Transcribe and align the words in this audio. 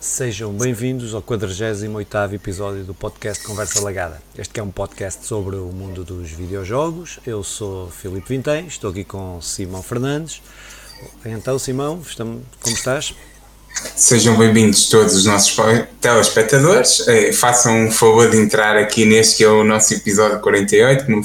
Sejam 0.00 0.50
bem-vindos 0.54 1.12
ao 1.12 1.20
48º 1.20 2.32
episódio 2.32 2.84
do 2.84 2.94
podcast 2.94 3.44
Conversa 3.44 3.82
Lagada. 3.82 4.22
Este 4.36 4.58
é 4.58 4.62
um 4.62 4.70
podcast 4.70 5.26
sobre 5.26 5.56
o 5.56 5.66
mundo 5.66 6.02
dos 6.02 6.30
videojogos. 6.30 7.18
Eu 7.26 7.44
sou 7.44 7.90
Filipe 7.90 8.34
Vintém, 8.34 8.66
estou 8.66 8.90
aqui 8.90 9.04
com 9.04 9.38
Simão 9.42 9.82
Fernandes. 9.82 10.40
Então, 11.22 11.58
Simão, 11.58 12.00
estamos, 12.00 12.42
como 12.62 12.74
estás? 12.74 13.14
Sejam 13.94 14.38
bem-vindos 14.38 14.88
todos 14.88 15.14
os 15.14 15.26
nossos 15.26 15.54
telespectadores. 16.00 17.06
Eh, 17.06 17.34
façam 17.34 17.84
um 17.84 17.90
favor 17.90 18.30
de 18.30 18.38
entrar 18.38 18.78
aqui 18.78 19.04
neste 19.04 19.36
que 19.36 19.44
é 19.44 19.48
o 19.48 19.62
nosso 19.62 19.92
episódio 19.92 20.40
48, 20.40 21.04
como 21.04 21.20
o 21.20 21.24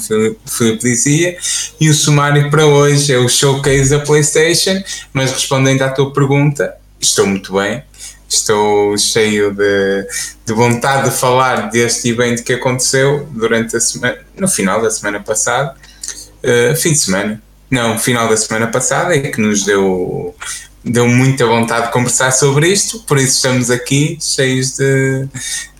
Filipe 0.50 0.82
dizia. 0.82 1.38
E 1.80 1.88
o 1.88 1.94
sumário 1.94 2.50
para 2.50 2.66
hoje 2.66 3.10
é 3.10 3.16
o 3.16 3.26
showcase 3.26 3.88
da 3.88 4.00
PlayStation. 4.00 4.82
Mas 5.14 5.32
respondendo 5.32 5.80
à 5.80 5.88
tua 5.88 6.12
pergunta, 6.12 6.76
estou 7.00 7.26
muito 7.26 7.54
bem. 7.54 7.82
Estou 8.28 8.96
cheio 8.98 9.54
de, 9.54 10.06
de 10.44 10.52
vontade 10.52 11.10
de 11.10 11.16
falar 11.16 11.70
deste 11.70 12.08
evento 12.08 12.42
que 12.42 12.52
aconteceu 12.52 13.28
durante 13.30 13.76
a 13.76 13.80
semana, 13.80 14.18
no 14.36 14.48
final 14.48 14.82
da 14.82 14.90
semana 14.90 15.20
passada, 15.20 15.76
uh, 16.42 16.76
fim 16.76 16.92
de 16.92 16.98
semana, 16.98 17.42
não, 17.70 17.98
final 17.98 18.28
da 18.28 18.36
semana 18.36 18.66
passada, 18.66 19.14
e 19.14 19.30
que 19.30 19.40
nos 19.40 19.64
deu 19.64 20.34
deu 20.86 21.08
muita 21.08 21.44
vontade 21.44 21.86
de 21.86 21.92
conversar 21.92 22.30
sobre 22.30 22.68
isto, 22.68 23.00
por 23.00 23.18
isso 23.18 23.36
estamos 23.36 23.70
aqui 23.70 24.16
cheios 24.20 24.76
de. 24.76 25.26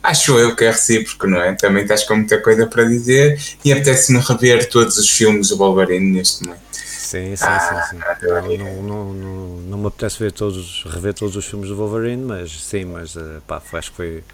Acho 0.03 0.39
eu 0.39 0.55
que 0.55 0.65
é 0.65 0.71
recíproco, 0.71 1.27
não 1.27 1.41
é? 1.41 1.55
Também 1.55 1.83
estás 1.83 2.05
com 2.05 2.17
muita 2.17 2.39
coisa 2.39 2.67
para 2.67 2.85
dizer 2.85 3.41
e 3.65 3.73
apetece-me 3.73 4.21
rever 4.21 4.69
todos 4.69 4.97
os 4.99 5.11
filmes 5.11 5.49
do 5.49 5.57
Wolverine 5.57 6.13
neste 6.13 6.45
momento. 6.45 6.61
Sim, 7.07 7.37
sim, 7.37 7.47
sim. 7.47 7.91
sim. 7.91 8.59
Não, 8.59 8.83
não, 8.83 9.13
não, 9.15 9.61
não, 9.61 9.79
me 9.79 9.87
apetece 9.87 10.19
ver 10.19 10.33
todos, 10.33 10.85
rever 10.89 11.15
todos 11.15 11.37
os 11.37 11.45
filmes 11.45 11.69
do 11.69 11.77
Wolverine, 11.77 12.25
mas 12.25 12.51
sim, 12.65 12.85
mas 12.85 13.17
eh, 13.17 13.41
pá, 13.47 13.63
acho 13.73 13.91
que 13.91 13.97
foi. 13.97 14.25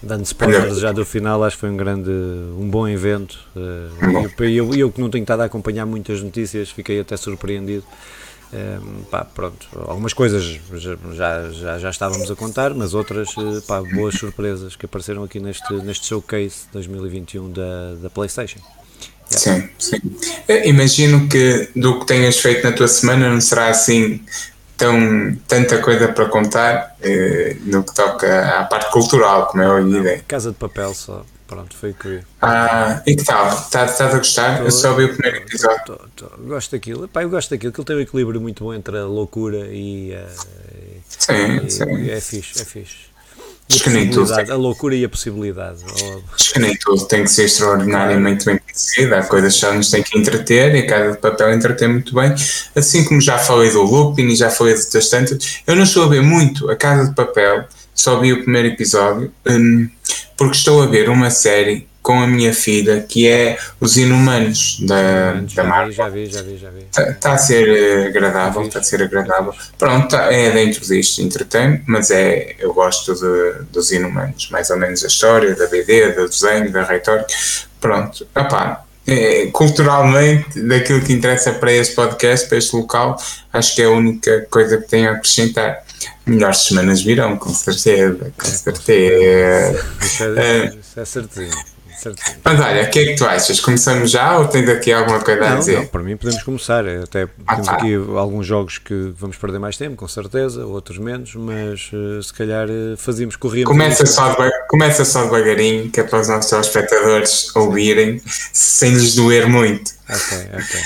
Dando 0.00 0.24
spoilers 0.24 0.78
já 0.78 0.92
do 0.92 1.04
final, 1.04 1.42
acho 1.42 1.56
que 1.56 1.60
foi 1.60 1.70
um 1.70 1.76
grande, 1.76 2.10
um 2.10 2.68
bom 2.68 2.86
evento. 2.86 3.38
Eh, 3.56 4.44
e 4.46 4.56
eu, 4.56 4.72
eu, 4.74 4.92
que 4.92 5.00
não 5.00 5.10
tenho 5.10 5.22
estado 5.22 5.40
a 5.40 5.46
acompanhar 5.46 5.86
muitas 5.86 6.22
notícias, 6.22 6.70
fiquei 6.70 7.00
até 7.00 7.16
surpreendido 7.16 7.84
um, 8.54 9.02
pá, 9.04 9.24
pronto, 9.24 9.66
algumas 9.88 10.12
coisas 10.12 10.60
já, 11.12 11.50
já, 11.50 11.78
já 11.78 11.90
estávamos 11.90 12.30
a 12.30 12.36
contar, 12.36 12.72
mas 12.72 12.94
outras, 12.94 13.28
eh, 13.36 13.60
pá, 13.66 13.82
boas 13.82 14.14
surpresas 14.14 14.76
que 14.76 14.86
apareceram 14.86 15.24
aqui 15.24 15.40
neste, 15.40 15.72
neste 15.82 16.06
showcase 16.06 16.66
2021 16.72 17.50
da, 17.50 17.94
da 18.00 18.10
PlayStation. 18.10 18.60
Sim, 19.38 19.68
sim. 19.78 20.00
imagino 20.64 21.28
que 21.28 21.68
do 21.74 22.00
que 22.00 22.06
tenhas 22.06 22.38
feito 22.38 22.64
na 22.64 22.72
tua 22.72 22.88
semana 22.88 23.28
não 23.28 23.40
será 23.40 23.68
assim 23.68 24.20
tão, 24.76 25.36
tanta 25.46 25.78
coisa 25.78 26.08
para 26.08 26.26
contar 26.26 26.96
eh, 27.00 27.56
no 27.64 27.82
que 27.84 27.94
toca 27.94 28.60
à 28.60 28.64
parte 28.64 28.90
cultural, 28.90 29.46
como 29.46 29.62
é 29.62 29.66
a 29.66 29.80
ideia. 29.80 30.24
Casa 30.26 30.50
de 30.50 30.56
papel 30.56 30.94
só. 30.94 31.24
Pronto, 31.46 31.76
foi 31.76 31.90
o 31.90 31.94
que 31.94 32.08
vi. 32.08 32.20
Ah, 32.40 33.02
e 33.06 33.14
que 33.14 33.22
tal? 33.22 33.48
Estás, 33.48 33.92
estás 33.92 34.14
a 34.14 34.18
gostar? 34.18 34.58
Tô, 34.58 34.64
eu 34.64 34.70
só 34.70 34.94
vi 34.94 35.04
o 35.04 35.14
primeiro 35.14 35.36
episódio. 35.46 35.84
Tô, 35.84 35.98
tô, 36.16 36.36
gosto 36.38 36.72
daquilo. 36.72 37.06
Pá, 37.06 37.22
eu 37.22 37.28
gosto 37.28 37.50
daquilo, 37.50 37.70
que 37.70 37.80
ele 37.80 37.86
tem 37.86 37.96
um 37.96 38.00
equilíbrio 38.00 38.40
muito 38.40 38.64
bom 38.64 38.72
entre 38.72 38.96
a 38.96 39.04
loucura 39.04 39.68
e. 39.70 40.14
Uh, 40.14 41.02
sim, 41.06 41.66
e, 41.66 41.70
sim. 41.70 41.96
E 41.96 42.10
é 42.10 42.20
fixe, 42.20 42.62
é 42.62 42.64
fixe. 42.64 43.13
Nem 43.86 44.10
tudo. 44.10 44.32
A 44.32 44.56
loucura 44.56 44.94
e 44.94 45.04
a 45.04 45.08
possibilidade. 45.08 45.78
Acho 46.34 46.52
que 46.52 46.58
nem 46.58 46.76
tudo 46.76 47.06
tem 47.06 47.24
que 47.24 47.30
ser 47.30 47.44
extraordinariamente 47.44 48.44
bem 48.44 48.58
conhecido. 48.58 49.14
Há 49.14 49.22
coisas 49.22 49.54
que 49.54 49.60
já 49.60 49.72
nos 49.72 49.90
têm 49.90 50.02
que 50.02 50.18
entreter 50.18 50.74
e 50.74 50.78
a 50.80 50.86
Casa 50.86 51.12
de 51.12 51.18
Papel 51.18 51.54
entretém 51.54 51.88
muito 51.88 52.14
bem. 52.14 52.34
Assim 52.74 53.04
como 53.04 53.20
já 53.20 53.38
falei 53.38 53.70
do 53.70 53.82
Lupin 53.82 54.26
e 54.28 54.36
já 54.36 54.50
falei 54.50 54.74
de 54.74 54.80
outras 54.80 55.08
tantas, 55.08 55.62
eu 55.66 55.74
não 55.74 55.84
estou 55.84 56.04
a 56.04 56.08
ver 56.08 56.22
muito 56.22 56.70
a 56.70 56.76
Casa 56.76 57.08
de 57.08 57.14
Papel, 57.14 57.64
só 57.94 58.20
vi 58.20 58.32
o 58.32 58.42
primeiro 58.42 58.68
episódio. 58.68 59.32
Um, 59.46 59.88
porque 60.36 60.56
estou 60.56 60.82
a 60.82 60.86
ver 60.86 61.08
uma 61.08 61.30
série 61.30 61.86
com 62.04 62.20
a 62.20 62.26
minha 62.26 62.52
filha 62.52 63.00
que 63.00 63.26
é 63.26 63.56
Os 63.80 63.96
Inumanos 63.96 64.78
da, 64.80 65.40
da 65.54 65.64
Marvel. 65.64 65.92
Já 65.92 66.08
vi, 66.10 66.26
já 66.26 66.42
vi, 66.42 66.58
já 66.58 66.68
vi. 66.68 66.80
Está 66.82 67.14
tá 67.14 67.32
a 67.32 67.38
ser 67.38 67.66
eh, 67.66 68.08
agradável, 68.08 68.62
está 68.62 68.80
a 68.80 68.82
ser 68.82 69.02
agradável. 69.02 69.54
Pronto, 69.78 70.08
tá, 70.08 70.30
é 70.30 70.50
dentro 70.50 70.86
disto, 70.86 71.22
entretém 71.22 71.82
mas 71.86 72.10
é, 72.10 72.56
eu 72.58 72.74
gosto 72.74 73.14
de, 73.14 73.64
dos 73.72 73.90
Inumanos, 73.90 74.50
mais 74.50 74.68
ou 74.68 74.76
menos 74.76 75.02
a 75.02 75.06
história 75.06 75.54
da 75.54 75.66
BD, 75.66 76.12
do 76.12 76.28
desenho, 76.28 76.70
da 76.70 76.82
retórica. 76.82 77.26
Pronto, 77.80 78.26
opá, 78.36 78.84
é, 79.06 79.46
culturalmente, 79.46 80.60
daquilo 80.60 81.00
que 81.00 81.12
interessa 81.14 81.52
para 81.54 81.72
este 81.72 81.94
podcast, 81.94 82.46
para 82.46 82.58
este 82.58 82.76
local, 82.76 83.16
acho 83.50 83.74
que 83.74 83.80
é 83.80 83.86
a 83.86 83.90
única 83.90 84.46
coisa 84.50 84.76
que 84.76 84.88
tenho 84.88 85.08
a 85.08 85.12
acrescentar 85.12 85.82
melhores 86.26 86.64
semanas 86.64 87.02
virão, 87.02 87.38
com 87.38 87.48
certeza, 87.48 88.30
com 88.36 88.46
certeza. 88.46 89.86
Isso 90.02 90.24
é, 90.24 90.74
isso 90.78 91.18
é 91.18 91.73
certinho. 92.04 92.36
Mas 92.44 92.60
olha, 92.60 92.84
o 92.84 92.90
que 92.90 92.98
é 92.98 93.04
que 93.06 93.14
tu 93.16 93.24
achas? 93.24 93.60
Começamos 93.60 94.10
já 94.10 94.38
ou 94.38 94.46
tens 94.46 94.68
aqui 94.68 94.92
alguma 94.92 95.20
coisa 95.20 95.40
não, 95.40 95.56
a 95.56 95.58
dizer? 95.58 95.78
Não, 95.78 95.86
para 95.86 96.02
mim 96.02 96.16
podemos 96.16 96.42
começar. 96.42 96.84
Até 96.86 97.28
ah, 97.46 97.54
temos 97.54 97.66
tá. 97.66 97.74
aqui 97.74 97.94
alguns 97.94 98.46
jogos 98.46 98.78
que 98.78 99.12
vamos 99.16 99.36
perder 99.36 99.58
mais 99.58 99.76
tempo, 99.76 99.96
com 99.96 100.08
certeza, 100.08 100.64
outros 100.66 100.98
menos, 100.98 101.34
mas 101.34 101.90
uh, 101.92 102.22
se 102.22 102.32
calhar 102.32 102.68
uh, 102.68 102.96
fazíamos 102.96 103.36
correr. 103.36 103.64
Começa 103.64 104.04
só, 104.06 104.36
começa 104.68 105.04
só 105.04 105.24
devagarinho, 105.24 105.90
que 105.90 106.00
é 106.00 106.04
para 106.04 106.20
os 106.20 106.28
nossos 106.28 106.52
espectadores 106.52 107.54
ouvirem, 107.56 108.20
sem 108.52 108.92
lhes 108.92 109.14
doer 109.14 109.48
muito. 109.48 109.92
Ok, 110.08 110.38
ok. 110.52 110.80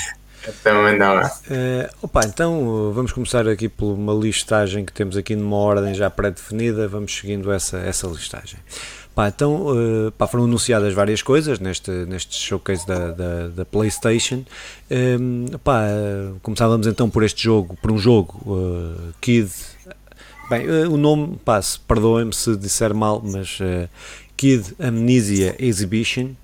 Então 0.48 0.86
anda 0.86 1.12
lá. 1.12 1.26
Uh, 1.50 1.94
opa, 2.02 2.22
então 2.24 2.92
vamos 2.94 3.12
começar 3.12 3.46
aqui 3.46 3.68
por 3.68 3.92
uma 3.92 4.14
listagem 4.14 4.84
que 4.84 4.92
temos 4.92 5.16
aqui 5.16 5.36
numa 5.36 5.56
ordem 5.56 5.94
já 5.94 6.08
pré-definida, 6.08 6.88
vamos 6.88 7.14
seguindo 7.14 7.52
essa, 7.52 7.78
essa 7.78 8.06
listagem. 8.06 8.58
Pá, 9.18 9.26
então 9.26 9.66
uh, 9.66 10.12
pá, 10.12 10.28
foram 10.28 10.44
anunciadas 10.44 10.94
várias 10.94 11.22
coisas 11.22 11.58
neste, 11.58 11.90
neste 11.90 12.36
showcase 12.36 12.86
da, 12.86 13.10
da, 13.10 13.48
da 13.48 13.64
PlayStation. 13.64 14.44
Um, 14.88 15.46
pá, 15.58 15.88
começávamos 16.40 16.86
então 16.86 17.10
por 17.10 17.24
este 17.24 17.42
jogo, 17.42 17.76
por 17.82 17.90
um 17.90 17.98
jogo 17.98 18.40
uh, 18.46 19.12
Kid. 19.20 19.50
Bem, 20.48 20.70
uh, 20.70 20.92
o 20.92 20.96
nome, 20.96 21.36
pá, 21.44 21.58
perdoem-me 21.88 22.32
se 22.32 22.56
disser 22.56 22.94
mal, 22.94 23.20
mas 23.20 23.58
Kid 24.36 24.76
Amnesia 24.78 25.56
Exhibition 25.58 26.34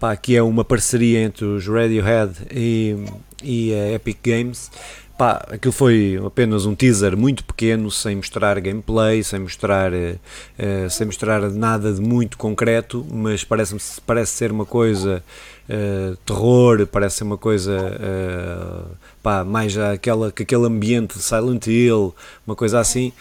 pá, 0.00 0.16
que 0.16 0.34
é 0.34 0.42
uma 0.42 0.64
parceria 0.64 1.20
entre 1.20 1.44
os 1.44 1.68
Radiohead 1.68 2.32
e, 2.50 2.96
e 3.40 3.72
a 3.72 3.92
Epic 3.92 4.18
Games. 4.20 4.68
Pá, 5.16 5.44
aquilo 5.50 5.72
foi 5.72 6.18
apenas 6.24 6.64
um 6.64 6.74
teaser 6.74 7.16
muito 7.16 7.44
pequeno, 7.44 7.90
sem 7.90 8.16
mostrar 8.16 8.58
gameplay, 8.60 9.22
sem 9.22 9.40
mostrar, 9.40 9.92
uh, 9.92 10.90
sem 10.90 11.06
mostrar 11.06 11.50
nada 11.50 11.92
de 11.92 12.00
muito 12.00 12.38
concreto, 12.38 13.06
mas 13.10 13.44
parece, 13.44 13.76
parece 14.06 14.32
ser 14.32 14.50
uma 14.50 14.64
coisa 14.64 15.22
uh, 15.68 16.16
terror, 16.24 16.86
parece 16.86 17.18
ser 17.18 17.24
uma 17.24 17.36
coisa 17.36 17.72
uh, 17.78 18.96
pá, 19.22 19.44
mais 19.44 19.76
aquela, 19.76 20.28
aquele 20.28 20.66
ambiente 20.66 21.18
de 21.18 21.22
Silent 21.22 21.66
Hill, 21.66 22.14
uma 22.46 22.56
coisa 22.56 22.80
assim. 22.80 23.12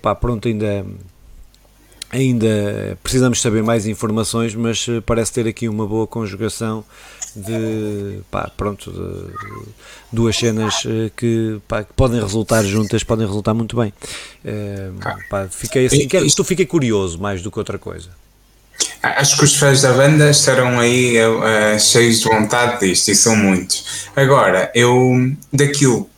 pá, 0.00 0.14
pronto, 0.14 0.48
ainda 0.48 0.84
Ainda 2.10 2.96
precisamos 3.02 3.38
saber 3.38 3.62
mais 3.62 3.86
informações, 3.86 4.54
mas 4.54 4.86
parece 5.04 5.30
ter 5.30 5.46
aqui 5.46 5.68
uma 5.68 5.86
boa 5.86 6.06
conjugação 6.06 6.82
de, 7.38 8.20
pá, 8.30 8.50
pronto, 8.56 8.90
de, 8.90 9.72
duas 10.12 10.36
cenas 10.36 10.82
eh, 10.86 11.10
que, 11.16 11.60
pá, 11.66 11.84
que, 11.84 11.92
podem 11.92 12.20
resultar 12.20 12.62
juntas, 12.64 13.02
podem 13.02 13.26
resultar 13.26 13.54
muito 13.54 13.76
bem. 13.76 13.92
É, 14.44 14.90
pá, 15.30 15.48
fiquei 15.50 15.86
assim, 15.86 16.08
isto 16.24 16.44
fiquei 16.44 16.66
curioso 16.66 17.18
mais 17.18 17.42
do 17.42 17.50
que 17.50 17.58
outra 17.58 17.78
coisa. 17.78 18.08
Acho 19.02 19.38
que 19.38 19.44
os 19.44 19.56
fãs 19.56 19.82
da 19.82 19.92
banda 19.92 20.30
estarão 20.30 20.80
aí 20.80 21.16
uh, 21.18 21.78
cheios 21.78 22.20
de 22.20 22.28
vontade 22.28 22.80
disto, 22.80 23.10
e 23.10 23.14
são 23.14 23.36
muitos. 23.36 24.08
Agora, 24.16 24.70
eu, 24.74 25.34
daquilo 25.52 26.08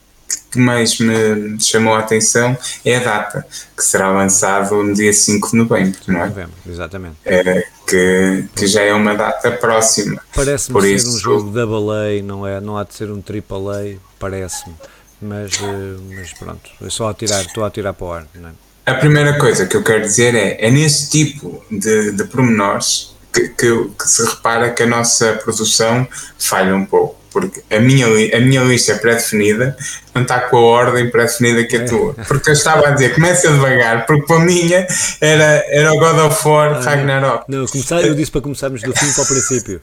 que 0.50 0.58
mais 0.58 0.98
me 0.98 1.60
chamou 1.60 1.94
a 1.94 2.00
atenção 2.00 2.56
é 2.84 2.96
a 2.96 3.00
data, 3.00 3.46
que 3.76 3.84
será 3.84 4.10
lançado 4.10 4.82
no 4.82 4.94
dia 4.94 5.12
5 5.12 5.50
de 5.50 5.56
novembro, 5.56 5.98
não 6.08 6.20
é? 6.20 6.26
Novembro, 6.26 6.54
exatamente. 6.68 7.16
É, 7.24 7.64
que, 7.86 8.44
que 8.54 8.66
já 8.66 8.82
é 8.82 8.92
uma 8.92 9.14
data 9.14 9.50
próxima. 9.52 10.20
Parece-me 10.34 10.80
ser 10.80 10.94
isso... 10.94 11.14
um 11.14 11.18
jogo 11.18 11.50
double 11.50 12.18
A, 12.18 12.22
não, 12.22 12.46
é, 12.46 12.60
não 12.60 12.76
há 12.76 12.84
de 12.84 12.94
ser 12.94 13.10
um 13.10 13.20
triple 13.20 13.68
A, 13.68 13.98
parece-me. 14.18 14.74
Mas, 15.22 15.52
eh, 15.62 16.16
mas 16.16 16.32
pronto, 16.32 16.70
é 16.82 16.88
só 16.88 17.10
a 17.10 17.14
tirar, 17.14 17.42
estou 17.42 17.62
a 17.62 17.70
tirar 17.70 17.92
para 17.92 18.06
o 18.06 18.12
ar, 18.12 18.26
não 18.34 18.48
é? 18.48 18.52
A 18.86 18.94
primeira 18.94 19.38
coisa 19.38 19.66
que 19.66 19.76
eu 19.76 19.84
quero 19.84 20.00
dizer 20.00 20.34
é, 20.34 20.56
é 20.66 20.70
nesse 20.70 21.10
tipo 21.10 21.62
de, 21.70 22.12
de 22.12 22.24
pormenores 22.24 23.14
que, 23.32 23.48
que, 23.50 23.88
que 23.88 24.08
se 24.08 24.24
repara 24.24 24.70
que 24.70 24.82
a 24.82 24.86
nossa 24.86 25.34
produção 25.34 26.08
falha 26.38 26.74
um 26.74 26.86
pouco 26.86 27.19
porque 27.30 27.62
a 27.70 27.80
minha, 27.80 28.06
a 28.06 28.40
minha 28.40 28.62
lista 28.62 28.92
é 28.92 28.98
pré-definida 28.98 29.76
não 30.14 30.22
está 30.22 30.40
com 30.40 30.56
a 30.56 30.60
ordem 30.60 31.10
pré-definida 31.10 31.64
que 31.64 31.76
a 31.76 31.84
tua. 31.84 32.14
Porque 32.26 32.50
eu 32.50 32.54
estava 32.54 32.88
a 32.88 32.90
dizer, 32.90 33.14
começa 33.14 33.50
devagar, 33.50 34.06
porque 34.06 34.26
para 34.26 34.36
a 34.36 34.40
minha 34.40 34.86
era, 35.20 35.64
era 35.68 35.92
o 35.92 35.98
God 35.98 36.18
of 36.18 36.48
War 36.48 36.72
ah, 36.74 36.80
Ragnarok. 36.80 37.44
Não, 37.48 37.60
não 37.60 37.66
começar, 37.66 38.02
eu 38.02 38.14
disse 38.14 38.30
para 38.30 38.40
começarmos 38.40 38.82
do 38.82 38.92
fim 38.92 39.12
para 39.12 39.22
o 39.22 39.26
princípio. 39.26 39.80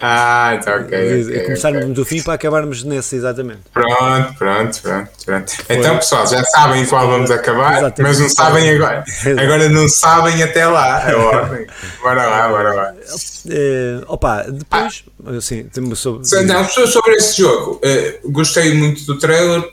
Ah, 0.00 0.58
tá 0.62 0.76
ok. 0.76 1.22
okay 1.22 1.40
Começarmos 1.44 1.82
okay. 1.82 1.94
do 1.94 2.04
fim 2.04 2.22
para 2.22 2.34
acabarmos 2.34 2.84
nesse, 2.84 3.16
exatamente. 3.16 3.60
Pronto, 3.72 4.34
pronto, 4.38 4.82
pronto. 4.82 5.10
pronto. 5.24 5.52
Então, 5.68 5.96
pessoal, 5.96 6.26
já 6.26 6.44
sabem 6.44 6.84
qual 6.86 7.08
vamos 7.08 7.30
acabar, 7.30 7.78
exatamente. 7.78 8.02
mas 8.02 8.20
não 8.20 8.28
sabem 8.28 8.70
agora. 8.70 9.04
Agora 9.42 9.68
não 9.68 9.88
sabem 9.88 10.42
até 10.42 10.66
lá 10.66 11.10
a 11.10 11.16
ordem. 11.16 11.66
Bora 12.02 12.26
lá, 12.26 12.48
bora 12.48 12.72
lá. 12.74 12.92
Uh, 12.92 14.04
opa, 14.06 14.42
depois, 14.42 15.04
ah, 15.24 15.36
assim, 15.36 15.64
temos 15.64 15.98
sobre. 15.98 16.28
Não, 16.44 16.68
sobre 16.68 17.14
esse 17.14 17.38
jogo, 17.38 17.80
uh, 17.84 18.30
gostei 18.30 18.74
muito 18.74 19.04
do 19.06 19.18
trailer, 19.18 19.64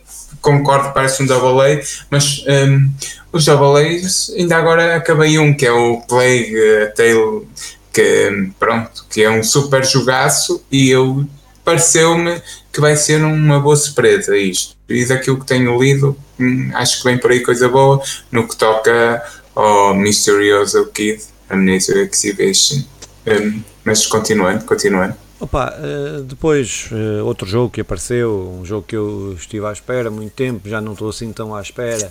concordo, 0.41 0.93
parece 0.93 1.23
um 1.23 1.25
double 1.25 1.61
A, 1.61 1.81
mas 2.09 2.43
um, 2.47 2.89
os 3.31 3.45
double 3.45 3.83
A's, 3.83 4.31
ainda 4.37 4.57
agora 4.57 4.95
acabei 4.95 5.39
um, 5.39 5.53
que 5.53 5.65
é 5.65 5.71
o 5.71 6.01
Plague 6.01 6.55
uh, 6.55 6.93
Tale 6.95 7.47
que 7.93 8.49
pronto, 8.59 9.05
que 9.09 9.21
é 9.21 9.29
um 9.29 9.43
super 9.43 9.85
jogaço 9.85 10.63
e 10.71 10.89
eu 10.89 11.25
pareceu-me 11.63 12.41
que 12.71 12.81
vai 12.81 12.95
ser 12.95 13.23
uma 13.23 13.59
boa 13.59 13.75
surpresa 13.75 14.35
isto. 14.35 14.75
E 14.89 15.05
daquilo 15.05 15.39
que 15.39 15.45
tenho 15.45 15.81
lido, 15.81 16.17
hum, 16.39 16.71
acho 16.73 16.97
que 16.97 17.03
vem 17.03 17.17
por 17.17 17.31
aí 17.31 17.39
coisa 17.39 17.69
boa 17.69 18.01
no 18.31 18.47
que 18.47 18.55
toca 18.55 19.23
ao 19.55 19.93
Mysterioso 19.93 20.85
Kid, 20.87 21.21
Amnesia 21.49 22.09
Exhibition. 22.11 22.83
Um, 23.27 23.61
mas 23.85 24.05
continuando, 24.07 24.65
continuando. 24.65 25.15
Opa, 25.39 25.73
eh, 25.77 26.21
depois 26.23 26.89
eh, 26.91 27.21
outro 27.21 27.45
jogo 27.45 27.69
que 27.69 27.81
apareceu, 27.81 28.57
um 28.61 28.65
jogo 28.65 28.85
que 28.87 28.95
eu 28.95 29.35
estive 29.37 29.65
à 29.65 29.73
espera 29.73 30.07
há 30.07 30.11
muito 30.11 30.31
tempo, 30.31 30.69
já 30.69 30.79
não 30.79 30.93
estou 30.93 31.09
assim 31.09 31.33
tão 31.33 31.53
à 31.53 31.61
espera, 31.61 32.09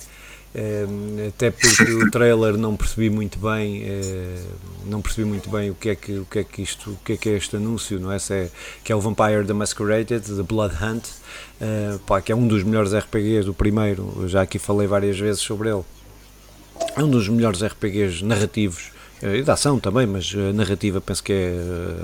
Ehm, 0.54 1.28
até 1.28 1.50
porque 1.50 1.82
o 1.94 2.10
trailer 2.10 2.58
não 2.58 2.76
percebi 2.76 3.08
muito 3.08 3.38
bem 3.38 3.84
eh, 3.87 4.44
não 4.84 5.00
percebi 5.00 5.26
muito 5.26 5.49
bem 5.49 5.70
o 5.70 5.75
que 5.75 5.88
é 5.88 5.94
que 5.94 6.12
o 6.19 6.26
que 6.26 6.40
é 6.40 6.44
que 6.44 6.60
isto 6.60 6.90
o 6.90 6.96
que 7.02 7.14
é 7.14 7.16
que 7.16 7.28
é 7.31 7.32
este 7.32 7.56
anúncio 7.56 7.99
não 7.99 8.12
é? 8.12 8.19
Se 8.19 8.34
é 8.34 8.50
que 8.84 8.93
é 8.93 8.94
o 8.94 9.00
Vampire 9.00 9.46
the 9.46 9.54
Masquerade 9.54 10.20
The 10.20 10.43
Blood 10.43 10.75
Hunt. 10.75 11.06
Uh, 11.58 11.99
pá, 12.00 12.20
que 12.20 12.32
é 12.32 12.37
um 12.37 12.46
dos 12.46 12.62
melhores 12.64 12.93
RPGs 12.93 13.46
do 13.46 13.54
primeiro 13.54 14.28
já 14.28 14.43
aqui 14.43 14.58
falei 14.58 14.87
várias 14.87 15.19
vezes 15.19 15.40
sobre 15.40 15.70
ele. 15.70 15.84
É 16.96 17.02
um 17.02 17.08
dos 17.08 17.28
melhores 17.28 17.62
RPGs 17.64 18.22
narrativos 18.22 18.90
eh, 19.22 19.38
e 19.38 19.43
de 19.43 19.50
ação 19.50 19.81
também 19.81 20.06
mas 20.06 20.34
a 20.37 20.52
narrativa 20.52 21.00
penso 21.00 21.25
que 21.25 21.32
é 21.32 21.54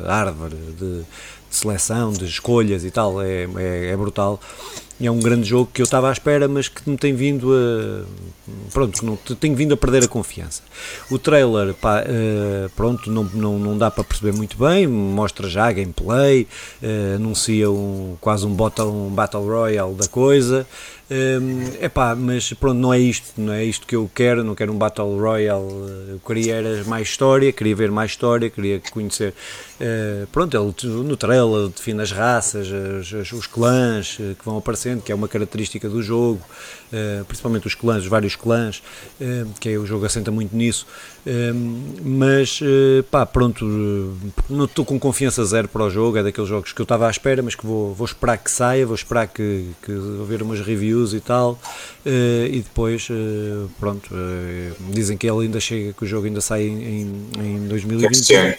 árvore 0.07 0.55
de, 0.55 1.03
de 1.49 1.57
seleção 1.57 2.13
de 2.13 2.25
escolhas 2.25 2.85
e 2.85 2.91
tal 2.91 3.21
é, 3.21 3.49
é, 3.57 3.91
é 3.91 3.97
brutal 3.97 4.41
é 5.07 5.11
um 5.11 5.21
grande 5.21 5.49
jogo 5.49 5.71
que 5.73 5.81
eu 5.81 5.85
estava 5.85 6.09
à 6.09 6.13
espera, 6.13 6.49
mas 6.49 6.69
que 6.69 6.89
me 6.89 6.97
tem 6.97 7.15
vindo 7.15 7.53
a. 7.53 8.05
Pronto, 8.73 9.05
não, 9.05 9.17
tenho 9.17 9.55
vindo 9.55 9.73
a 9.75 9.77
perder 9.77 10.05
a 10.05 10.09
confiança. 10.09 10.63
O 11.11 11.19
trailer, 11.19 11.75
pá, 11.75 12.03
uh, 12.03 12.69
pronto, 12.71 13.11
não, 13.11 13.25
não, 13.25 13.59
não 13.59 13.79
dá 13.79 13.91
para 13.91 14.03
perceber 14.03 14.37
muito 14.37 14.57
bem, 14.59 14.87
mostra 14.87 15.49
já 15.49 15.71
gameplay, 15.71 16.49
uh, 16.83 17.17
anuncia 17.17 17.71
um, 17.71 18.17
quase 18.21 18.45
um 18.45 18.55
battle, 18.55 18.91
um 18.91 19.11
battle 19.11 19.47
Royale 19.47 19.95
da 19.95 20.09
coisa. 20.09 20.67
É 21.11 21.39
um, 21.39 21.89
pá, 21.89 22.15
mas 22.15 22.53
pronto, 22.53 22.79
não 22.79 22.93
é 22.93 22.99
isto, 22.99 23.41
não 23.41 23.53
é 23.53 23.65
isto 23.65 23.87
que 23.87 23.97
eu 23.97 24.11
quero, 24.15 24.45
não 24.45 24.55
quero 24.55 24.73
um 24.73 24.77
Battle 24.77 25.19
Royale, 25.19 25.65
eu 26.11 26.21
queria 26.27 26.85
mais 26.85 27.09
história, 27.09 27.51
queria 27.51 27.75
ver 27.75 27.91
mais 27.91 28.11
história, 28.11 28.51
queria 28.51 28.79
conhecer, 28.93 29.33
pronto, 30.31 30.55
ele 30.55 30.93
no 31.03 31.17
trailer 31.17 31.38
define 31.75 32.03
as 32.03 32.13
raças, 32.13 32.69
as, 32.73 33.33
os 33.33 33.47
clãs 33.47 34.17
que 34.17 34.45
vão 34.45 34.57
aparecer 34.57 34.89
que 34.97 35.13
é 35.13 35.15
uma 35.15 35.29
característica 35.29 35.89
do 35.89 36.03
jogo, 36.03 36.41
uh, 36.93 37.25
principalmente 37.25 37.67
os 37.67 37.75
clãs, 37.75 38.03
os 38.03 38.09
vários 38.09 38.37
clãs, 38.37 38.83
uh, 39.21 39.49
que 39.61 39.71
é, 39.71 39.79
o 39.79 39.87
jogo 39.87 40.07
assenta 40.07 40.31
muito 40.31 40.55
nisso. 40.57 40.87
Mas, 42.03 42.59
pá, 43.11 43.27
pronto, 43.27 43.63
não 44.49 44.65
estou 44.65 44.83
com 44.83 44.99
confiança 44.99 45.45
zero 45.45 45.69
para 45.69 45.85
o 45.85 45.91
jogo, 45.91 46.17
é 46.17 46.23
daqueles 46.23 46.49
jogos 46.49 46.73
que 46.73 46.81
eu 46.81 46.85
estava 46.85 47.07
à 47.07 47.11
espera, 47.11 47.43
mas 47.43 47.55
que 47.55 47.67
vou, 47.67 47.93
vou 47.93 48.07
esperar 48.07 48.39
que 48.39 48.51
saia, 48.51 48.87
vou 48.87 48.95
esperar 48.95 49.29
que, 49.29 49.67
que 49.83 49.93
vou 49.93 50.25
ver 50.25 50.41
umas 50.41 50.61
reviews 50.61 51.13
e 51.13 51.21
tal, 51.21 51.61
e 52.07 52.63
depois, 52.65 53.09
pronto, 53.79 54.09
dizem 54.91 55.19
que 55.19 55.29
ele 55.29 55.45
ainda 55.45 55.61
chega, 55.61 55.93
que 55.93 56.05
o 56.05 56.07
jogo 56.07 56.27
ainda 56.27 56.41
sai 56.41 56.63
em, 56.63 57.29
em 57.39 57.69
2020. 57.69 58.59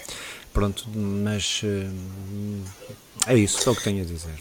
Pronto, 0.54 0.86
mas 0.94 1.62
é 3.28 3.36
isso, 3.36 3.62
só 3.62 3.72
o 3.72 3.76
que 3.76 3.84
tenho 3.84 4.02
a 4.02 4.06
dizer. 4.06 4.34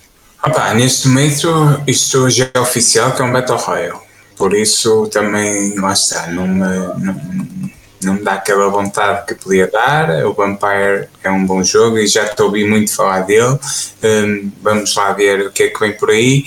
Opa, 0.45 0.73
neste 0.75 1.09
momento 1.09 1.83
isto 1.87 2.31
já 2.31 2.49
é 2.53 2.59
oficial 2.61 3.15
que 3.15 3.23
é 3.23 3.25
um 3.25 3.33
Battle 3.33 3.59
Royale. 3.59 4.01
Por 4.37 4.55
isso 4.55 5.09
também, 5.09 5.75
lá 5.79 5.93
está, 5.93 6.29
não 6.29 6.47
me, 6.47 6.61
não, 6.61 7.21
não 8.03 8.15
me 8.15 8.23
dá 8.23 8.35
aquela 8.35 8.69
vontade 8.69 9.27
que 9.27 9.35
podia 9.35 9.67
dar. 9.67 10.25
O 10.25 10.33
Vampire 10.33 11.09
é 11.25 11.31
um 11.31 11.45
bom 11.45 11.63
jogo 11.65 11.99
e 11.99 12.07
já 12.07 12.29
te 12.29 12.41
ouvi 12.41 12.65
muito 12.65 12.95
falar 12.95 13.23
dele. 13.23 13.59
Um, 14.03 14.51
vamos 14.63 14.95
lá 14.95 15.13
ver 15.13 15.47
o 15.47 15.51
que 15.51 15.65
é 15.65 15.69
que 15.69 15.81
vem 15.81 15.93
por 15.93 16.11
aí. 16.11 16.45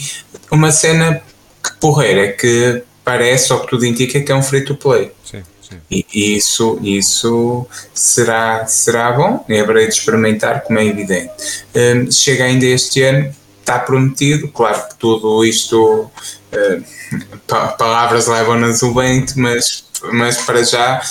Uma 0.50 0.72
cena 0.72 1.22
que 1.62 1.74
porreira 1.80 2.28
é 2.28 2.32
que 2.32 2.82
parece, 3.04 3.52
ou 3.52 3.60
que 3.60 3.68
tudo 3.68 3.86
indica, 3.86 4.22
que 4.22 4.32
é 4.32 4.36
um 4.36 4.44
free 4.44 4.64
to 4.64 4.76
play. 4.76 5.12
Sim. 5.26 5.44
E 5.90 6.06
isso, 6.14 6.80
isso 6.82 7.68
será, 7.94 8.66
será 8.66 9.12
bom, 9.12 9.46
haverei 9.50 9.88
de 9.88 9.94
experimentar, 9.94 10.62
como 10.62 10.80
é 10.80 10.86
evidente. 10.86 11.32
Um, 11.76 12.12
chega 12.12 12.46
ainda 12.46 12.66
este 12.66 13.04
ano, 13.04 13.34
está 13.60 13.80
prometido. 13.80 14.48
Claro 14.50 14.90
que 14.90 14.96
tudo 14.96 15.46
isto, 15.46 16.12
uh, 16.12 17.72
palavras 17.78 18.28
levam-nas 18.28 18.82
o 18.84 18.94
vento, 18.94 19.34
mas, 19.38 19.86
mas 20.12 20.38
para 20.38 20.64
já 20.64 21.02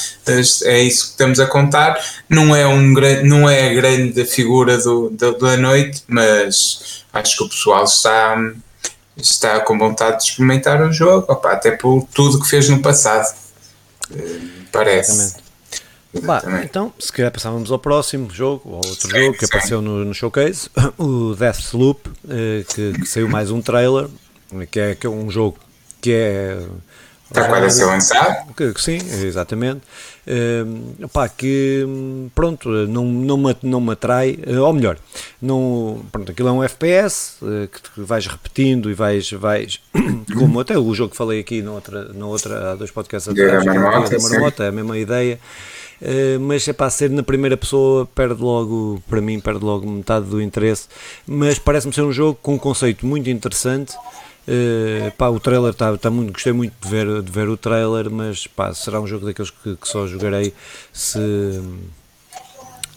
é 0.64 0.80
isso 0.80 1.06
que 1.06 1.10
estamos 1.12 1.40
a 1.40 1.46
contar. 1.46 1.98
Não 2.28 2.54
é, 2.54 2.66
um, 2.66 2.94
não 3.24 3.48
é 3.48 3.70
a 3.70 3.74
grande 3.74 4.24
figura 4.24 4.76
do, 4.78 5.10
do, 5.10 5.38
da 5.38 5.56
noite, 5.56 6.02
mas 6.06 7.04
acho 7.12 7.36
que 7.38 7.44
o 7.44 7.48
pessoal 7.48 7.84
está, 7.84 8.36
está 9.16 9.60
com 9.60 9.78
vontade 9.78 10.18
de 10.18 10.24
experimentar 10.24 10.82
o 10.82 10.92
jogo, 10.92 11.32
opa, 11.32 11.52
até 11.52 11.70
por 11.70 12.06
tudo 12.12 12.40
que 12.40 12.48
fez 12.48 12.68
no 12.68 12.80
passado. 12.80 13.34
Parece. 14.72 15.12
Exatamente. 15.12 15.50
Bah, 16.26 16.42
então, 16.64 16.92
se 16.98 17.12
calhar 17.12 17.30
passávamos 17.30 17.70
ao 17.70 17.78
próximo 17.78 18.30
jogo, 18.30 18.68
ou 18.70 18.76
outro 18.76 19.08
sim, 19.08 19.16
jogo 19.16 19.32
que 19.34 19.46
sim. 19.46 19.46
apareceu 19.46 19.80
no, 19.80 20.04
no, 20.04 20.12
showcase, 20.12 20.68
o 20.98 21.34
Deathloop, 21.36 22.10
eh, 22.28 22.64
que, 22.68 22.92
que, 22.94 23.06
saiu 23.06 23.28
mais 23.28 23.50
um 23.50 23.62
trailer, 23.62 24.08
que 24.70 24.80
é, 24.80 24.94
que 24.96 25.06
é 25.06 25.10
um 25.10 25.30
jogo 25.30 25.58
que 26.00 26.12
é. 26.12 26.58
Está 27.30 27.46
quase 27.46 27.66
a 27.66 27.70
ser 27.70 27.84
lançado? 27.84 28.54
Que, 28.54 28.72
que, 28.72 28.82
sim, 28.82 28.98
exatamente. 29.22 29.82
Uh, 30.26 31.08
pá, 31.08 31.28
que 31.28 31.86
pronto, 32.34 32.68
não, 32.68 33.04
não, 33.04 33.36
me, 33.36 33.56
não 33.62 33.80
me 33.80 33.92
atrai, 33.92 34.38
uh, 34.46 34.62
ou 34.62 34.72
melhor, 34.72 34.98
não, 35.40 36.04
pronto, 36.10 36.30
aquilo 36.30 36.48
é 36.48 36.52
um 36.52 36.62
FPS 36.62 37.36
uh, 37.40 37.68
que, 37.68 37.80
que 37.80 38.00
vais 38.00 38.26
repetindo 38.26 38.90
e 38.90 38.94
vais, 38.94 39.30
vais 39.32 39.80
como 40.36 40.60
até 40.60 40.76
o 40.76 40.92
jogo 40.92 41.10
que 41.10 41.16
falei 41.16 41.40
aqui 41.40 41.62
na 41.62 41.72
outra, 41.72 42.12
na 42.12 42.26
outra 42.26 42.72
há 42.72 42.74
dois 42.74 42.90
podcasts 42.90 43.32
atrás, 43.32 43.64
da 43.64 43.74
marmota, 43.74 44.16
da 44.16 44.22
marmota 44.22 44.64
é 44.64 44.68
a 44.68 44.72
mesma 44.72 44.98
ideia. 44.98 45.38
Eh, 46.02 46.38
mas 46.38 46.66
é 46.66 46.72
para 46.72 46.88
ser 46.88 47.10
na 47.10 47.22
primeira 47.22 47.56
pessoa 47.56 48.06
perde 48.06 48.42
logo, 48.42 49.02
para 49.08 49.20
mim, 49.20 49.38
perde 49.38 49.64
logo 49.64 49.88
metade 49.88 50.26
do 50.26 50.40
interesse. 50.40 50.88
Mas 51.26 51.58
parece-me 51.58 51.92
ser 51.92 52.02
um 52.02 52.12
jogo 52.12 52.38
com 52.42 52.54
um 52.54 52.58
conceito 52.58 53.06
muito 53.06 53.28
interessante. 53.28 53.94
Uh, 54.48 55.10
pá, 55.12 55.28
o 55.28 55.38
trailer 55.38 55.70
está 55.70 55.96
tá 55.96 56.10
muito, 56.10 56.32
gostei 56.32 56.52
muito 56.52 56.74
de 56.80 56.88
ver, 56.88 57.22
de 57.22 57.30
ver 57.30 57.48
o 57.48 57.56
trailer, 57.56 58.10
mas 58.10 58.46
pá, 58.46 58.72
será 58.74 59.00
um 59.00 59.06
jogo 59.06 59.26
daqueles 59.26 59.50
que, 59.50 59.76
que 59.76 59.88
só 59.88 60.06
jogarei 60.06 60.52
se 60.92 61.20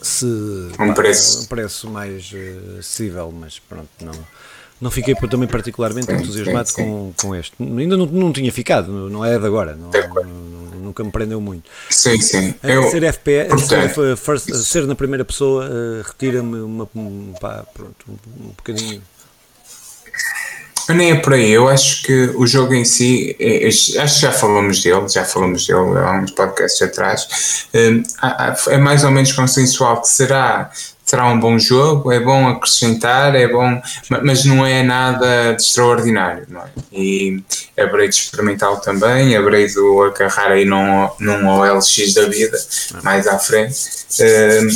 se 0.04 0.26
um 0.80 0.94
preço, 0.94 1.44
um 1.44 1.46
preço 1.46 1.90
mais 1.90 2.32
uh, 2.34 2.80
acessível, 2.80 3.32
mas 3.32 3.58
pronto, 3.58 3.90
não, 4.02 4.14
não 4.82 4.92
fiquei 4.92 5.16
também 5.16 5.48
particularmente 5.48 6.12
entusiasmado 6.12 6.68
sim, 6.68 6.76
sim. 6.76 6.84
Com, 6.84 7.14
com 7.16 7.36
este. 7.36 7.56
Ainda 7.60 7.96
não, 7.96 8.06
não 8.06 8.34
tinha 8.34 8.52
ficado, 8.52 8.92
não 9.10 9.24
é 9.24 9.40
de 9.40 9.46
agora, 9.46 9.76
não, 9.76 9.90
não, 9.90 10.80
nunca 10.80 11.04
me 11.06 11.12
prendeu 11.12 11.40
muito. 11.40 11.70
Sim, 11.90 12.20
sim. 12.20 12.54
Eu, 12.62 12.90
ser 12.90 13.04
FPS, 13.04 13.66
ser, 13.66 14.18
first, 14.18 14.54
ser, 14.54 14.86
na 14.86 14.94
primeira 14.94 15.24
pessoa, 15.24 15.66
uh, 15.68 16.02
retira-me 16.06 16.60
uma, 16.60 16.88
um, 16.94 17.34
pá, 17.40 17.64
pronto, 17.74 17.96
um, 18.10 18.46
um 18.46 18.50
bocadinho. 18.50 19.02
Nem 20.90 21.12
é 21.12 21.16
por 21.16 21.34
aí, 21.34 21.52
eu 21.52 21.70
acho 21.70 22.04
que 22.04 22.32
o 22.36 22.46
jogo 22.46 22.74
em 22.74 22.84
si, 22.84 23.36
é, 23.40 23.66
é, 23.66 23.68
acho 23.68 23.94
que 23.94 24.22
já 24.22 24.32
falamos 24.32 24.82
dele, 24.84 25.08
já 25.08 25.24
falamos 25.24 25.66
dele 25.66 25.98
há 25.98 26.12
uns 26.12 26.32
podcasts 26.32 26.82
atrás, 26.82 27.68
é, 27.74 28.74
é 28.74 28.78
mais 28.78 29.04
ou 29.04 29.12
menos 29.12 29.32
consensual 29.32 30.02
que 30.02 30.10
será 30.10 30.72
será 31.06 31.28
um 31.28 31.40
bom 31.40 31.60
jogo, 31.60 32.12
é 32.12 32.20
bom 32.20 32.48
acrescentar, 32.48 33.36
é 33.36 33.48
bom, 33.48 33.82
mas 34.24 34.46
não 34.46 34.66
é 34.66 34.82
nada 34.82 35.54
de 35.54 35.62
extraordinário, 35.62 36.46
não 36.50 36.62
é? 36.62 36.66
E 36.92 37.44
haverei 37.78 38.08
de 38.08 38.16
experimentá-lo 38.16 38.78
também, 38.78 39.36
haverei 39.36 39.68
de 39.68 39.76
agarrar 40.08 40.52
aí 40.52 40.66
num, 40.66 41.10
num 41.20 41.48
OLX 41.50 42.14
da 42.14 42.26
vida, 42.28 42.58
mais 43.04 43.28
à 43.28 43.38
frente. 43.38 43.78
Hum, 44.22 44.68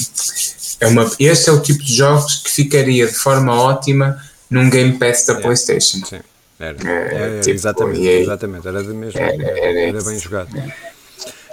é 0.80 0.88
uma, 0.88 1.10
este 1.20 1.50
é 1.50 1.54
o 1.54 1.62
tipo 1.62 1.84
de 1.84 1.96
jogos 1.96 2.36
que 2.44 2.52
ficaria 2.52 3.08
de 3.08 3.16
forma 3.16 3.60
ótima 3.60 4.22
num 4.50 4.70
Game 4.70 4.98
Pass 4.98 5.26
da 5.26 5.36
PlayStation. 5.36 6.06
Sim. 6.06 6.20
Era, 6.60 6.76
é, 6.90 7.38
é, 7.38 7.40
tipo, 7.42 7.56
exatamente, 7.56 8.08
é, 8.08 8.22
exatamente, 8.22 8.68
era 8.68 8.84
mesmo, 8.84 9.20
era, 9.20 9.44
era, 9.44 9.80
era 9.80 10.04
bem 10.04 10.18
jogado. 10.18 10.50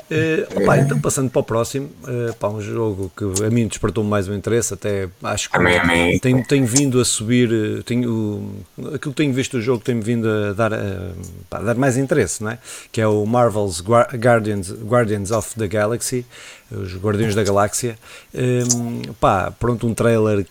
Uh, 0.05 0.63
opa, 0.63 0.79
então, 0.79 1.01
passando 1.01 1.31
para 1.31 1.41
o 1.41 1.43
próximo, 1.43 1.91
uh, 2.03 2.35
pá, 2.35 2.49
um 2.49 2.61
jogo 2.61 3.11
que 3.17 3.25
a 3.43 3.51
mim 3.51 3.67
despertou 3.67 4.05
mais 4.05 4.29
o 4.29 4.35
interesse, 4.35 4.75
até 4.75 5.09
acho 5.23 5.51
que 5.51 5.57
amém, 5.57 5.79
amém. 5.79 6.21
Vindo 6.67 7.01
a 7.01 7.05
subir, 7.05 7.83
tenho, 7.85 8.65
aquilo 8.79 8.99
que 8.99 9.11
tenho 9.13 9.33
visto 9.33 9.57
do 9.57 9.63
jogo 9.63 9.83
tem 9.83 9.99
vindo 10.01 10.29
a 10.29 10.53
dar, 10.53 10.75
a, 10.75 11.59
dar 11.59 11.75
mais 11.75 11.97
interesse, 11.97 12.43
não 12.43 12.51
é? 12.51 12.59
que 12.93 13.01
é 13.01 13.07
o 13.07 13.25
Marvel's 13.25 13.83
Guardians, 13.83 14.73
Guardians 14.73 15.31
of 15.31 15.55
the 15.55 15.67
Galaxy, 15.67 16.27
os 16.71 16.95
Guardiões 16.97 17.35
da 17.35 17.43
Galáxia. 17.43 17.99
Um, 18.35 19.15
pá, 19.15 19.51
pronto, 19.59 19.87
um 19.87 19.95
trailer 19.95 20.45
que 20.45 20.51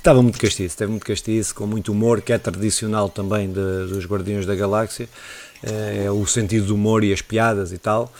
estava 0.00 0.22
muito 0.22 0.38
castiço, 0.38 0.76
teve 0.76 0.90
muito 0.90 1.06
castiço, 1.06 1.54
com 1.54 1.66
muito 1.66 1.92
humor, 1.92 2.20
que 2.20 2.32
é 2.32 2.38
tradicional 2.38 3.08
também 3.08 3.48
de, 3.48 3.86
dos 3.88 4.04
Guardiões 4.06 4.46
da 4.46 4.54
Galáxia, 4.54 5.08
é 5.62 6.10
o 6.10 6.26
sentido 6.26 6.66
do 6.66 6.74
humor 6.74 7.04
e 7.04 7.12
as 7.12 7.22
piadas 7.22 7.72
e 7.72 7.78
tal. 7.78 8.12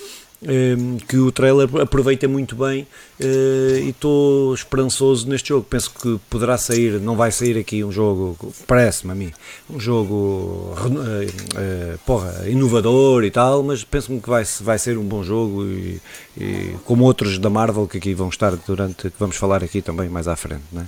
Ehm, 0.44 0.96
que 1.06 1.16
o 1.18 1.30
trailer 1.30 1.68
aproveita 1.80 2.26
muito 2.26 2.56
bem 2.56 2.84
eh, 3.20 3.80
e 3.84 3.90
estou 3.90 4.52
esperançoso 4.52 5.28
neste 5.28 5.50
jogo. 5.50 5.64
Penso 5.70 5.92
que 5.92 6.18
poderá 6.28 6.58
sair, 6.58 7.00
não 7.00 7.14
vai 7.14 7.30
sair 7.30 7.56
aqui 7.56 7.84
um 7.84 7.92
jogo, 7.92 8.52
parece-me 8.66 9.12
a 9.12 9.14
mim, 9.14 9.32
um 9.70 9.78
jogo 9.78 10.74
eh, 10.76 11.26
eh, 11.56 11.96
porra, 12.04 12.48
inovador 12.48 13.22
e 13.22 13.30
tal, 13.30 13.62
mas 13.62 13.84
penso-me 13.84 14.20
que 14.20 14.28
vai, 14.28 14.42
vai 14.62 14.78
ser 14.80 14.98
um 14.98 15.04
bom 15.04 15.22
jogo 15.22 15.64
e, 15.64 16.00
e, 16.36 16.76
como 16.84 17.04
outros 17.04 17.38
da 17.38 17.48
Marvel 17.48 17.86
que 17.86 17.98
aqui 17.98 18.12
vão 18.12 18.28
estar 18.28 18.56
durante, 18.56 19.10
que 19.10 19.16
vamos 19.20 19.36
falar 19.36 19.62
aqui 19.62 19.80
também 19.80 20.08
mais 20.08 20.26
à 20.26 20.34
frente, 20.34 20.64
não 20.72 20.82
é? 20.82 20.86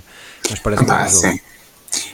mas 0.49 0.59
parece-me 0.59 0.91
ah, 0.91 1.05
um 1.05 1.09
jogo. 1.09 1.27
Sim. 1.27 1.39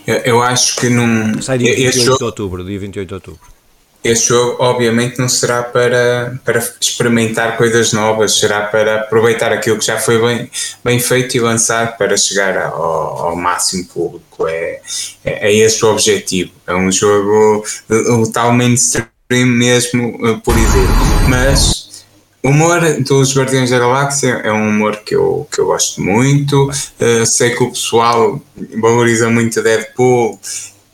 Eu, 0.06 0.16
eu, 0.18 0.42
acho 0.44 0.76
que 0.76 0.90
não. 0.90 1.42
Sai 1.42 1.58
dia 1.58 1.76
28 1.76 2.06
jogo... 2.06 2.18
de 2.20 2.24
outubro, 2.24 2.64
dia 2.64 2.78
28 2.78 3.08
de 3.08 3.14
outubro 3.16 3.61
este 4.04 4.30
jogo 4.30 4.56
obviamente 4.60 5.20
não 5.20 5.30
será 5.30 5.62
para, 5.62 6.40
para 6.44 6.60
experimentar 6.80 7.56
coisas 7.58 7.94
novas, 7.94 8.38
será 8.38 8.62
para 8.62 9.02
aproveitar 9.02 9.54
aquilo 9.54 9.78
que 9.78 9.86
já 9.86 10.00
foi 10.00 10.20
bem, 10.20 10.50
bem 10.84 11.00
feito 11.00 11.38
e 11.38 11.40
lançar 11.40 11.98
para 11.98 12.18
chegar 12.18 12.58
ao, 12.58 13.28
ao 13.28 13.36
máximo 13.36 13.86
público. 13.86 14.48
É, 14.48 14.82
é, 15.24 15.50
é 15.50 15.56
esse 15.56 15.86
o 15.86 15.92
objetivo. 15.92 16.52
É 16.66 16.74
um 16.74 16.92
jogo 16.92 17.64
o 17.90 18.32
tal 18.32 18.52
mainstream 18.54 19.08
mesmo 19.46 20.18
eh, 20.28 20.42
por 20.44 20.58
exemplo. 20.58 21.30
Mas 21.30 22.06
o 22.44 22.50
humor 22.50 22.82
dos 23.04 23.38
Guardiões 23.38 23.70
da 23.70 23.78
Galáxia 23.78 24.42
é 24.44 24.52
um 24.52 24.68
humor 24.68 24.98
que 25.06 25.16
eu, 25.16 25.48
que 25.52 25.60
eu 25.60 25.68
gosto 25.68 26.02
muito. 26.02 26.70
Uh, 27.00 27.26
sei 27.26 27.52
que 27.52 27.64
o 27.64 27.70
pessoal 27.70 28.42
valoriza 28.80 29.30
muito 29.30 29.62
Deadpool 29.62 30.40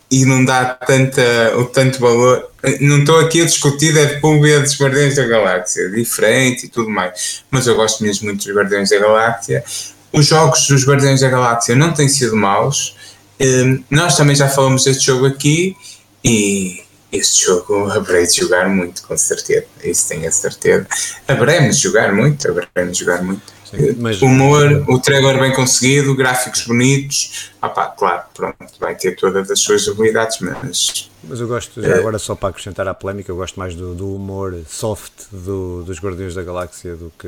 e 0.10 0.26
não 0.26 0.44
dá 0.44 0.66
tanta, 0.66 1.58
o 1.58 1.66
tanto 1.66 2.00
valor. 2.00 2.50
Não 2.80 3.00
estou 3.00 3.20
aqui 3.20 3.42
a 3.42 3.46
discutir 3.46 3.94
Deadpool 3.94 4.46
e 4.46 4.60
dos 4.60 4.80
Guardiões 4.80 5.16
da 5.16 5.26
Galáxia, 5.26 5.90
diferente 5.90 6.66
e 6.66 6.70
tudo 6.70 6.90
mais, 6.90 7.44
mas 7.52 7.68
eu 7.68 7.76
gosto 7.76 8.04
mesmo 8.04 8.26
muito 8.26 8.46
dos 8.46 8.56
Guardiões 8.56 8.90
da 8.90 9.00
Galáxia. 9.00 9.64
Os 10.12 10.26
jogos 10.26 10.68
dos 10.68 10.88
Guardiões 10.88 11.22
da 11.22 11.30
Galáxia 11.30 11.76
não 11.76 11.94
têm 11.94 12.08
sido 12.08 12.36
maus. 12.36 12.96
Hum, 13.40 13.84
nós 13.90 14.16
também 14.16 14.36
já 14.36 14.48
falamos 14.48 14.86
deste 14.86 15.06
jogo 15.06 15.28
aqui 15.28 15.76
e 16.24 16.84
este 17.12 17.46
jogo 17.46 17.90
haverei 17.90 18.26
de 18.26 18.38
jogar 18.38 18.68
muito, 18.68 19.04
com 19.04 19.18
certeza. 19.18 19.66
Isso 19.84 20.08
tenho 20.08 20.28
a 20.28 20.32
certeza. 20.32 20.88
Haveremos 21.28 21.78
de 21.78 21.84
jogar 21.84 22.14
muito, 22.14 22.48
haveremos 22.48 22.98
de 22.98 23.04
jogar 23.04 23.22
muito. 23.22 23.57
Sim, 23.70 23.96
mas... 24.00 24.22
Humor, 24.22 24.86
o 24.88 25.00
trailer 25.00 25.40
bem 25.40 25.54
conseguido, 25.54 26.16
gráficos 26.16 26.66
bonitos. 26.66 27.52
Ah 27.62 27.70
pá, 27.70 27.88
claro, 27.88 28.24
pronto, 28.34 28.58
vai 28.80 28.96
ter 28.96 29.16
todas 29.16 29.52
as 29.52 29.60
suas 29.60 29.88
habilidades, 29.88 30.40
mas. 30.40 31.10
Mas 31.24 31.40
eu 31.40 31.48
gosto, 31.48 31.82
já 31.82 31.96
é... 31.96 32.00
agora 32.00 32.18
só 32.18 32.36
para 32.36 32.50
acrescentar 32.50 32.88
à 32.88 32.94
polémica, 32.94 33.32
eu 33.32 33.36
gosto 33.36 33.60
mais 33.60 33.76
do, 33.76 33.94
do 33.94 34.16
humor 34.16 34.58
soft 34.68 35.12
do, 35.32 35.84
dos 35.84 36.00
Guardiões 36.00 36.34
da 36.34 36.44
Galáxia 36.44 36.96
do 36.96 37.12
que. 37.20 37.28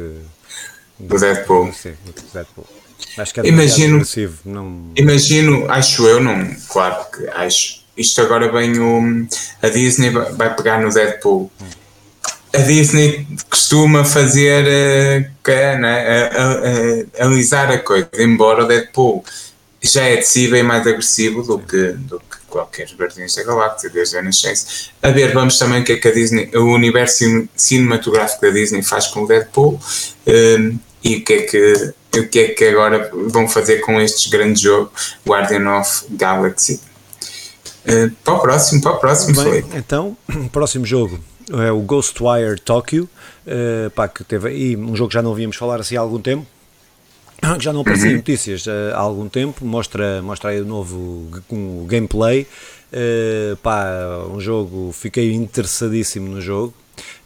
Do, 0.97 1.07
do 1.07 1.19
Deadpool. 1.19 1.73
Sim, 1.73 1.93
do 2.05 2.13
Deadpool. 2.33 2.65
Acho 3.17 3.33
que 3.33 3.39
é 3.41 3.47
imagino, 3.47 3.95
agressivo. 3.95 4.39
Não... 4.45 4.91
Imagino, 4.95 5.69
acho 5.69 6.07
eu, 6.07 6.21
não, 6.21 6.55
claro 6.69 7.05
que 7.11 7.27
acho. 7.29 7.79
Isto 7.97 8.21
agora 8.21 8.49
vem 8.49 8.79
o. 8.79 9.27
A 9.61 9.67
Disney 9.67 10.09
vai 10.11 10.55
pegar 10.55 10.81
no 10.81 10.89
Deadpool. 10.89 11.51
Hum 11.61 11.78
a 12.53 12.57
Disney 12.59 13.27
costuma 13.49 14.03
fazer 14.03 14.65
uh, 14.65 15.79
né, 15.79 16.29
a, 16.31 17.21
a, 17.21 17.23
a, 17.23 17.27
alisar 17.27 17.71
a 17.71 17.77
coisa, 17.79 18.09
embora 18.17 18.63
o 18.63 18.67
Deadpool 18.67 19.23
já 19.81 20.03
é 20.03 20.17
de 20.17 20.27
si 20.27 20.47
bem 20.47 20.63
mais 20.63 20.85
agressivo 20.85 21.43
do 21.43 21.59
que, 21.59 21.93
do 21.93 22.19
que 22.19 22.37
qualquer 22.49 22.87
Guardiões 22.97 23.35
da 23.35 23.43
Galáxia 23.43 23.89
desde 23.89 24.17
a 24.17 24.21
nascença. 24.21 24.89
A 25.01 25.09
ver, 25.11 25.33
vamos 25.33 25.57
também 25.57 25.81
o 25.81 25.85
que 25.85 25.93
é 25.93 25.97
que 25.97 26.07
a 26.07 26.11
Disney, 26.11 26.49
o 26.55 26.73
universo 26.73 27.47
cinematográfico 27.55 28.41
da 28.41 28.49
Disney 28.49 28.81
faz 28.81 29.07
com 29.07 29.23
o 29.23 29.27
Deadpool 29.27 29.79
um, 30.27 30.29
eh, 30.31 30.73
e 31.03 31.15
o 31.17 31.23
que 31.23 31.33
é 31.33 31.41
que 31.43 31.93
o 32.17 32.27
que 32.27 32.39
é 32.39 32.47
que 32.49 32.65
agora 32.65 33.11
vão 33.13 33.47
fazer 33.47 33.77
com 33.77 34.01
este 34.01 34.29
grande 34.29 34.63
jogo, 34.63 34.91
Guardian 35.25 35.79
of 35.79 36.05
Galaxy. 36.09 36.81
Uh, 37.85 38.09
para 38.23 38.33
o 38.33 38.39
próximo, 38.39 38.81
para 38.81 38.91
o 38.91 38.97
próximo, 38.97 39.43
Bem, 39.43 39.63
Então, 39.75 40.17
próximo 40.51 40.85
jogo, 40.85 41.19
é 41.51 41.71
o 41.71 41.79
Ghostwire 41.81 42.59
Tokyo, 42.59 43.09
uh, 43.45 43.89
pá, 43.91 44.07
que 44.07 44.23
teve 44.23 44.49
aí 44.49 44.77
um 44.77 44.95
jogo 44.95 45.09
que 45.09 45.15
já 45.15 45.21
não 45.21 45.29
ouvimos 45.31 45.55
falar 45.55 45.79
assim 45.79 45.95
há 45.95 45.99
algum 46.01 46.19
tempo, 46.19 46.45
que 47.57 47.63
já 47.63 47.73
não 47.73 47.81
aparecia 47.81 48.11
em 48.11 48.17
notícias 48.17 48.65
uh, 48.67 48.93
há 48.93 48.99
algum 48.99 49.27
tempo, 49.27 49.65
mostra, 49.65 50.21
mostra 50.21 50.51
aí 50.51 50.61
o 50.61 50.65
novo 50.65 51.29
um, 51.51 51.85
gameplay, 51.85 52.47
uh, 52.93 53.55
pá, 53.57 53.87
um 54.31 54.39
jogo, 54.39 54.91
fiquei 54.93 55.33
interessadíssimo 55.33 56.27
no 56.29 56.41
jogo, 56.41 56.73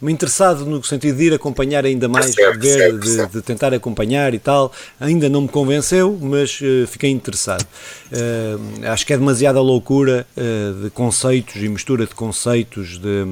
interessado 0.02 0.64
no 0.64 0.82
sentido 0.82 1.16
de 1.16 1.24
ir 1.24 1.34
acompanhar 1.34 1.84
ainda 1.84 2.08
mais, 2.08 2.34
certo, 2.34 2.60
ver, 2.60 2.98
de, 2.98 3.08
certo. 3.08 3.32
de, 3.32 3.42
tentar 3.42 3.72
acompanhar 3.74 4.34
e 4.34 4.38
tal. 4.38 4.72
Ainda 5.00 5.28
não 5.28 5.42
me 5.42 5.48
convenceu, 5.48 6.18
mas 6.20 6.60
uh, 6.60 6.86
fiquei 6.86 7.10
interessado. 7.10 7.66
Uh, 8.12 8.88
acho 8.88 9.06
que 9.06 9.12
é 9.12 9.16
demasiada 9.16 9.60
loucura 9.60 10.26
uh, 10.36 10.84
de 10.84 10.90
conceitos 10.90 11.56
e 11.56 11.68
mistura 11.68 12.06
de 12.06 12.14
conceitos 12.14 12.98
de, 12.98 13.26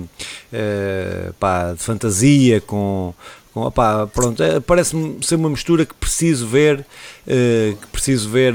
pá, 1.38 1.72
de 1.72 1.78
fantasia 1.78 2.60
com. 2.60 3.14
com 3.52 3.60
opá, 3.60 4.06
pronto, 4.06 4.42
parece-me 4.66 5.18
ser 5.22 5.36
uma 5.36 5.50
mistura 5.50 5.84
que 5.84 5.94
preciso 5.94 6.46
ver, 6.46 6.84
que 7.26 7.86
preciso 7.90 8.28
ver 8.28 8.54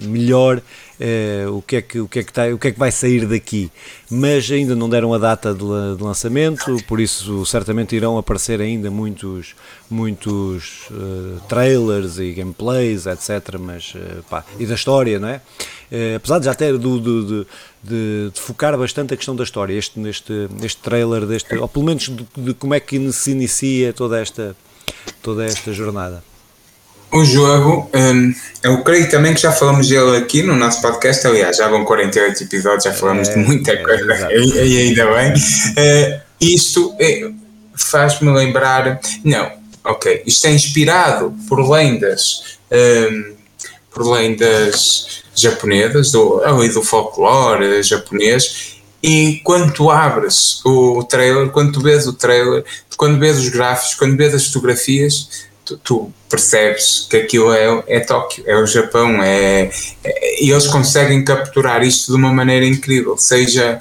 melhor 0.00 0.62
uh, 1.00 1.56
o, 1.56 1.62
que 1.62 1.76
é 1.76 1.82
que, 1.82 2.00
o, 2.00 2.08
que 2.08 2.18
é 2.18 2.22
que 2.22 2.32
tá, 2.32 2.46
o 2.48 2.58
que 2.58 2.68
é 2.68 2.72
que 2.72 2.78
vai 2.78 2.90
sair 2.90 3.26
daqui. 3.26 3.70
Mas 4.10 4.50
ainda 4.50 4.74
não 4.74 4.88
deram 4.88 5.12
a 5.14 5.18
data 5.18 5.52
de, 5.52 5.96
de 5.96 6.02
lançamento, 6.02 6.76
por 6.86 7.00
isso 7.00 7.44
certamente 7.46 7.94
irão 7.94 8.18
aparecer 8.18 8.60
ainda 8.60 8.90
muitos, 8.90 9.54
muitos 9.90 10.88
uh, 10.90 11.40
trailers 11.48 12.18
e 12.18 12.32
gameplays, 12.32 13.06
etc. 13.06 13.56
Mas, 13.58 13.94
uh, 13.94 14.22
pá, 14.28 14.44
e 14.58 14.66
da 14.66 14.74
história, 14.74 15.18
não 15.18 15.28
é? 15.28 15.40
apesar 16.16 16.38
de 16.38 16.44
já 16.44 16.54
ter 16.54 16.76
do, 16.76 17.00
do, 17.00 17.24
de, 17.24 17.46
de, 17.82 18.30
de, 18.34 18.40
focar 18.40 18.76
bastante 18.76 19.14
a 19.14 19.16
questão 19.16 19.34
da 19.34 19.42
história, 19.42 19.72
este, 19.72 19.98
neste, 19.98 20.46
este 20.62 20.82
trailer, 20.82 21.24
deste, 21.24 21.56
ou 21.56 21.66
pelo 21.66 21.86
menos 21.86 22.10
de, 22.10 22.26
de 22.36 22.52
como 22.52 22.74
é 22.74 22.80
que 22.80 23.10
se 23.10 23.30
inicia 23.30 23.94
toda 23.94 24.20
esta, 24.20 24.54
toda 25.22 25.46
esta 25.46 25.72
jornada. 25.72 26.22
O 27.10 27.24
jogo, 27.24 27.90
um, 27.94 28.34
eu 28.62 28.82
creio 28.82 29.08
também 29.08 29.34
que 29.34 29.40
já 29.40 29.50
falamos 29.50 29.88
dele 29.88 30.18
aqui 30.18 30.42
no 30.42 30.54
nosso 30.54 30.82
podcast, 30.82 31.26
aliás, 31.26 31.56
já 31.56 31.66
vão 31.66 31.84
48 31.84 32.42
episódios, 32.42 32.84
já 32.84 32.92
falamos 32.92 33.28
é, 33.28 33.34
de 33.34 33.38
muita 33.38 33.72
é, 33.72 33.76
coisa, 33.76 34.28
é, 34.30 34.38
e, 34.38 34.50
e, 34.52 34.88
ainda 34.88 35.06
bem. 35.14 35.32
Uh, 35.32 36.20
isto 36.38 36.94
é, 36.98 37.30
faz-me 37.74 38.30
lembrar, 38.30 39.00
não, 39.24 39.50
ok, 39.84 40.22
isto 40.26 40.46
é 40.48 40.50
inspirado 40.52 41.34
por 41.48 41.66
lendas, 41.66 42.58
um, 42.70 43.34
por 43.90 44.06
lendas 44.06 45.22
japonesas, 45.34 46.12
do, 46.12 46.42
ali 46.44 46.68
do 46.68 46.82
folclore 46.82 47.82
japonês, 47.82 48.76
e 49.02 49.40
quando 49.44 49.72
tu 49.72 49.90
abres 49.90 50.60
o 50.64 51.02
trailer, 51.04 51.48
quando 51.50 51.72
tu 51.72 51.80
vês 51.80 52.06
o 52.06 52.12
trailer, 52.12 52.64
quando 52.96 53.18
vês 53.18 53.38
os 53.38 53.48
gráficos, 53.48 53.94
quando 53.94 54.16
vês 54.16 54.34
as 54.34 54.46
fotografias, 54.46 55.47
tu, 55.68 55.76
tu 55.78 56.12
percebes 56.30 57.06
que 57.10 57.16
aquilo 57.16 57.52
é, 57.52 57.82
é 57.86 58.00
Tóquio, 58.00 58.44
é 58.46 58.56
o 58.56 58.66
Japão, 58.66 59.22
é, 59.22 59.70
é, 60.04 60.44
e 60.44 60.50
eles 60.50 60.66
conseguem 60.66 61.24
capturar 61.24 61.82
isto 61.82 62.12
de 62.12 62.18
uma 62.18 62.32
maneira 62.32 62.64
incrível, 62.64 63.16
seja 63.18 63.80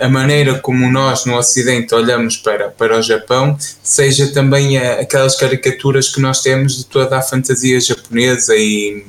a, 0.00 0.08
maneira 0.08 0.58
como 0.58 0.90
nós 0.90 1.24
no 1.24 1.36
Ocidente 1.36 1.94
olhamos 1.94 2.36
para, 2.36 2.68
para 2.68 2.98
o 2.98 3.02
Japão, 3.02 3.56
seja 3.82 4.28
também 4.32 4.78
a, 4.78 5.00
aquelas 5.00 5.36
caricaturas 5.36 6.08
que 6.08 6.20
nós 6.20 6.40
temos 6.40 6.76
de 6.76 6.86
toda 6.86 7.18
a 7.18 7.22
fantasia 7.22 7.80
japonesa 7.80 8.54
e, 8.56 9.04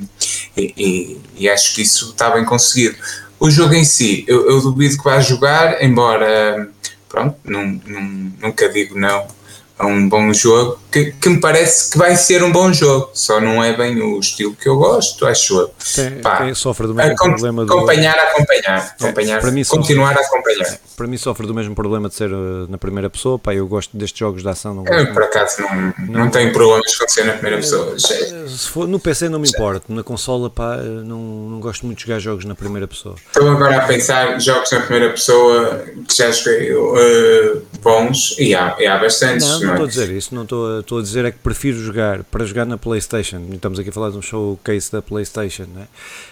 e, 0.56 0.74
e, 0.76 1.20
e 1.38 1.48
acho 1.48 1.74
que 1.74 1.82
isso 1.82 2.10
está 2.10 2.30
bem 2.30 2.44
conseguido. 2.44 2.96
O 3.38 3.50
jogo 3.50 3.74
em 3.74 3.84
si, 3.84 4.24
eu, 4.26 4.48
eu 4.48 4.60
duvido 4.60 4.96
que 4.96 5.04
vá 5.04 5.20
jogar, 5.20 5.82
embora, 5.82 6.68
pronto, 7.08 7.36
não, 7.44 7.80
não, 7.86 8.32
nunca 8.40 8.68
digo 8.68 8.98
não 8.98 9.35
a 9.78 9.86
um 9.86 10.08
bom 10.08 10.32
jogo. 10.32 10.78
que, 10.90 11.12
que, 11.12 11.28
me 11.28 11.40
parece 11.40 11.92
que 11.92 11.98
vai 11.98 12.16
ser 12.16 12.42
um 12.42 12.50
bom 12.50 12.72
jogo, 12.72 13.10
só 13.12 13.40
não 13.40 13.62
é 13.62 13.76
bem 13.76 14.00
o 14.00 14.18
estilo 14.18 14.54
que 14.54 14.68
eu 14.68 14.76
gosto, 14.76 15.26
acho 15.26 15.58
eu. 15.58 15.70
Tem, 15.94 16.20
Pá, 16.20 16.38
tem, 16.38 16.54
sofre 16.54 16.86
do 16.86 16.94
mesmo 16.94 17.14
problema 17.16 17.64
do... 17.64 17.72
Acompanhar, 17.72 18.18
acompanhar, 18.18 18.94
acompanhar, 18.98 19.36
é, 19.36 19.40
para 19.40 19.50
mim 19.50 19.64
continuar 19.64 20.14
sofre, 20.14 20.24
a 20.24 20.26
acompanhar. 20.26 20.72
É, 20.72 20.78
para 20.96 21.06
mim 21.06 21.18
sofre 21.18 21.46
do 21.46 21.54
mesmo 21.54 21.74
problema 21.74 22.08
de 22.08 22.14
ser 22.14 22.32
uh, 22.32 22.66
na 22.70 22.78
primeira 22.78 23.10
pessoa, 23.10 23.38
pá, 23.38 23.54
eu 23.54 23.66
gosto 23.66 23.94
destes 23.96 24.18
jogos 24.18 24.42
de 24.42 24.48
ação. 24.48 24.74
Não 24.74 24.86
eu, 24.86 25.12
por 25.12 25.24
acaso, 25.24 25.60
não, 25.60 25.74
não, 25.74 25.94
não 26.24 26.30
tenho 26.30 26.52
problemas 26.52 26.96
com 26.96 27.06
ser 27.08 27.24
na 27.24 27.32
primeira 27.34 27.58
pessoa. 27.58 27.94
É, 27.94 28.48
se 28.48 28.68
for, 28.68 28.88
no 28.88 28.98
PC 28.98 29.28
não 29.28 29.38
me 29.38 29.48
importa, 29.48 29.84
na 29.92 30.02
consola, 30.02 30.48
pá, 30.48 30.76
não, 30.78 31.18
não 31.18 31.60
gosto 31.60 31.84
muito 31.84 31.98
de 31.98 32.04
jogar 32.04 32.18
jogos 32.18 32.46
na 32.46 32.54
primeira 32.54 32.88
pessoa. 32.88 33.16
Estou 33.26 33.50
agora 33.50 33.76
a 33.76 33.86
pensar 33.86 34.40
jogos 34.40 34.70
na 34.70 34.80
primeira 34.80 35.10
pessoa 35.10 35.84
que 36.08 36.16
já 36.16 36.30
joguei 36.30 36.74
uh, 36.74 37.62
bons, 37.82 38.34
e 38.38 38.54
há, 38.54 38.74
e 38.78 38.86
há 38.86 38.96
bastantes. 38.98 39.60
Não, 39.60 39.65
não 39.66 39.74
estou 39.74 39.86
a 39.86 39.88
dizer 39.88 40.10
isso, 40.10 40.34
não 40.34 40.42
estou, 40.42 40.80
estou 40.80 40.98
a 40.98 41.02
dizer 41.02 41.24
é 41.24 41.30
que 41.30 41.38
prefiro 41.38 41.78
jogar 41.78 42.22
para 42.24 42.44
jogar 42.44 42.64
na 42.64 42.78
PlayStation. 42.78 43.42
Estamos 43.52 43.78
aqui 43.78 43.90
a 43.90 43.92
falar 43.92 44.10
de 44.10 44.18
um 44.18 44.22
showcase 44.22 44.90
da 44.90 45.02
PlayStation, 45.02 45.66
né? 45.74 45.86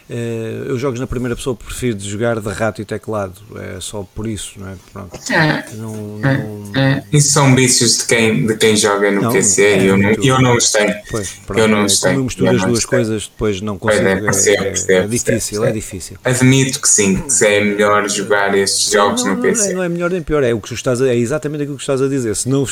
Uh, 0.08 0.68
eu 0.68 0.78
jogos 0.78 1.00
na 1.00 1.06
primeira 1.06 1.34
pessoa 1.34 1.56
prefiro 1.56 1.96
de 1.96 2.08
jogar 2.08 2.38
de 2.38 2.48
rato 2.48 2.82
e 2.82 2.84
teclado, 2.84 3.34
é 3.56 3.80
só 3.80 4.06
por 4.14 4.26
isso, 4.26 4.52
não 4.58 4.68
é? 4.68 4.74
Pronto. 4.92 5.32
É, 5.32 5.64
não, 5.74 5.94
não... 6.18 6.72
É, 6.76 6.92
é. 6.92 7.04
Isso 7.12 7.32
são 7.32 7.54
vícios 7.54 7.98
de 7.98 8.06
quem, 8.06 8.46
de 8.46 8.56
quem 8.56 8.76
joga 8.76 9.10
no 9.10 9.22
não, 9.22 9.32
PC 9.32 9.62
é, 9.62 9.78
e 9.78 9.86
eu, 9.86 9.96
não, 9.96 10.10
eu 10.10 10.42
não 10.42 10.56
os 10.56 10.70
tenho. 10.70 10.94
Pois, 11.10 11.30
pronto, 11.46 11.60
eu 11.60 11.68
não 11.68 11.84
os 11.84 12.00
tenho. 12.00 12.14
Quando 12.14 12.24
misturo 12.24 12.50
as 12.50 12.64
duas 12.64 12.84
coisas, 12.84 13.28
depois 13.28 13.60
não 13.60 13.78
consigo. 13.78 14.06
É, 14.06 14.20
percebo, 14.20 14.62
percebo, 14.62 15.04
é, 15.04 15.06
difícil, 15.06 15.64
é 15.64 15.72
difícil. 15.72 16.16
Admito 16.24 16.80
que 16.80 16.88
sim, 16.88 17.22
que 17.22 17.44
é 17.44 17.60
melhor 17.60 18.08
jogar 18.08 18.54
estes 18.56 18.92
jogos 18.92 19.24
no 19.24 19.36
PC. 19.38 19.72
Não 19.72 19.82
é, 19.82 19.88
melhor 19.88 20.10
nem 20.10 20.22
pior, 20.22 20.42
é 20.42 20.52
o 20.52 20.60
que 20.60 20.74
estás 20.74 21.00
a, 21.00 21.08
é 21.08 21.16
exatamente 21.16 21.62
aquilo 21.62 21.76
que 21.76 21.82
estás 21.82 22.02
a 22.02 22.08
dizer. 22.08 22.36
Se 22.36 22.48
não 22.48 22.62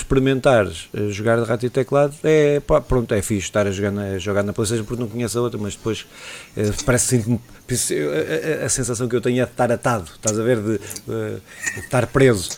experimentares 0.52 0.88
eh, 0.94 1.10
jogar 1.10 1.40
de 1.40 1.44
rato 1.44 1.66
e 1.66 1.70
teclado, 1.70 2.14
é 2.22 2.60
pá, 2.60 2.80
pronto, 2.80 3.12
é 3.14 3.22
fixe 3.22 3.46
estar 3.46 3.66
a 3.66 3.70
jogar 3.70 3.90
na, 3.90 4.02
a 4.02 4.18
jogar 4.18 4.42
na 4.42 4.52
PlayStation 4.52 4.84
porque 4.84 5.02
não 5.02 5.08
conheço 5.08 5.38
a 5.38 5.42
outra, 5.42 5.58
mas 5.58 5.74
depois 5.74 6.06
é, 6.56 6.70
parece 6.84 7.04
que 7.04 7.22
sinto-me 7.22 7.40
a, 7.40 8.62
a, 8.62 8.66
a, 8.66 8.68
sensação 8.68 9.08
que 9.08 9.16
eu 9.16 9.20
tenho 9.20 9.42
é 9.42 9.44
de 9.44 9.50
estar 9.50 9.70
atado, 9.72 10.10
estás 10.14 10.38
a 10.38 10.42
ver, 10.42 10.58
de, 10.58 10.78
de 10.78 11.80
estar 11.80 12.06
preso. 12.06 12.50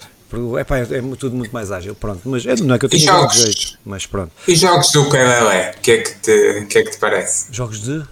Epá, 0.58 0.78
é, 0.78 0.82
é 0.82 1.02
tudo 1.16 1.36
muito 1.36 1.52
mais 1.52 1.70
ágil, 1.70 1.94
pronto. 1.94 2.22
Mas 2.24 2.44
é, 2.44 2.56
não 2.56 2.74
é 2.74 2.78
que 2.78 2.86
eu 2.86 2.88
tenho 2.88 3.04
jogos, 3.04 3.36
jeito, 3.36 3.78
mas 3.84 4.04
pronto. 4.04 4.32
E 4.48 4.56
jogos 4.56 4.90
do 4.90 5.08
Kelele, 5.08 5.70
o 5.76 5.80
que, 5.80 5.92
é 5.92 5.98
que, 5.98 6.14
te, 6.16 6.66
que 6.68 6.78
é 6.78 6.82
que 6.82 6.90
te 6.90 6.98
parece? 6.98 7.46
Jogos 7.52 7.80
de? 7.82 8.02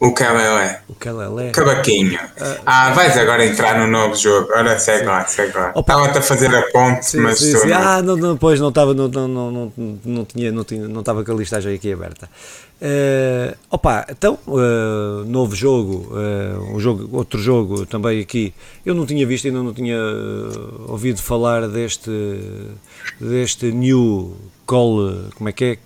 O 0.00 0.12
Kelele. 0.12 0.76
O 0.88 0.94
Kelele. 0.94 1.50
Cavaquinho. 1.52 2.18
Ah, 2.38 2.56
ah, 2.66 2.90
vais 2.92 3.16
agora 3.16 3.46
entrar 3.46 3.78
no 3.78 3.86
novo 3.86 4.14
jogo. 4.16 4.48
Ora, 4.52 4.78
segue 4.78 5.06
lá, 5.06 5.24
segue 5.26 5.56
lá. 5.56 5.72
Estava-te 5.74 6.18
a 6.18 6.22
fazer 6.22 6.54
a 6.54 6.62
ponte, 6.70 7.06
sim, 7.06 7.20
mas. 7.20 7.38
Sim, 7.38 7.56
sim. 7.56 7.68
Não... 7.68 7.76
Ah, 7.76 8.02
não, 8.02 8.16
não, 8.16 8.36
pois 8.36 8.60
não 8.60 8.68
estava, 8.68 8.92
não, 8.92 9.08
não, 9.08 9.28
não, 9.28 9.50
não, 9.50 9.72
não, 10.04 10.24
tinha, 10.24 10.52
não, 10.52 10.64
tinha, 10.64 10.88
não 10.88 11.00
estava 11.00 11.24
com 11.24 11.32
a 11.32 11.34
listagem 11.36 11.74
aqui 11.74 11.92
aberta. 11.92 12.28
Uh, 12.82 13.56
opa, 13.70 14.04
então, 14.10 14.38
uh, 14.46 15.24
novo 15.26 15.54
jogo, 15.54 16.12
uh, 16.12 16.74
um 16.74 16.80
jogo, 16.80 17.08
outro 17.16 17.40
jogo 17.40 17.86
também 17.86 18.20
aqui. 18.20 18.52
Eu 18.84 18.94
não 18.94 19.06
tinha 19.06 19.24
visto, 19.26 19.46
ainda 19.46 19.62
não 19.62 19.72
tinha 19.72 19.96
ouvido 20.88 21.22
falar 21.22 21.68
deste, 21.68 22.10
deste 23.18 23.72
New 23.72 24.36
Call, 24.66 25.30
como 25.36 25.48
é 25.48 25.52
que 25.52 25.64
é? 25.64 25.78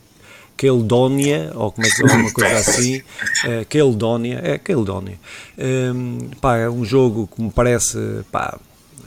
Caledonia, 0.59 1.53
ou 1.55 1.71
como 1.71 1.87
é 1.87 1.91
que 1.91 2.03
é 2.03 2.05
uma 2.05 2.33
coisa 2.33 2.57
assim, 2.57 2.99
uh, 2.99 3.65
Caledonia, 3.71 4.41
é 4.43 4.59
Caledonia. 4.59 5.19
Um, 5.57 6.31
pá, 6.41 6.57
é 6.57 6.69
um 6.69 6.85
jogo 6.85 7.29
que 7.33 7.41
me 7.41 7.51
parece, 7.51 7.97
pá, 8.33 8.59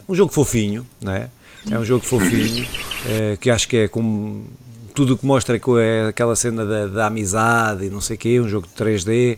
um 0.08 0.15
jogo 0.15 0.31
fofinho, 0.31 0.88
não 1.01 1.12
é? 1.12 1.29
É 1.70 1.77
um 1.77 1.84
jogo 1.84 2.05
fofinho, 2.05 2.63
uh, 2.63 3.38
que 3.38 3.51
acho 3.51 3.67
que 3.67 3.77
é 3.77 3.88
como 3.89 4.46
tudo 4.96 5.13
o 5.13 5.17
que 5.17 5.25
mostra 5.25 5.60
que 5.60 5.70
é 5.79 6.08
aquela 6.08 6.36
cena 6.36 6.65
da, 6.65 6.88
da, 6.88 7.08
amizade 7.08 7.86
e 7.86 7.89
não 7.89 8.01
sei 8.01 8.15
o 8.15 8.20
quê, 8.20 8.39
um 8.39 8.48
jogo 8.48 8.67
de 8.67 8.84
3D, 8.84 9.38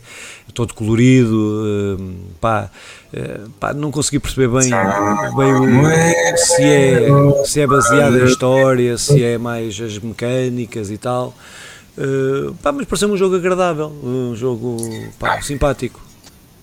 todo 0.53 0.73
colorido, 0.73 1.99
pá, 2.41 2.71
pá, 3.59 3.71
não 3.71 3.91
consegui 3.91 4.19
perceber 4.19 4.47
bem, 4.47 4.71
bem 4.71 5.53
o, 5.53 6.37
se, 6.37 6.63
é, 6.63 7.43
se 7.45 7.61
é 7.61 7.67
baseado 7.67 8.17
em 8.19 8.25
história, 8.25 8.97
se 8.97 9.23
é 9.23 9.37
mais 9.37 9.79
as 9.79 9.99
mecânicas 9.99 10.89
e 10.89 10.97
tal. 10.97 11.35
Uh, 11.97 12.53
pá, 12.55 12.71
mas 12.71 12.87
pareceu-me 12.87 13.13
um 13.13 13.17
jogo 13.17 13.35
agradável, 13.35 13.87
um 14.03 14.35
jogo 14.35 14.77
pá, 15.19 15.41
simpático. 15.41 16.01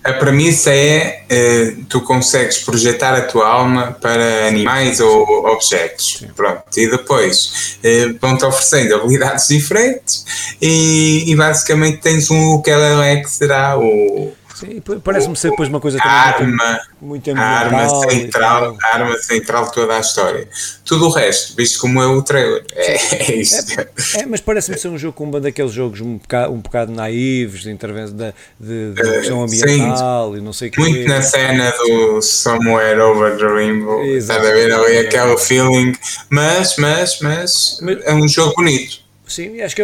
A 0.03 0.13
premissa 0.13 0.71
é 0.71 1.23
uh, 1.31 1.85
tu 1.85 2.01
consegues 2.01 2.57
projetar 2.57 3.13
a 3.13 3.21
tua 3.21 3.47
alma 3.47 3.91
para 4.01 4.47
animais 4.47 4.99
ou 4.99 5.45
objetos. 5.45 6.17
Sim. 6.19 6.27
Pronto. 6.35 6.63
E 6.75 6.89
depois 6.89 7.77
uh, 7.83 8.17
vão-te 8.19 8.43
oferecendo 8.43 8.95
habilidades 8.95 9.47
diferentes 9.49 10.55
e, 10.59 11.31
e 11.31 11.35
basicamente 11.35 11.99
tens 11.99 12.31
um 12.31 12.55
o 12.55 12.61
que 12.61 12.71
é 12.71 13.17
que 13.17 13.29
será 13.29 13.77
o 13.77 14.33
Sim, 14.61 14.79
parece-me 15.03 15.35
ser 15.35 15.49
depois 15.49 15.67
uma 15.69 15.79
coisa 15.79 15.97
também 15.97 16.11
arma, 16.11 16.81
muito, 17.01 17.31
a 17.31 17.39
arma 17.39 17.89
central, 17.89 18.77
a 18.79 18.95
arma 18.95 19.17
central 19.17 19.65
de 19.65 19.73
toda 19.73 19.97
a 19.97 19.99
história. 19.99 20.47
Tudo 20.85 21.07
o 21.07 21.09
resto, 21.09 21.55
visto 21.55 21.79
como 21.79 21.99
é 21.99 22.05
o 22.05 22.21
trailer, 22.21 22.63
é, 22.75 22.93
é 23.31 23.35
isso. 23.35 23.79
É, 23.79 24.21
é 24.21 24.25
mas 24.27 24.39
parece-me 24.39 24.77
ser 24.77 24.89
um 24.89 24.99
jogo 24.99 25.13
como 25.13 25.35
um 25.35 25.41
daqueles 25.41 25.71
jogos 25.71 25.99
um 25.99 26.17
bocado, 26.17 26.53
um 26.53 26.59
bocado 26.59 26.91
naivos 26.91 27.61
de 27.61 27.71
intervenção 27.71 28.15
de, 28.15 28.33
de, 28.59 28.93
de 28.93 29.01
questão 29.01 29.43
ambiental 29.43 30.31
sim, 30.31 30.37
e 30.37 30.41
não 30.41 30.53
sei 30.53 30.69
o 30.69 30.71
que. 30.71 30.79
Muito 30.79 31.09
na 31.09 31.23
cena 31.23 31.71
do 31.71 32.21
Somewhere 32.21 32.99
Over 32.99 33.37
the 33.37 33.47
Rainbow, 33.47 34.05
está 34.05 34.35
a 34.35 34.39
ver 34.39 34.71
ali 34.71 34.99
aquele 34.99 35.37
feeling, 35.37 35.93
mas, 36.29 36.75
mas, 36.77 37.19
mas, 37.19 37.79
mas 37.81 37.97
é 38.05 38.13
um 38.13 38.27
jogo 38.27 38.53
bonito. 38.55 39.01
Sim, 39.31 39.61
acho 39.61 39.75
que, 39.77 39.81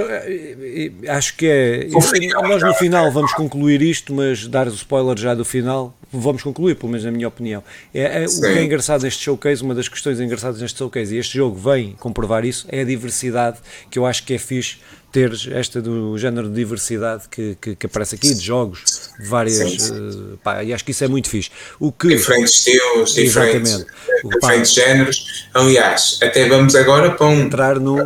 acho 1.08 1.38
que 1.38 1.46
é. 1.48 1.88
Nós 1.88 2.62
no 2.62 2.74
final 2.74 3.10
vamos 3.14 3.32
concluir 3.34 3.82
isto, 3.82 4.14
mas 4.14 4.46
dar 4.46 4.68
o 4.68 4.74
spoiler 4.74 5.18
já 5.18 5.34
do 5.34 5.46
final, 5.46 5.98
vamos 6.12 6.44
concluir, 6.44 6.76
pelo 6.76 6.90
menos 6.90 7.06
na 7.06 7.12
minha 7.12 7.30
opinião. 7.30 7.64
É, 7.94 8.24
é 8.24 8.26
o 8.26 8.42
que 8.42 8.46
é 8.46 8.64
engraçado 8.64 9.04
neste 9.04 9.24
showcase, 9.24 9.64
uma 9.64 9.74
das 9.74 9.88
questões 9.88 10.20
engraçadas 10.20 10.60
neste 10.60 10.78
showcase, 10.78 11.16
e 11.16 11.18
este 11.18 11.38
jogo 11.38 11.56
vem 11.56 11.94
comprovar 11.94 12.44
isso, 12.44 12.68
é 12.70 12.82
a 12.82 12.84
diversidade, 12.84 13.60
que 13.90 13.98
eu 13.98 14.06
acho 14.06 14.26
que 14.26 14.34
é 14.34 14.38
fixe 14.38 14.80
ter 15.14 15.32
esta 15.54 15.82
do 15.82 16.18
género 16.18 16.50
de 16.50 16.56
diversidade 16.56 17.24
que, 17.32 17.58
que, 17.62 17.76
que 17.76 17.86
aparece 17.86 18.16
aqui, 18.16 18.34
de 18.34 18.44
jogos, 18.44 19.12
de 19.18 19.26
várias. 19.26 19.90
Uh, 19.90 20.38
pá, 20.44 20.62
e 20.62 20.74
acho 20.74 20.84
que 20.84 20.92
isso 20.92 21.06
é 21.06 21.08
muito 21.08 21.30
fixe. 21.30 21.50
O 21.80 21.90
que, 21.90 22.10
diferentes 22.10 22.56
estilos, 22.56 23.14
diferentes, 23.14 23.86
diferentes 24.26 24.74
géneros. 24.74 25.48
Aliás, 25.54 26.20
até 26.22 26.50
vamos 26.50 26.76
agora 26.76 27.12
para 27.12 27.28
um. 27.28 27.48
Entrar 27.48 27.80
no 27.80 28.06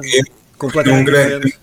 completamente 0.61 0.99
num 0.99 1.03
grande, 1.03 1.55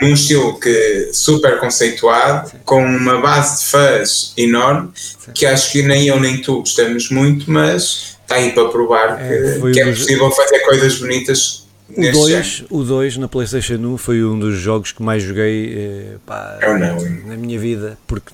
num 0.00 0.12
estilo 0.12 0.58
que 0.60 1.10
super 1.12 1.58
conceituado, 1.58 2.50
Sim. 2.50 2.58
com 2.64 2.84
uma 2.84 3.20
base 3.20 3.64
de 3.64 3.70
fãs 3.70 4.32
enorme, 4.36 4.90
Sim. 4.94 5.32
que 5.34 5.44
acho 5.44 5.72
que 5.72 5.82
nem 5.82 6.06
eu 6.06 6.20
nem 6.20 6.40
tu 6.40 6.60
gostamos 6.60 7.10
muito, 7.10 7.50
mas 7.50 8.16
está 8.22 8.36
aí 8.36 8.52
para 8.52 8.68
provar 8.68 9.20
é, 9.20 9.58
que, 9.60 9.70
que 9.72 9.80
é 9.80 9.86
possível 9.86 10.30
fazer 10.30 10.60
coisas 10.60 10.98
bonitas 10.98 11.66
o 11.88 12.12
2, 12.12 12.64
o 12.68 12.82
2 12.82 13.16
na 13.16 13.28
PlayStation 13.28 13.74
1 13.76 13.96
foi 13.96 14.24
um 14.24 14.36
dos 14.36 14.56
jogos 14.58 14.90
que 14.90 15.00
mais 15.00 15.22
joguei 15.22 15.72
eh, 15.78 16.16
pá, 16.26 16.58
na 17.24 17.36
minha 17.36 17.60
vida, 17.60 17.96
porque 18.08 18.32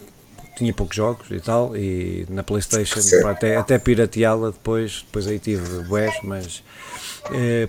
tinha 0.57 0.73
poucos 0.73 0.97
jogos 0.97 1.27
e 1.31 1.39
tal, 1.39 1.77
e 1.77 2.27
na 2.31 2.43
PlayStation 2.43 3.01
pá, 3.23 3.33
até, 3.33 3.57
até 3.57 3.79
pirateá-la 3.79 4.51
depois, 4.51 5.05
depois 5.07 5.27
aí 5.27 5.39
tive 5.39 5.83
bués, 5.85 6.15
mas 6.23 6.63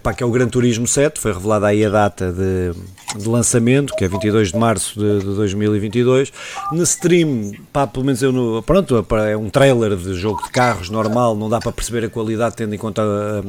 pá, 0.02 0.14
que 0.14 0.24
é 0.24 0.26
o 0.26 0.32
Gran 0.32 0.48
Turismo 0.48 0.88
7, 0.88 1.20
foi 1.20 1.34
revelada 1.34 1.68
aí 1.68 1.86
a 1.86 1.90
data 1.90 2.32
de, 2.32 2.74
de 3.20 3.28
lançamento, 3.28 3.96
que 3.96 4.04
é 4.04 4.08
22 4.08 4.52
de 4.52 4.58
março 4.58 5.00
de, 5.00 5.20
de 5.20 5.36
2022. 5.36 6.32
No 6.72 6.84
stream, 6.84 7.52
pá, 7.72 7.86
pelo 7.86 8.06
menos 8.06 8.22
eu 8.22 8.32
no, 8.32 8.64
pronto, 8.64 9.06
é 9.28 9.38
um 9.38 9.50
trailer 9.50 9.96
de 9.96 10.14
jogo 10.16 10.42
de 10.44 10.50
carros 10.50 10.90
normal, 10.90 11.36
não 11.36 11.50
dá 11.50 11.60
para 11.60 11.72
perceber 11.72 12.06
a 12.06 12.10
qualidade 12.10 12.56
tendo 12.56 12.74
em 12.74 12.78
conta 12.78 13.02
a, 13.02 13.40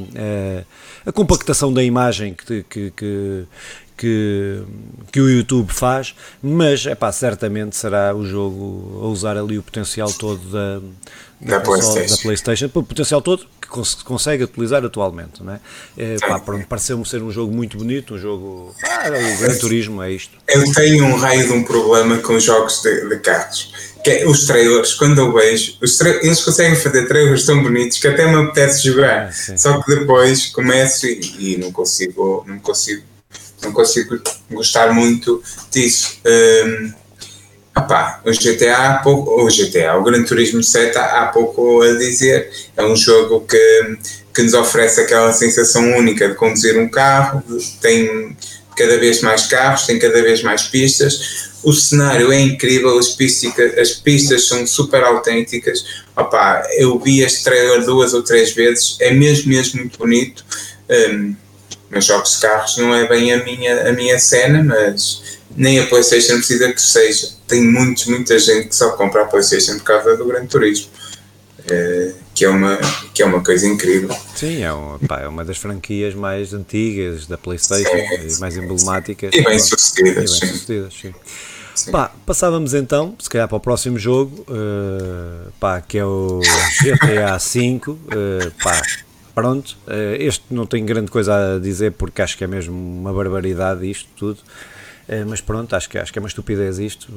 a, 1.06 1.08
a 1.08 1.12
compactação 1.12 1.72
da 1.72 1.82
imagem 1.82 2.34
que, 2.34 2.62
que, 2.64 2.90
que 2.90 3.46
que, 3.96 4.62
que 5.12 5.20
o 5.20 5.30
YouTube 5.30 5.70
faz, 5.70 6.14
mas 6.42 6.84
é 6.86 6.94
pá, 6.94 7.12
certamente 7.12 7.76
será 7.76 8.14
o 8.14 8.26
jogo 8.26 9.00
a 9.02 9.06
usar 9.06 9.36
ali 9.36 9.56
o 9.58 9.62
potencial 9.62 10.12
todo 10.12 10.40
da, 10.50 10.80
da, 11.44 11.58
da, 11.58 11.60
PlayStation. 11.60 12.16
da 12.16 12.22
PlayStation, 12.22 12.66
o 12.66 12.82
potencial 12.82 13.20
todo 13.20 13.46
que 13.60 13.68
cons 13.68 13.94
consegue 13.94 14.44
utilizar 14.44 14.84
atualmente. 14.84 15.42
Não 15.42 15.52
é? 15.52 15.60
É, 15.96 16.16
Pareceu-me 16.68 17.06
ser 17.06 17.22
um 17.22 17.30
jogo 17.30 17.54
muito 17.54 17.76
bonito, 17.76 18.14
um 18.14 18.18
jogo. 18.18 18.74
Ah, 18.82 19.08
o 19.08 19.38
Gran 19.40 19.58
Turismo 19.58 20.02
é 20.02 20.12
isto. 20.12 20.36
Eu 20.48 20.72
tenho 20.72 21.04
um 21.04 21.16
raio 21.16 21.46
de 21.46 21.52
um 21.52 21.62
problema 21.62 22.18
com 22.18 22.38
jogos 22.38 22.80
de, 22.82 23.08
de 23.08 23.18
carros. 23.18 23.72
Que 24.02 24.10
é 24.10 24.26
os 24.26 24.46
trailers, 24.46 24.94
quando 24.94 25.18
eu 25.18 25.32
vejo, 25.32 25.78
eles 25.80 26.42
conseguem 26.42 26.76
fazer 26.76 27.06
trailers 27.06 27.46
tão 27.46 27.62
bonitos 27.62 27.98
que 27.98 28.06
até 28.06 28.26
me 28.26 28.36
apetece 28.36 28.84
jogar. 28.84 29.28
Ah, 29.28 29.56
Só 29.56 29.80
que 29.80 29.94
depois 29.94 30.46
começo 30.46 31.06
e, 31.06 31.54
e, 31.54 31.56
não 31.56 31.72
consigo, 31.72 32.44
não 32.46 32.58
consigo, 32.58 33.02
não 33.62 33.72
consigo 33.72 34.20
gostar 34.50 34.92
muito 34.92 35.42
disso. 35.70 36.18
Um, 36.26 37.03
O 38.24 38.30
GTA 38.30 39.00
pouco, 39.02 39.42
o 39.42 39.48
GTA, 39.48 39.96
o 39.96 40.02
Gran 40.04 40.22
Turismo 40.22 40.62
7 40.62 40.96
há 40.96 41.26
pouco 41.26 41.82
a 41.82 41.92
dizer, 41.94 42.48
é 42.76 42.84
um 42.84 42.94
jogo 42.94 43.40
que, 43.40 43.98
que 44.32 44.42
nos 44.42 44.54
oferece 44.54 45.00
aquela 45.00 45.32
sensação 45.32 45.96
única 45.96 46.28
de 46.28 46.34
conduzir 46.34 46.78
um 46.78 46.88
carro, 46.88 47.42
tem, 47.80 48.36
cada 48.76 48.96
vez 48.98 49.20
mais 49.22 49.46
carros, 49.46 49.86
tem 49.86 49.98
cada 49.98 50.22
vez 50.22 50.42
mais 50.42 50.62
pistas. 50.62 51.52
O 51.64 51.72
cenário 51.72 52.30
é 52.30 52.40
incrível, 52.40 52.96
as 52.98 53.08
pistas, 53.08 53.52
as 53.78 53.90
pistas 53.90 54.46
são 54.46 54.64
super 54.66 55.02
autênticas. 55.02 55.84
Opa, 56.16 56.62
eu 56.76 56.98
vi 56.98 57.22
este 57.22 57.42
trailer 57.42 57.84
duas 57.84 58.14
ou 58.14 58.22
três 58.22 58.52
vezes, 58.52 58.96
é 59.00 59.12
mesmo, 59.12 59.48
mesmo 59.48 59.80
muito 59.80 59.98
bonito. 59.98 60.44
Um, 60.88 61.34
mas 61.90 62.04
jogos 62.04 62.34
de 62.34 62.40
carros 62.40 62.76
não 62.76 62.94
é 62.94 63.06
bem 63.08 63.32
a 63.32 63.44
minha, 63.44 63.88
a 63.88 63.92
minha 63.92 64.18
cena, 64.18 64.62
mas 64.62 65.23
nem 65.56 65.78
a 65.78 65.86
PlayStation 65.86 66.34
precisa 66.34 66.72
que 66.72 66.80
seja. 66.80 67.28
Tem 67.46 67.62
muitos, 67.62 68.06
muita 68.06 68.38
gente 68.38 68.68
que 68.68 68.76
só 68.76 68.92
compra 68.92 69.22
a 69.22 69.26
PlayStation 69.26 69.78
por 69.78 69.84
causa 69.84 70.16
do 70.16 70.26
Gran 70.26 70.46
Turismo. 70.46 70.88
É, 71.70 72.12
que, 72.34 72.44
é 72.44 72.48
uma, 72.48 72.78
que 73.14 73.22
é 73.22 73.26
uma 73.26 73.42
coisa 73.42 73.66
incrível. 73.66 74.14
Sim, 74.34 74.62
é 74.62 74.72
uma, 74.72 74.98
pá, 74.98 75.20
é 75.20 75.28
uma 75.28 75.44
das 75.44 75.56
franquias 75.56 76.14
mais 76.14 76.52
antigas 76.52 77.26
da 77.26 77.38
PlayStation 77.38 78.28
sim, 78.28 78.40
mais 78.40 78.56
emblemáticas. 78.56 79.30
E 79.32 79.42
bem 79.42 79.58
sucedidas. 79.58 80.36
E 80.36 80.40
bem 80.40 80.52
sucedidas, 80.52 80.94
sim. 80.94 81.14
sim. 81.74 81.90
Pá, 81.90 82.12
passávamos 82.26 82.74
então, 82.74 83.16
se 83.18 83.30
calhar 83.30 83.48
para 83.48 83.56
o 83.56 83.60
próximo 83.60 83.98
jogo, 83.98 84.44
uh, 84.48 85.50
pá, 85.58 85.80
que 85.80 85.96
é 85.96 86.04
o 86.04 86.40
GTA 86.82 87.38
V. 87.38 87.80
Uh, 87.88 88.50
pá, 88.62 88.82
pronto, 89.34 89.78
uh, 89.86 90.16
este 90.18 90.44
não 90.50 90.66
tenho 90.66 90.84
grande 90.84 91.10
coisa 91.10 91.54
a 91.54 91.58
dizer 91.58 91.92
porque 91.92 92.20
acho 92.20 92.36
que 92.36 92.44
é 92.44 92.46
mesmo 92.46 92.76
uma 92.76 93.12
barbaridade 93.12 93.88
isto 93.90 94.08
tudo. 94.16 94.40
Eh, 95.06 95.24
mas 95.24 95.40
pronto, 95.40 95.74
acho 95.76 95.88
que, 95.88 95.98
acho 95.98 96.12
que 96.12 96.18
é 96.18 96.22
uma 96.22 96.28
estupidez 96.28 96.78
isto. 96.78 97.08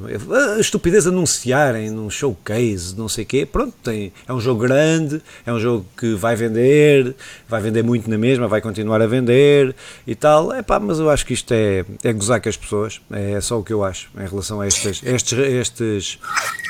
A 0.56 0.60
estupidez 0.60 1.06
anunciarem 1.06 1.90
num 1.90 2.10
showcase, 2.10 2.94
não 2.96 3.08
sei 3.08 3.24
o 3.24 3.26
quê. 3.26 3.46
Pronto, 3.46 3.74
tem, 3.82 4.12
é 4.26 4.32
um 4.32 4.40
jogo 4.40 4.60
grande, 4.60 5.22
é 5.46 5.52
um 5.52 5.58
jogo 5.58 5.86
que 5.96 6.14
vai 6.14 6.36
vender, 6.36 7.14
vai 7.48 7.60
vender 7.60 7.82
muito 7.82 8.08
na 8.10 8.18
mesma, 8.18 8.46
vai 8.46 8.60
continuar 8.60 9.00
a 9.00 9.06
vender 9.06 9.74
e 10.06 10.14
tal. 10.14 10.52
É 10.52 10.62
pá, 10.62 10.78
mas 10.78 10.98
eu 10.98 11.08
acho 11.08 11.24
que 11.24 11.32
isto 11.32 11.52
é, 11.52 11.84
é 12.04 12.12
gozar 12.12 12.40
com 12.40 12.48
as 12.48 12.56
pessoas. 12.56 13.00
É 13.10 13.40
só 13.40 13.58
o 13.58 13.64
que 13.64 13.72
eu 13.72 13.82
acho 13.82 14.10
em 14.18 14.26
relação 14.26 14.60
a 14.60 14.66
estes, 14.66 15.02
estes, 15.02 15.38
estes 15.38 16.18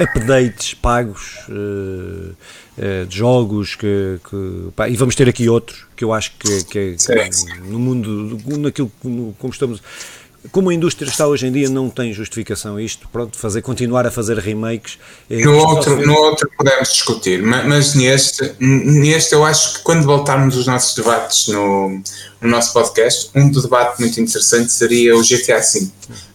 updates 0.01 0.75
pagos. 0.75 1.39
Uh, 1.49 2.35
de 3.09 3.17
jogos 3.17 3.75
que, 3.75 4.21
que 4.31 4.69
pá, 4.77 4.89
e 4.89 4.95
vamos 4.95 5.17
ter 5.17 5.29
aqui 5.29 5.49
outros 5.49 5.85
que 5.97 6.05
eu 6.05 6.13
acho 6.13 6.31
que, 6.39 6.63
que, 6.63 6.95
que 6.95 7.31
no 7.65 7.77
mundo 7.77 8.39
naquilo 8.61 8.89
como 9.01 9.53
estamos 9.53 9.83
como 10.53 10.71
a 10.71 10.75
indústria 10.75 11.09
está 11.09 11.27
hoje 11.27 11.47
em 11.47 11.53
dia, 11.53 11.69
não 11.69 11.89
tem 11.89 12.13
justificação 12.13 12.79
isto, 12.79 13.09
pronto, 13.11 13.37
fazer, 13.37 13.63
continuar 13.63 14.07
a 14.07 14.11
fazer 14.11 14.39
remakes. 14.39 14.99
Eh, 15.31 15.45
no 15.45 15.57
outro, 15.57 16.07
no 16.07 16.15
outro 16.15 16.51
podemos 16.57 16.89
discutir, 16.89 17.43
mas, 17.43 17.67
mas, 17.67 17.95
neste, 17.95 18.55
neste 18.61 19.35
eu 19.35 19.45
acho 19.45 19.75
que 19.75 19.83
quando 19.83 20.05
voltarmos 20.05 20.57
os 20.57 20.67
nossos 20.67 20.95
debates 20.95 21.49
no, 21.49 22.01
no 22.41 22.49
nosso 22.49 22.73
podcast, 22.73 23.31
um 23.35 23.51
debate 23.51 24.01
muito 24.01 24.21
interessante 24.21 24.73
seria 24.73 25.17
o 25.17 25.23
GTA 25.23 25.61
V. 25.61 25.89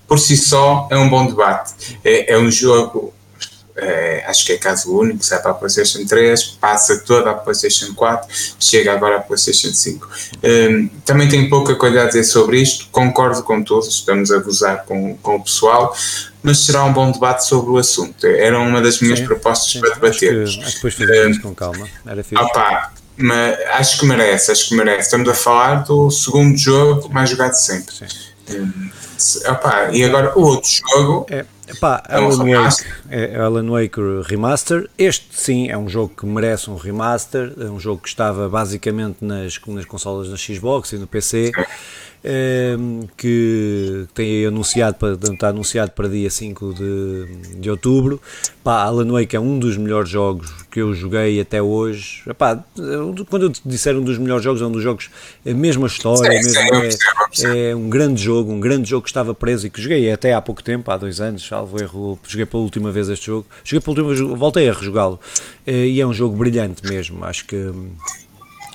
Por 0.07 0.19
si 0.19 0.37
só 0.37 0.87
é 0.91 0.97
um 0.97 1.09
bom 1.09 1.25
debate. 1.25 1.73
É, 2.03 2.33
é 2.33 2.37
um 2.37 2.51
jogo 2.51 3.13
é, 3.75 4.23
acho 4.27 4.45
que 4.45 4.53
é 4.53 4.57
caso 4.57 4.95
único, 4.95 5.23
sai 5.23 5.41
para 5.41 5.51
a 5.51 5.53
PlayStation 5.53 6.05
3, 6.05 6.43
passa 6.59 6.99
toda 6.99 7.31
a 7.31 7.33
PlayStation 7.33 7.93
4, 7.93 8.27
chega 8.59 8.93
agora 8.93 9.17
à 9.17 9.19
PlayStation 9.19 9.73
5. 9.73 10.09
Um, 10.43 10.87
também 11.03 11.27
tenho 11.27 11.49
pouca 11.49 11.75
coisa 11.75 12.03
a 12.03 12.05
dizer 12.05 12.23
sobre 12.23 12.61
isto, 12.61 12.87
concordo 12.91 13.41
com 13.43 13.63
todos, 13.63 13.87
estamos 13.87 14.31
a 14.31 14.37
gozar 14.37 14.85
com, 14.85 15.17
com 15.17 15.37
o 15.37 15.43
pessoal, 15.43 15.95
mas 16.43 16.65
será 16.65 16.83
um 16.83 16.93
bom 16.93 17.11
debate 17.11 17.45
sobre 17.45 17.71
o 17.71 17.77
assunto. 17.77 18.25
Era 18.25 18.59
uma 18.59 18.81
das 18.81 18.99
minhas 18.99 19.19
sim, 19.19 19.25
propostas 19.25 19.71
sim, 19.71 19.79
para 19.79 19.95
debater. 19.95 20.43
Acho 20.43 20.59
que, 20.59 20.63
acho 20.63 20.69
que 20.69 20.75
depois 20.75 20.93
fazemos 20.93 21.37
um, 21.37 21.41
com 21.41 21.55
calma. 21.55 21.87
Era 22.05 22.23
fixe. 22.23 22.43
Opa, 22.43 22.93
mas 23.17 23.59
acho 23.69 23.99
que 23.99 24.05
merece, 24.05 24.51
acho 24.51 24.69
que 24.69 24.75
merece. 24.75 25.01
Estamos 25.01 25.29
a 25.29 25.33
falar 25.33 25.83
do 25.83 26.11
segundo 26.11 26.57
jogo 26.57 27.09
mais 27.11 27.29
jogado 27.29 27.53
sempre. 27.53 27.95
Um, 28.49 28.89
opa, 29.49 29.89
e 29.93 30.03
agora 30.03 30.37
o 30.37 30.41
outro 30.41 30.69
jogo. 30.69 31.25
É 31.29 31.45
Epá, 31.67 32.03
é 32.09 32.15
Alan, 32.15 32.37
Wake, 32.37 32.85
é 33.09 33.35
Alan 33.37 33.69
Wake 33.69 33.99
Remaster. 34.25 34.89
Este 34.97 35.27
sim 35.31 35.69
é 35.69 35.77
um 35.77 35.87
jogo 35.87 36.13
que 36.15 36.25
merece 36.25 36.69
um 36.69 36.75
remaster. 36.75 37.53
É 37.57 37.65
um 37.65 37.79
jogo 37.79 38.01
que 38.01 38.09
estava 38.09 38.49
basicamente 38.49 39.17
nas, 39.21 39.59
nas 39.67 39.85
consolas 39.85 40.29
da 40.29 40.35
Xbox 40.35 40.91
e 40.91 40.97
no 40.97 41.07
PC. 41.07 41.51
Ehm, 42.25 43.01
que 43.17 44.05
tem 44.13 44.45
anunciado 44.45 44.95
para, 44.95 45.11
está 45.11 45.49
anunciado 45.49 45.91
para 45.91 46.07
dia 46.07 46.29
5 46.29 46.73
de, 46.73 47.59
de 47.59 47.69
outubro. 47.69 48.21
Pá, 48.63 48.83
Alan 48.83 49.11
Wake 49.11 49.35
é 49.35 49.39
um 49.41 49.59
dos 49.59 49.75
melhores 49.75 50.09
jogos 50.09 50.49
que 50.71 50.81
eu 50.81 50.93
joguei 50.93 51.41
até 51.41 51.61
hoje. 51.61 52.23
Epá, 52.25 52.63
quando 53.29 53.47
eu 53.47 53.51
disser 53.65 53.97
um 53.97 54.01
dos 54.01 54.17
melhores 54.17 54.41
jogos, 54.41 54.61
é 54.61 54.65
um 54.65 54.71
dos 54.71 54.81
jogos, 54.81 55.09
é 55.45 55.51
a 55.51 55.53
mesma 55.53 55.85
história, 55.85 56.41
sim, 56.41 56.59
mesmo, 56.71 56.99
sim, 57.33 57.47
é, 57.47 57.71
é, 57.71 57.75
um 57.75 57.89
grande 57.89 58.23
jogo, 58.23 58.53
um 58.53 58.59
grande 58.59 58.89
jogo 58.89 59.03
que 59.03 59.09
estava 59.09 59.33
preso 59.33 59.67
e 59.67 59.69
que 59.69 59.81
joguei 59.81 60.09
até 60.09 60.33
há 60.33 60.41
pouco 60.41 60.63
tempo, 60.63 60.89
há 60.91 60.97
dois 60.97 61.19
anos, 61.19 61.45
salvo 61.45 61.77
erro, 61.81 62.17
joguei 62.25 62.45
pela 62.45 62.63
última 62.63 62.89
vez 62.89 63.09
este 63.09 63.25
jogo. 63.25 63.45
Joguei 63.65 63.81
pela 63.81 63.97
última 63.97 64.15
vez, 64.15 64.39
voltei 64.39 64.69
a 64.69 64.73
rejogá-lo 64.73 65.19
e 65.67 65.99
é 65.99 66.07
um 66.07 66.13
jogo 66.13 66.37
brilhante 66.37 66.87
mesmo. 66.87 67.25
Acho 67.25 67.45
que 67.45 67.69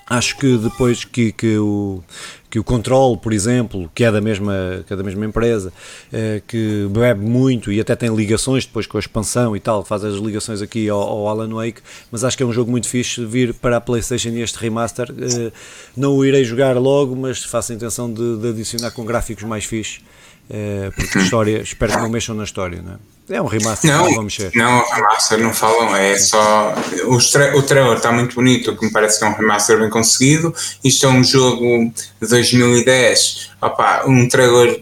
acho 0.09 0.37
que 0.39 0.57
depois 0.57 1.05
que, 1.05 1.33
que 1.33 1.59
o 1.59 2.03
que 2.51 2.59
o 2.59 2.65
Control, 2.65 3.17
por 3.17 3.33
exemplo, 3.33 3.91
que 3.95 4.05
é 4.05 4.11
da 4.11 4.21
mesma, 4.21 4.83
que 4.87 4.93
é 4.93 4.97
da 4.97 5.03
mesma 5.03 5.25
empresa, 5.25 5.73
eh, 6.13 6.43
que 6.47 6.87
bebe 6.91 7.25
muito 7.25 7.71
e 7.71 7.81
até 7.81 7.95
tem 7.95 8.15
ligações 8.15 8.65
depois 8.65 8.87
com 8.87 8.97
a 8.97 9.01
expansão 9.01 9.55
e 9.55 9.61
tal, 9.61 9.85
faz 9.85 10.05
as 10.05 10.15
ligações 10.15 10.63
aqui 10.63 10.89
ao, 10.89 11.01
ao 11.01 11.29
Alan 11.29 11.55
Wake, 11.55 11.83
mas 12.11 12.25
acho 12.25 12.37
que 12.37 12.43
é 12.43 12.47
um 12.47 12.53
jogo 12.53 12.71
muito 12.71 12.89
fixe 12.89 13.25
vir 13.25 13.53
para 13.55 13.77
a 13.77 13.81
Playstation 13.81 14.31
este 14.31 14.59
remaster. 14.59 15.09
Eh, 15.11 15.53
não 15.97 16.17
o 16.17 16.25
irei 16.25 16.45
jogar 16.45 16.77
logo, 16.79 17.15
mas 17.15 17.45
faço 17.45 17.73
a 17.73 17.75
intenção 17.75 18.13
de, 18.13 18.39
de 18.39 18.49
adicionar 18.49 18.91
com 18.93 19.05
gráficos 19.05 19.45
mais 19.45 19.65
fixes, 19.65 20.01
eh, 20.49 20.91
porque 20.97 21.19
a 21.19 21.23
história, 21.23 21.61
espero 21.61 21.93
que 21.93 21.99
não 21.99 22.09
mexam 22.09 22.35
na 22.35 22.45
história, 22.45 22.81
não 22.81 22.95
é? 22.95 23.18
É 23.31 23.43
um 23.43 23.47
remaster, 23.47 23.91
não, 23.91 24.05
não 24.05 24.15
vamos 24.15 24.39
mexer. 24.39 24.57
Não, 24.57 24.85
remaster 24.91 25.39
não 25.39 25.53
falam, 25.53 25.95
é 25.95 26.17
só. 26.19 26.75
O, 27.07 27.19
tra 27.19 27.57
o 27.57 27.63
trailer 27.63 27.97
está 27.97 28.11
muito 28.11 28.35
bonito, 28.35 28.77
que 28.77 28.87
me 28.87 28.93
parece 28.93 29.19
que 29.19 29.25
é 29.25 29.29
um 29.29 29.35
remaster 29.35 29.79
bem 29.79 29.91
conseguido. 29.91 30.55
Isto 30.83 31.07
é 31.07 31.09
um 31.11 31.23
jogo 31.23 31.93
de 32.21 32.29
2010, 32.29 33.51
opa, 33.61 34.05
um 34.07 34.29
trailer. 34.29 34.81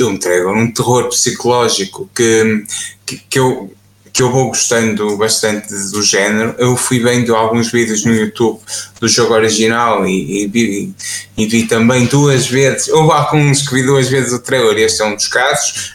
Um 0.00 0.16
trailer, 0.16 0.48
um 0.48 0.72
terror 0.72 1.08
psicológico 1.08 2.08
que, 2.14 2.64
que, 3.04 3.16
que 3.28 3.38
eu 3.38 3.70
que 4.18 4.22
eu 4.22 4.32
vou 4.32 4.48
gostando 4.48 5.16
bastante 5.16 5.68
do 5.68 6.02
género. 6.02 6.52
Eu 6.58 6.76
fui 6.76 6.98
vendo 6.98 7.36
alguns 7.36 7.70
vídeos 7.70 8.04
no 8.04 8.12
YouTube 8.12 8.58
do 9.00 9.06
jogo 9.06 9.32
original 9.32 10.04
e, 10.04 10.42
e, 10.42 10.46
vi, 10.48 10.94
e 11.36 11.46
vi 11.46 11.68
também 11.68 12.04
duas 12.06 12.48
vezes. 12.48 12.88
Houve 12.88 13.12
alguns 13.12 13.62
que 13.62 13.74
vi 13.74 13.84
duas 13.84 14.08
vezes 14.08 14.32
o 14.32 14.40
trailer, 14.40 14.76
este 14.78 15.02
é 15.02 15.04
um 15.04 15.14
dos 15.14 15.28
casos. 15.28 15.94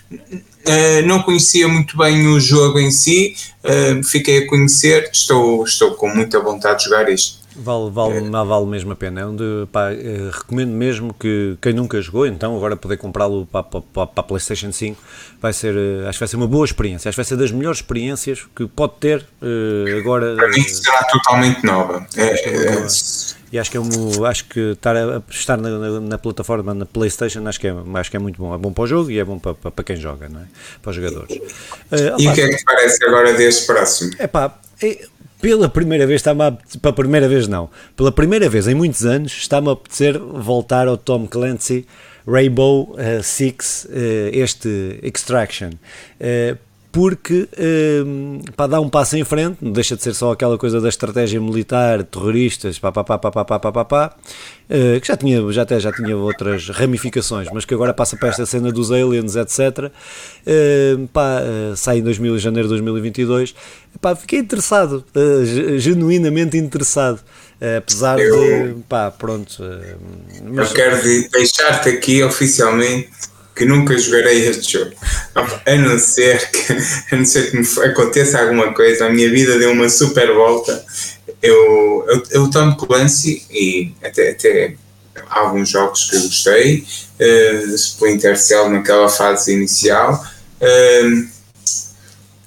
Uh, 0.65 1.05
não 1.05 1.21
conhecia 1.21 1.67
muito 1.67 1.97
bem 1.97 2.25
o 2.27 2.39
jogo 2.39 2.79
em 2.79 2.89
si, 2.89 3.35
uh, 3.63 4.01
fiquei 4.01 4.39
a 4.39 4.47
conhecer, 4.47 5.09
estou, 5.11 5.63
estou 5.65 5.95
com 5.95 6.07
muita 6.07 6.39
vontade 6.39 6.79
de 6.79 6.85
jogar 6.85 7.09
isto. 7.09 7.42
Vale, 7.55 7.89
vale, 7.91 8.17
é. 8.17 8.29
vale 8.29 8.65
mesmo 8.65 8.91
a 8.91 8.95
pena. 8.95 9.21
É 9.21 9.25
onde, 9.25 9.43
pá, 9.71 9.91
uh, 9.91 10.29
recomendo 10.31 10.71
mesmo 10.71 11.13
que 11.13 11.57
quem 11.61 11.73
nunca 11.73 12.01
jogou, 12.01 12.25
então 12.25 12.55
agora 12.55 12.75
poder 12.75 12.97
comprá-lo 12.97 13.45
para, 13.45 13.63
para, 13.63 13.81
para, 13.81 14.09
a 14.15 14.23
PlayStation 14.23 14.71
5, 14.71 15.01
vai 15.41 15.53
ser, 15.53 15.75
acho 16.07 16.17
que 16.17 16.19
vai 16.19 16.27
ser 16.27 16.35
uma 16.35 16.47
boa 16.47 16.65
experiência. 16.65 17.09
Acho 17.09 17.15
que 17.15 17.21
vai 17.21 17.25
ser 17.25 17.37
das 17.37 17.51
melhores 17.51 17.79
experiências 17.79 18.45
que 18.55 18.67
pode 18.67 18.93
ter 18.99 19.25
agora. 19.99 20.35
Para 20.35 20.49
mim 20.49 20.63
será 20.63 21.03
totalmente 21.11 21.63
nova. 21.63 22.05
É, 22.15 22.23
é, 22.23 22.87
e 23.53 23.59
acho 23.59 23.69
que 23.69 23.77
é 23.77 23.79
um, 23.79 24.25
acho 24.25 24.45
que 24.45 24.71
estar, 24.71 24.97
a, 24.97 25.21
estar 25.29 25.57
na, 25.57 25.69
na, 25.69 25.99
na, 25.99 26.17
plataforma 26.17 26.73
na 26.73 26.87
PlayStation 26.87 27.47
acho 27.47 27.59
que, 27.59 27.67
é, 27.67 27.75
acho 27.93 28.09
que 28.09 28.17
é 28.17 28.19
muito 28.19 28.41
bom. 28.41 28.55
É 28.55 28.57
bom 28.57 28.73
para 28.73 28.83
o 28.83 28.87
jogo 28.87 29.11
e 29.11 29.19
é 29.19 29.23
bom 29.23 29.37
para, 29.37 29.53
para, 29.53 29.83
quem 29.83 29.95
joga, 29.95 30.27
não 30.27 30.39
é? 30.39 30.45
Para 30.81 30.89
os 30.89 30.95
jogadores. 30.95 31.39
E 32.17 32.27
o 32.27 32.33
que 32.33 32.41
é 32.41 32.47
que 32.47 32.63
parece 32.65 33.05
agora 33.05 33.31
deste 33.33 33.67
próximo? 33.67 34.11
É 34.17 34.25
pá, 34.25 34.57
é, 34.81 35.05
pela 35.43 35.67
primeira 35.67 36.07
vez 36.07 36.21
está-me 36.21 36.41
a 36.41 36.57
pela 36.81 36.93
primeira 36.93 37.27
vez 37.27 37.49
não, 37.49 37.69
pela 37.97 38.13
primeira 38.13 38.47
vez 38.47 38.65
em 38.65 38.73
muitos 38.73 39.05
anos 39.05 39.33
está-me 39.33 39.67
a 39.67 39.73
apetecer 39.73 40.17
voltar 40.17 40.87
ao 40.87 40.95
Tom 40.95 41.27
Clancy 41.27 41.85
Rainbow 42.25 42.93
uh, 42.93 43.21
Six, 43.21 43.85
uh, 43.89 43.89
este 44.31 44.99
Extraction. 45.03 45.71
Uh, 46.21 46.57
porque 46.93 47.49
um, 48.05 48.39
para 48.55 48.67
dar 48.67 48.79
um 48.79 48.87
passo 48.87 49.17
em 49.17 49.23
frente, 49.23 49.57
não 49.59 49.71
deixa 49.71 49.95
de 49.95 50.03
ser 50.03 50.13
só 50.13 50.31
aquela 50.31 50.59
coisa 50.59 50.79
da 50.79 50.87
estratégia 50.87 51.41
militar, 51.41 52.03
terroristas, 52.03 52.77
pá, 52.77 52.91
pá, 52.91 53.03
pá, 53.03 53.17
pá, 53.17 53.31
pá, 53.31 53.43
pá, 53.43 53.59
pá, 53.59 53.71
pá, 53.71 53.83
pá 53.83 54.15
uh, 54.69 55.01
que 55.01 55.07
já 55.07 55.17
tinha, 55.17 55.51
já 55.51 55.63
até 55.63 55.79
já 55.79 55.91
tinha 55.91 56.15
outras 56.15 56.69
ramificações, 56.69 57.47
mas 57.51 57.65
que 57.65 57.73
agora 57.73 57.95
passa 57.95 58.15
para 58.15 58.29
esta 58.29 58.45
cena 58.45 58.71
dos 58.71 58.91
aliens, 58.91 59.35
etc. 59.35 59.91
Uh, 60.45 61.07
pá, 61.07 61.41
uh, 61.41 61.75
sai 61.75 61.97
em 61.97 62.03
2000, 62.03 62.37
janeiro 62.37 62.67
de 62.67 62.75
2022. 62.75 63.55
Pá, 63.99 64.15
fiquei 64.15 64.37
interessado, 64.37 65.03
uh, 65.15 65.79
genuinamente 65.79 66.57
interessado. 66.57 67.21
apesar 67.75 68.19
eu, 68.19 68.75
de, 68.75 68.81
pá, 68.83 69.09
pronto. 69.09 69.63
mas... 70.43 70.69
Eu 70.69 70.75
quero 70.75 71.01
deixar-te 71.31 71.89
aqui 71.89 72.21
oficialmente 72.21 73.32
que 73.55 73.65
nunca 73.65 73.97
jogarei 73.97 74.47
este 74.47 74.73
jogo. 74.73 74.91
A 75.35 75.75
não 75.75 75.97
ser 75.99 76.49
que, 76.51 76.73
a 77.11 77.17
não 77.17 77.25
ser 77.25 77.51
que 77.51 77.57
me 77.57 77.85
aconteça 77.85 78.41
alguma 78.41 78.73
coisa, 78.73 79.05
a 79.05 79.09
minha 79.09 79.29
vida 79.29 79.57
deu 79.57 79.71
uma 79.71 79.89
super 79.89 80.33
volta. 80.33 80.83
Eu, 81.41 82.05
eu, 82.07 82.23
eu 82.31 82.49
tomo 82.49 82.75
Clancy 82.77 83.45
e 83.51 83.93
até, 84.03 84.31
até 84.31 84.75
alguns 85.29 85.69
jogos 85.69 86.09
que 86.09 86.15
eu 86.15 86.21
gostei, 86.21 86.85
uh, 87.19 87.75
Splinter 87.75 88.37
Cell 88.37 88.69
naquela 88.69 89.09
fase 89.09 89.53
inicial. 89.53 90.25
Uh, 90.61 91.27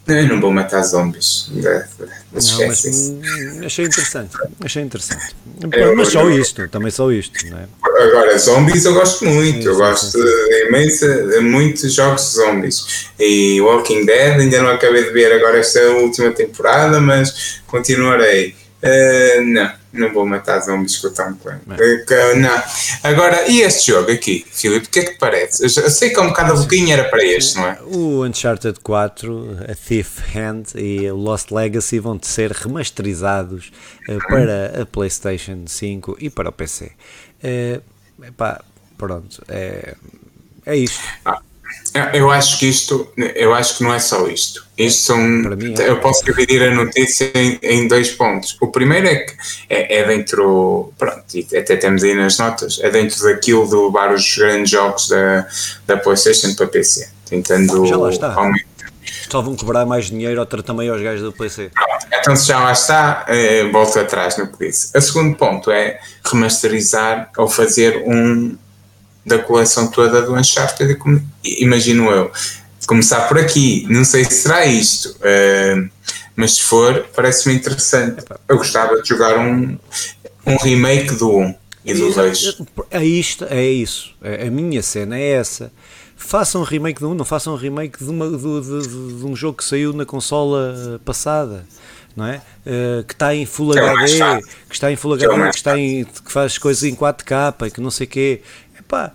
eu 0.08 0.28
não 0.28 0.40
vou 0.40 0.52
matar 0.52 0.82
zombies. 0.82 1.50
Não, 2.36 2.66
mas, 2.66 2.84
hum, 2.84 3.20
achei 3.64 3.86
interessante. 3.86 4.36
Achei 4.62 4.82
interessante. 4.82 5.34
É, 5.72 5.94
mas 5.94 6.08
só 6.08 6.28
isto, 6.28 6.68
também 6.68 6.90
só 6.90 7.10
isto. 7.10 7.46
Não 7.48 7.58
é? 7.58 7.66
Agora, 8.02 8.38
zombies 8.38 8.84
eu 8.84 8.92
gosto 8.92 9.24
muito. 9.24 9.62
Sim, 9.62 9.68
eu 9.68 9.76
gosto 9.76 10.06
sim. 10.12 10.22
de 10.22 10.66
imensa, 10.68 11.26
de 11.28 11.40
muitos 11.40 11.94
jogos 11.94 12.30
de 12.30 12.36
zombies. 12.36 13.08
E 13.18 13.60
Walking 13.60 14.04
Dead 14.04 14.40
ainda 14.40 14.62
não 14.62 14.70
acabei 14.70 15.04
de 15.04 15.10
ver 15.10 15.32
agora 15.32 15.58
esta 15.58 15.80
última 15.92 16.30
temporada, 16.32 17.00
mas 17.00 17.60
continuarei. 17.66 18.54
Uh, 18.82 19.42
não, 19.42 19.72
não 19.92 20.12
vou 20.12 20.26
matar 20.26 20.60
zombies 20.60 20.98
com 20.98 21.08
o 21.08 21.10
Tom 21.10 21.34
Clancy. 21.34 21.62
Não. 22.36 22.62
Agora, 23.02 23.48
e 23.48 23.62
este 23.62 23.90
jogo 23.90 24.10
aqui, 24.12 24.46
Filipe, 24.50 24.86
o 24.86 24.90
que 24.90 24.98
é 25.00 25.04
que 25.04 25.12
te 25.12 25.18
parece? 25.18 25.64
Eu 25.64 25.68
sei 25.68 26.10
que 26.10 26.18
é 26.18 26.22
um 26.22 26.28
bocado 26.28 26.52
a 26.52 26.56
boquinha 26.56 26.94
era 26.94 27.08
para 27.08 27.24
este, 27.24 27.56
não 27.56 27.66
é? 27.66 27.78
O 27.82 28.24
Uncharted 28.24 28.78
4, 28.80 29.58
a 29.70 29.74
Thief 29.74 30.18
Hand 30.36 30.74
e 30.74 31.10
o 31.10 31.16
Lost 31.16 31.50
Legacy 31.50 31.98
vão 31.98 32.18
ser 32.22 32.52
remasterizados 32.52 33.72
uh, 34.08 34.18
para 34.28 34.82
a 34.82 34.86
PlayStation 34.86 35.64
5 35.66 36.18
e 36.20 36.28
para 36.28 36.50
o 36.50 36.52
PC. 36.52 36.92
Uh, 37.42 37.82
epá, 38.24 38.62
pronto, 38.98 39.42
é, 39.48 39.94
é 40.66 40.76
isto. 40.76 41.02
Ah. 41.24 41.40
Eu 42.12 42.30
acho 42.30 42.58
que 42.58 42.66
isto, 42.66 43.08
eu 43.34 43.54
acho 43.54 43.78
que 43.78 43.84
não 43.84 43.94
é 43.94 43.98
só 43.98 44.26
isto. 44.28 44.66
Isto 44.76 45.02
são, 45.02 45.18
mim, 45.18 45.74
é. 45.78 45.88
eu 45.88 45.98
posso 46.00 46.22
dividir 46.24 46.62
a 46.62 46.74
notícia 46.74 47.30
em, 47.34 47.58
em, 47.62 47.88
dois 47.88 48.10
pontos. 48.10 48.56
O 48.60 48.68
primeiro 48.68 49.06
é 49.06 49.16
que 49.16 49.34
é, 49.70 50.00
é 50.00 50.06
dentro, 50.06 50.92
pronto, 50.98 51.24
até 51.56 51.76
temos 51.76 52.04
aí 52.04 52.14
nas 52.14 52.38
notas, 52.38 52.78
é 52.82 52.90
dentro 52.90 53.22
daquilo 53.24 53.66
de 53.66 53.74
levar 53.74 54.12
os 54.12 54.36
grandes 54.36 54.70
jogos 54.70 55.08
da, 55.08 55.46
da 55.86 55.96
PlayStation 55.96 56.54
para 56.54 56.66
PC, 56.66 57.08
tentando 57.28 57.86
já 57.86 57.96
lá 57.96 58.10
está. 58.10 58.34
aumentar. 58.34 58.66
Só 59.30 59.40
vão 59.40 59.56
cobrar 59.56 59.86
mais 59.86 60.06
dinheiro 60.06 60.38
outra 60.38 60.62
também 60.62 60.88
aos 60.88 61.00
gajos 61.00 61.22
do 61.22 61.32
PC. 61.32 61.70
Pronto, 61.74 62.06
então 62.12 62.36
se 62.36 62.46
já 62.46 62.60
lá 62.60 62.72
está, 62.72 63.24
eh, 63.28 63.68
volto 63.72 63.98
atrás 63.98 64.36
no 64.36 64.46
que 64.48 64.66
disse. 64.66 64.96
O 64.96 65.00
segundo 65.00 65.36
ponto 65.36 65.70
é 65.70 65.98
remasterizar 66.24 67.30
ou 67.36 67.48
fazer 67.48 68.02
um, 68.06 68.56
da 69.26 69.38
coleção 69.38 69.90
toda 69.90 70.22
do 70.22 70.34
Uncharted, 70.34 70.96
imagino 71.44 72.10
eu. 72.10 72.30
Começar 72.86 73.22
por 73.22 73.36
aqui, 73.36 73.84
não 73.90 74.04
sei 74.04 74.24
se 74.24 74.42
será 74.42 74.64
isto, 74.64 75.10
uh, 75.16 75.90
mas 76.36 76.54
se 76.54 76.62
for, 76.62 77.04
parece-me 77.16 77.56
interessante. 77.56 78.24
Eu 78.48 78.58
gostava 78.58 79.02
de 79.02 79.08
jogar 79.08 79.36
um, 79.36 79.76
um 80.46 80.56
remake 80.56 81.16
do 81.16 81.36
1 81.36 81.54
e 81.84 81.94
do 81.94 82.12
2. 82.12 82.58
É 82.90 83.04
isto, 83.04 83.44
é 83.48 83.64
isso. 83.64 84.14
A 84.22 84.50
minha 84.50 84.82
cena 84.82 85.18
é 85.18 85.32
essa. 85.32 85.72
Façam 86.16 86.60
um 86.60 86.64
remake 86.64 87.00
de 87.00 87.06
um, 87.06 87.14
não 87.14 87.24
façam 87.24 87.54
um 87.54 87.56
remake 87.56 88.02
de, 88.02 88.10
uma, 88.10 88.28
de, 88.28 88.36
de, 88.36 89.18
de 89.18 89.26
um 89.26 89.34
jogo 89.34 89.58
que 89.58 89.64
saiu 89.64 89.92
na 89.92 90.04
consola 90.04 91.00
passada. 91.04 91.66
Não 92.16 92.26
é? 92.26 92.40
Uh, 92.64 93.04
que 93.04 93.12
está 93.12 93.34
em 93.34 93.44
Full 93.44 93.72
HD, 93.72 94.42
que 94.70 94.74
está 94.74 94.90
em 94.90 94.96
Full 94.96 95.12
HD, 95.12 95.50
que, 95.50 95.56
está 95.56 95.78
em, 95.78 96.04
que 96.04 96.32
faz 96.32 96.56
coisas 96.56 96.82
em 96.82 96.94
4K, 96.94 97.70
que 97.70 97.78
não 97.78 97.90
sei 97.90 98.06
o 98.06 98.10
quê. 98.10 98.40
Epá, 98.86 99.12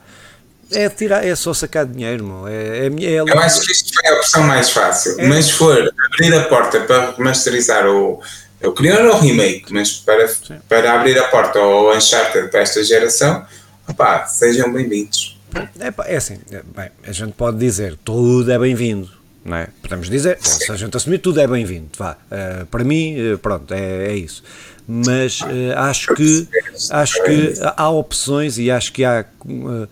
é, 0.71 0.89
tirar, 0.89 1.25
é 1.25 1.36
só 1.36 1.53
sacar 1.53 1.86
dinheiro, 1.86 2.25
meu. 2.25 2.47
É, 2.47 2.53
é, 2.53 2.88
é, 2.88 3.19
Eu 3.19 3.39
acho 3.39 3.62
que 3.62 3.71
isto 3.71 3.93
foi 3.93 4.10
a 4.10 4.15
opção 4.15 4.43
mais 4.43 4.69
fácil. 4.69 5.19
É. 5.19 5.27
Mas 5.27 5.45
se 5.45 5.53
for 5.53 5.93
abrir 6.05 6.34
a 6.34 6.43
porta 6.43 6.81
para 6.81 7.12
remasterizar 7.12 7.88
o. 7.88 8.21
Eu 8.60 8.73
queria 8.73 9.03
o 9.10 9.19
remake, 9.19 9.73
mas 9.73 9.93
para, 9.93 10.29
para 10.69 10.93
abrir 10.93 11.17
a 11.17 11.27
porta 11.29 11.57
ao 11.57 11.95
Uncharted 11.95 12.49
para 12.49 12.60
esta 12.60 12.84
geração, 12.84 13.43
opá, 13.88 14.25
sejam 14.27 14.71
bem-vindos. 14.71 15.39
É, 15.79 16.13
é 16.13 16.15
assim, 16.15 16.39
é, 16.51 16.62
bem, 16.63 16.91
a 17.05 17.12
gente 17.12 17.34
pode 17.34 17.57
dizer 17.57 17.97
tudo 18.05 18.51
é 18.51 18.60
bem-vindo, 18.60 19.10
não 19.43 19.57
é? 19.57 19.67
Podemos 19.81 20.10
dizer, 20.10 20.38
se 20.39 20.71
a 20.71 20.75
gente 20.75 20.95
assumir 20.95 21.17
tudo 21.17 21.41
é 21.41 21.47
bem-vindo, 21.47 21.89
vá. 21.97 22.15
Uh, 22.31 22.65
para 22.67 22.84
mim, 22.84 23.34
uh, 23.34 23.38
pronto, 23.39 23.73
é, 23.73 24.12
é 24.12 24.15
isso 24.15 24.43
mas 24.93 25.39
uh, 25.39 25.45
acho 25.77 26.13
que 26.13 26.47
acho 26.89 27.23
que 27.23 27.54
há 27.77 27.89
opções 27.89 28.58
e 28.58 28.69
acho 28.69 28.91
que 28.91 29.06
há 29.06 29.25
uh, 29.45 29.88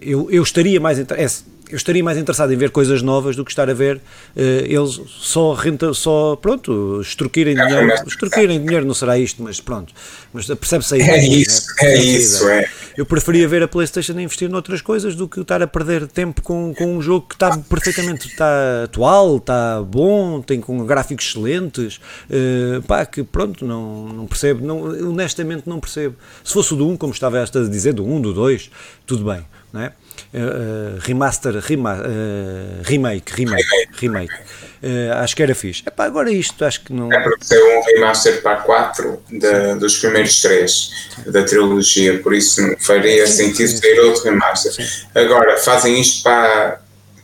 eu, 0.00 0.30
eu 0.30 0.42
estaria 0.42 0.80
mais 0.80 0.98
interessado 0.98 1.54
eu 1.70 1.76
estaria 1.76 2.04
mais 2.04 2.16
interessado 2.16 2.52
em 2.52 2.56
ver 2.56 2.70
coisas 2.70 3.02
novas 3.02 3.34
do 3.34 3.44
que 3.44 3.50
estar 3.50 3.68
a 3.68 3.74
ver 3.74 3.96
uh, 3.96 4.00
eles 4.36 5.00
só 5.08 5.54
renta, 5.54 5.92
só 5.92 6.36
pronto, 6.36 7.00
extorquirem 7.00 7.56
dinheiro, 7.56 7.92
extorquirem 8.06 8.62
dinheiro 8.62 8.86
não 8.86 8.94
será 8.94 9.18
isto, 9.18 9.42
mas 9.42 9.60
pronto, 9.60 9.92
mas 10.32 10.46
percebe-se 10.46 10.94
aí. 10.94 11.00
É 11.02 11.26
isso, 11.26 11.66
né? 11.82 11.88
é 11.88 11.96
isso, 11.96 12.48
é. 12.48 12.70
Eu 12.96 13.04
preferia 13.04 13.48
ver 13.48 13.62
a 13.62 13.68
Playstation 13.68 14.16
a 14.16 14.22
investir 14.22 14.48
noutras 14.48 14.80
coisas 14.80 15.16
do 15.16 15.28
que 15.28 15.40
estar 15.40 15.60
a 15.60 15.66
perder 15.66 16.06
tempo 16.06 16.40
com, 16.42 16.72
com 16.74 16.96
um 16.96 17.02
jogo 17.02 17.26
que 17.26 17.34
está 17.34 17.56
perfeitamente 17.58 18.28
está 18.28 18.84
atual, 18.84 19.38
está 19.38 19.82
bom, 19.82 20.40
tem 20.40 20.60
com 20.60 20.84
gráficos 20.86 21.26
excelentes, 21.26 21.96
uh, 22.30 22.82
pá, 22.82 23.04
que 23.04 23.24
pronto, 23.24 23.64
não, 23.64 24.08
não 24.08 24.26
percebo, 24.26 24.64
não, 24.64 24.82
honestamente 25.10 25.68
não 25.68 25.80
percebo. 25.80 26.14
Se 26.44 26.52
fosse 26.52 26.72
o 26.72 26.76
do 26.76 26.88
1, 26.88 26.96
como 26.96 27.12
estava 27.12 27.38
esta 27.38 27.60
a 27.60 27.68
dizer, 27.68 27.92
do 27.94 28.04
1, 28.04 28.20
do 28.20 28.32
2, 28.32 28.70
tudo 29.06 29.24
bem, 29.24 29.44
não 29.72 29.80
é? 29.80 29.92
Uh, 30.34 30.98
remaster, 30.98 31.56
rema, 31.58 31.94
uh, 31.94 32.82
remake, 32.82 33.32
remake, 33.34 33.68
remake. 33.92 34.34
Uh, 34.82 35.12
acho 35.22 35.36
que 35.36 35.42
era 35.42 35.54
fixe. 35.54 35.82
Epá, 35.86 36.04
agora 36.04 36.30
isto 36.30 36.64
acho 36.64 36.84
que 36.84 36.92
não. 36.92 37.10
É 37.12 37.20
porque 37.20 37.44
ser 37.44 37.62
um 37.62 37.82
remaster 37.84 38.42
para 38.42 38.56
4 38.56 39.22
de, 39.30 39.74
dos 39.76 39.96
primeiros 39.98 40.42
três 40.42 40.90
da 41.26 41.42
trilogia, 41.44 42.18
por 42.18 42.34
isso 42.34 42.60
não 42.60 42.76
faria 42.78 43.26
sim, 43.26 43.46
sentido 43.46 43.68
sim, 43.68 43.80
ter 43.80 44.00
outro 44.00 44.24
remaster. 44.24 44.72
Sim. 44.72 45.06
Agora, 45.14 45.56
fazem 45.56 46.00
isto 46.00 46.22
para, 46.22 46.80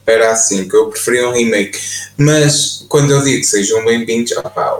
para 0.07 0.31
a 0.31 0.37
5, 0.37 0.75
eu 0.75 0.89
preferia 0.89 1.29
um 1.29 1.33
remake. 1.33 1.79
Mas 2.17 2.87
quando 2.89 3.11
eu 3.11 3.23
digo 3.23 3.41
que 3.41 3.47
sejam 3.47 3.85
bem-vindos, 3.85 4.33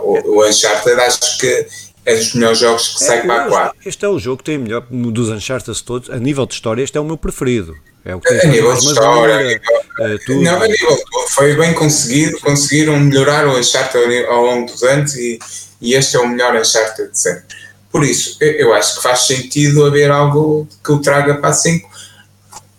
o, 0.03 0.37
o 0.37 0.47
Uncharted 0.47 0.99
acho 1.01 1.37
que 1.37 1.67
é 2.05 2.15
dos 2.15 2.33
melhores 2.33 2.57
jogos 2.57 2.97
que 2.97 3.03
é, 3.03 3.07
sai 3.07 3.21
para 3.27 3.45
a 3.45 3.49
4. 3.49 3.77
Este 3.85 4.05
é 4.05 4.07
o 4.07 4.17
jogo 4.17 4.37
que 4.37 4.45
tem 4.45 4.57
melhor 4.57 4.87
dos 4.89 5.29
Uncharted 5.29 5.83
todos, 5.83 6.09
a 6.09 6.17
nível 6.17 6.45
de 6.45 6.53
história, 6.53 6.81
este 6.81 6.97
é 6.97 7.01
o 7.01 7.05
meu 7.05 7.17
preferido. 7.17 7.75
É 8.03 8.15
o 8.15 8.19
que 8.19 8.33
a 8.33 8.47
nível 8.47 8.73
de 8.73 8.85
história, 8.85 9.37
nível, 9.37 9.61
é, 9.99 10.33
não, 10.33 10.61
a 10.63 10.67
nível 10.67 10.97
foi 11.29 11.55
bem 11.55 11.73
conseguido, 11.73 12.39
conseguiram 12.39 12.99
melhorar 12.99 13.47
o 13.47 13.57
Uncharted 13.57 14.25
ao 14.25 14.43
longo 14.43 14.71
dos 14.71 14.81
anos 14.81 15.13
e, 15.15 15.37
e 15.79 15.93
este 15.93 16.17
é 16.17 16.19
o 16.19 16.27
melhor 16.27 16.55
Uncharted 16.55 17.11
de 17.11 17.19
sempre. 17.19 17.43
Por 17.91 18.03
isso, 18.03 18.37
eu, 18.39 18.51
eu, 18.53 18.73
acho 18.73 18.95
que 18.95 19.03
faz 19.03 19.27
sentido 19.27 19.85
haver 19.85 20.09
algo 20.09 20.67
que 20.83 20.91
o 20.91 20.99
traga 20.99 21.35
para 21.35 21.49
a 21.49 21.53
5. 21.53 21.89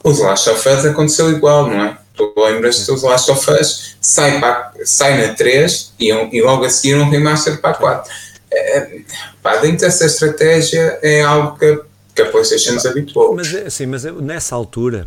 O 0.02 0.12
The 0.12 0.22
Last 0.22 0.50
of 0.50 0.68
Us 0.68 0.84
aconteceu 0.86 1.30
igual, 1.30 1.68
não 1.68 1.84
é? 1.84 1.98
Tu 2.16 2.32
lembras-te 2.36 2.86
do 2.86 3.00
The 3.00 3.06
Last 3.06 3.30
of 3.30 3.50
Us, 3.50 3.96
sai, 4.00 4.40
para, 4.40 4.72
sai 4.84 5.24
na 5.24 5.34
3 5.34 5.92
e, 6.00 6.08
e 6.08 6.42
logo 6.42 6.64
a 6.64 6.70
seguir 6.70 6.96
um 6.96 7.08
remaster 7.08 7.60
para 7.60 7.70
a 7.70 7.74
4. 7.74 8.12
É, 8.52 9.00
pá, 9.42 9.56
dentro 9.56 9.78
dessa 9.78 10.06
estratégia 10.06 10.98
é 11.02 11.22
algo 11.22 11.58
que 11.58 11.80
que 12.14 12.22
a 12.22 12.30
PlayStation 12.30 12.72
nos 12.72 12.86
habituou. 12.86 13.34
Mas, 13.34 13.54
assim, 13.54 13.86
mas 13.86 14.04
nessa 14.04 14.54
altura, 14.54 15.06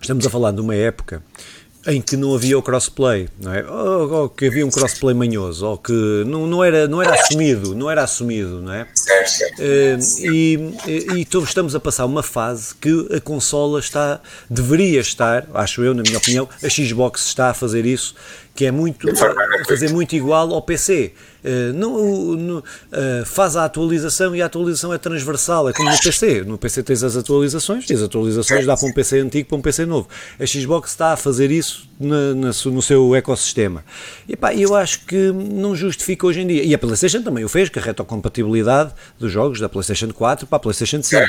estamos 0.00 0.26
a 0.26 0.30
falar 0.30 0.52
de 0.52 0.60
uma 0.60 0.74
época 0.74 1.22
em 1.86 2.00
que 2.00 2.16
não 2.16 2.34
havia 2.34 2.58
o 2.58 2.62
crossplay, 2.62 3.28
não 3.40 3.54
é? 3.54 3.64
Ou, 3.64 4.12
ou, 4.12 4.28
que 4.28 4.46
havia 4.46 4.66
um 4.66 4.70
crossplay 4.70 5.14
manhoso, 5.14 5.66
ou 5.66 5.78
que 5.78 5.92
não, 6.26 6.46
não, 6.46 6.62
era, 6.62 6.86
não 6.86 7.00
era 7.00 7.14
assumido, 7.14 7.74
não 7.74 7.90
era 7.90 8.02
assumido, 8.02 8.60
não 8.60 8.72
é? 8.72 8.86
Certo, 8.94 9.30
certo. 9.30 9.62
Uh, 9.62 10.30
e, 10.30 10.74
e, 10.86 11.06
e 11.14 11.20
estamos 11.22 11.74
a 11.74 11.80
passar 11.80 12.04
uma 12.04 12.22
fase 12.22 12.74
que 12.74 13.08
a 13.14 13.20
consola 13.20 13.80
está, 13.80 14.20
deveria 14.48 15.00
estar, 15.00 15.46
acho 15.54 15.82
eu, 15.82 15.94
na 15.94 16.02
minha 16.02 16.18
opinião, 16.18 16.46
a 16.62 16.68
Xbox 16.68 17.26
está 17.26 17.50
a 17.50 17.54
fazer 17.54 17.86
isso, 17.86 18.14
que 18.54 18.66
é 18.66 18.70
muito, 18.70 19.08
fazer 19.66 19.90
muito 19.90 20.14
igual 20.14 20.52
ao 20.52 20.60
PC. 20.60 21.14
No, 21.74 22.58
uh, 22.58 22.64
faz 23.24 23.56
a 23.56 23.64
atualização 23.64 24.34
e 24.34 24.42
a 24.42 24.46
atualização 24.46 24.92
é 24.92 24.98
transversal, 24.98 25.68
é 25.68 25.72
como 25.72 25.90
no 25.90 25.98
PC. 25.98 26.42
No 26.42 26.58
PC 26.58 26.82
tens 26.82 27.02
as 27.02 27.16
atualizações 27.16 27.90
as 27.90 28.02
atualizações 28.02 28.66
dá 28.66 28.76
para 28.76 28.88
um 28.88 28.92
PC 28.92 29.20
antigo 29.20 29.48
para 29.48 29.58
um 29.58 29.62
PC 29.62 29.86
novo. 29.86 30.08
A 30.38 30.46
Xbox 30.46 30.90
está 30.90 31.12
a 31.12 31.16
fazer 31.16 31.50
isso 31.50 31.88
na, 31.98 32.34
na, 32.34 32.48
no 32.48 32.82
seu 32.82 33.14
ecossistema. 33.14 33.84
E 34.28 34.36
pá, 34.36 34.54
eu 34.54 34.74
acho 34.74 35.04
que 35.04 35.30
não 35.32 35.74
justifica 35.74 36.26
hoje 36.26 36.40
em 36.40 36.46
dia. 36.46 36.64
E 36.64 36.74
a 36.74 36.78
PlayStation 36.78 37.22
também 37.22 37.44
o 37.44 37.48
fez, 37.48 37.68
com 37.68 37.78
a 37.78 37.82
retrocompatibilidade 37.82 38.92
dos 39.18 39.30
jogos 39.30 39.60
da 39.60 39.68
PlayStation 39.68 40.12
4 40.12 40.46
para 40.46 40.56
a 40.56 40.60
PlayStation 40.60 41.02
5. 41.02 41.22
Uh, 41.22 41.28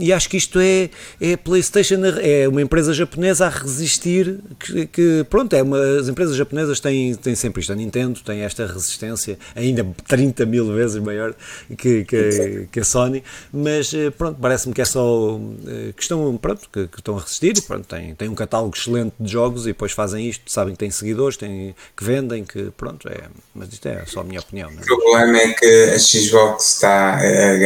e 0.00 0.12
acho 0.12 0.28
que 0.28 0.36
isto 0.36 0.58
é, 0.60 0.90
é 1.20 1.36
PlayStation, 1.36 2.00
é 2.20 2.48
uma 2.48 2.62
empresa 2.62 2.92
japonesa 2.92 3.46
a 3.46 3.48
resistir. 3.48 4.38
Que, 4.58 4.86
que 4.86 5.26
pronto, 5.30 5.54
é 5.54 5.62
uma, 5.62 5.80
as 5.98 6.08
empresas 6.08 6.36
japonesas 6.36 6.80
têm, 6.80 7.14
têm 7.14 7.34
sempre 7.34 7.60
isto. 7.60 7.72
A 7.72 7.76
Nintendo 7.76 8.20
tem 8.24 8.40
esta 8.40 8.66
resistência 8.66 9.15
ainda 9.54 9.86
30 10.06 10.46
mil 10.46 10.72
vezes 10.72 11.02
maior 11.02 11.34
que, 11.76 12.04
que, 12.04 12.68
que 12.70 12.80
a 12.80 12.84
Sony, 12.84 13.22
mas 13.52 13.92
eh, 13.94 14.10
pronto, 14.10 14.38
parece-me 14.40 14.74
que 14.74 14.82
é 14.82 14.84
só 14.84 15.38
eh, 15.66 15.92
questão, 15.96 16.36
pronto, 16.36 16.68
que, 16.72 16.86
que, 16.88 16.98
estão 16.98 17.16
a 17.16 17.20
resistir, 17.20 17.60
pronto, 17.62 17.86
tem, 17.86 18.14
tem 18.14 18.28
um 18.28 18.34
catálogo 18.34 18.76
excelente 18.76 19.14
de 19.18 19.30
jogos 19.30 19.64
e 19.64 19.68
depois 19.68 19.92
fazem 19.92 20.28
isto, 20.28 20.50
sabem 20.50 20.74
que 20.74 20.78
têm 20.78 20.90
seguidores, 20.90 21.36
têm, 21.36 21.74
que 21.96 22.04
vendem, 22.04 22.44
que 22.44 22.70
pronto, 22.76 23.08
é, 23.08 23.24
mas 23.54 23.72
isto 23.72 23.86
é 23.88 24.04
só 24.06 24.20
a 24.20 24.24
minha 24.24 24.40
opinião. 24.40 24.70
É? 24.70 24.92
O 24.92 24.98
problema 24.98 25.38
é 25.38 25.52
que 25.52 25.90
a 25.94 25.98
Xbox 25.98 26.74
está 26.74 27.16
a 27.16 27.56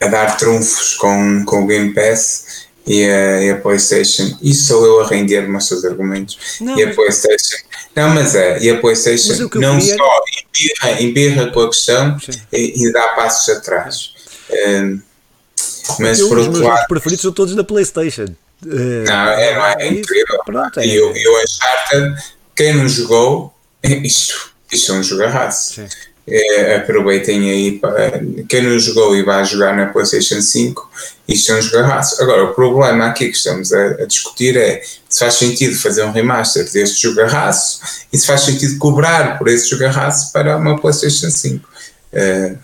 a 0.00 0.08
dar 0.08 0.36
trunfos 0.36 0.94
com, 0.94 1.44
com 1.44 1.64
o 1.64 1.66
Game 1.66 1.94
Pass 1.94 2.66
e 2.86 3.04
a, 3.04 3.42
e 3.42 3.50
a 3.50 3.56
PlayStation. 3.56 4.38
Isso 4.40 4.68
sou 4.68 4.84
eu 4.86 5.00
a 5.00 5.08
render-me 5.08 5.54
aos 5.54 5.66
seus 5.66 5.84
argumentos. 5.84 6.58
Não, 6.60 6.78
e 6.78 6.84
a 6.84 6.94
PlayStation. 6.94 7.56
Não, 7.94 8.10
mas 8.10 8.34
é. 8.34 8.58
E 8.60 8.70
a 8.70 8.80
PlayStation 8.80 9.48
não 9.54 9.78
queria... 9.78 9.96
só 9.96 10.20
embirra, 10.54 11.02
embirra 11.02 11.50
com 11.50 11.60
a 11.60 11.68
questão 11.68 12.16
e, 12.52 12.86
e, 12.86 12.92
dá 12.92 13.08
passos 13.08 13.48
atrás. 13.48 14.14
Um, 14.50 15.00
mas 15.98 16.20
eu, 16.20 16.28
por 16.28 16.38
outro 16.38 16.62
lado. 16.62 16.80
Os 16.80 16.86
preferidos 16.86 17.22
são 17.22 17.32
todos 17.32 17.54
da 17.54 17.64
PlayStation. 17.64 18.26
Não, 18.62 19.28
é, 19.30 19.50
é, 19.50 19.86
é 19.86 19.88
incrível. 19.88 20.38
Pronto, 20.44 20.80
é. 20.80 20.86
E 20.86 21.00
o 21.00 21.10
Uncharted, 21.10 22.22
quem 22.54 22.74
não 22.74 22.88
jogou, 22.88 23.54
isto, 23.82 24.52
isto 24.70 24.92
é 24.92 24.94
um 24.94 25.02
jogarraço. 25.02 25.82
É, 26.28 26.76
aproveitem 26.76 27.48
aí 27.50 27.78
para 27.78 28.20
quem 28.48 28.60
não 28.60 28.76
jogou 28.80 29.16
e 29.16 29.22
vai 29.22 29.44
jogar 29.44 29.76
na 29.76 29.86
PlayStation 29.86 30.42
5, 30.42 30.90
isto 31.28 31.52
é 31.52 31.56
um 31.56 31.62
jogarraço. 31.62 32.20
Agora, 32.20 32.44
o 32.44 32.54
problema 32.54 33.06
aqui 33.06 33.28
que 33.28 33.36
estamos 33.36 33.72
a, 33.72 33.86
a, 33.86 34.06
discutir 34.06 34.56
é 34.56 34.82
se 35.08 35.20
faz 35.20 35.34
sentido 35.34 35.76
fazer 35.76 36.02
um 36.02 36.10
remaster 36.10 36.68
deste 36.72 37.00
jogarraço 37.00 37.80
e 38.12 38.18
se 38.18 38.26
faz 38.26 38.40
sentido 38.40 38.76
cobrar 38.78 39.38
por 39.38 39.46
esse 39.46 39.70
jogarraço 39.70 40.32
para 40.32 40.56
uma 40.56 40.80
PlayStation 40.80 41.30
5. 41.30 41.68
Uh, 42.12 42.58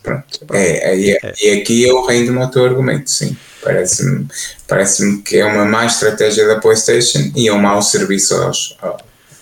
pronto, 0.00 0.40
é, 0.52 0.94
é, 0.94 1.18
é, 1.20 1.34
e 1.42 1.50
aqui 1.60 1.82
eu 1.82 2.00
rendo 2.06 2.38
o 2.38 2.48
teu 2.48 2.64
argumento, 2.64 3.10
sim. 3.10 3.36
Parece-me 3.60 4.28
parece 4.68 5.22
que 5.22 5.38
é 5.38 5.44
uma 5.44 5.64
má 5.64 5.84
estratégia 5.84 6.46
da 6.46 6.60
PlayStation 6.60 7.32
e 7.34 7.48
é 7.48 7.52
um 7.52 7.58
mau 7.58 7.82
serviço 7.82 8.34
aos, 8.36 8.78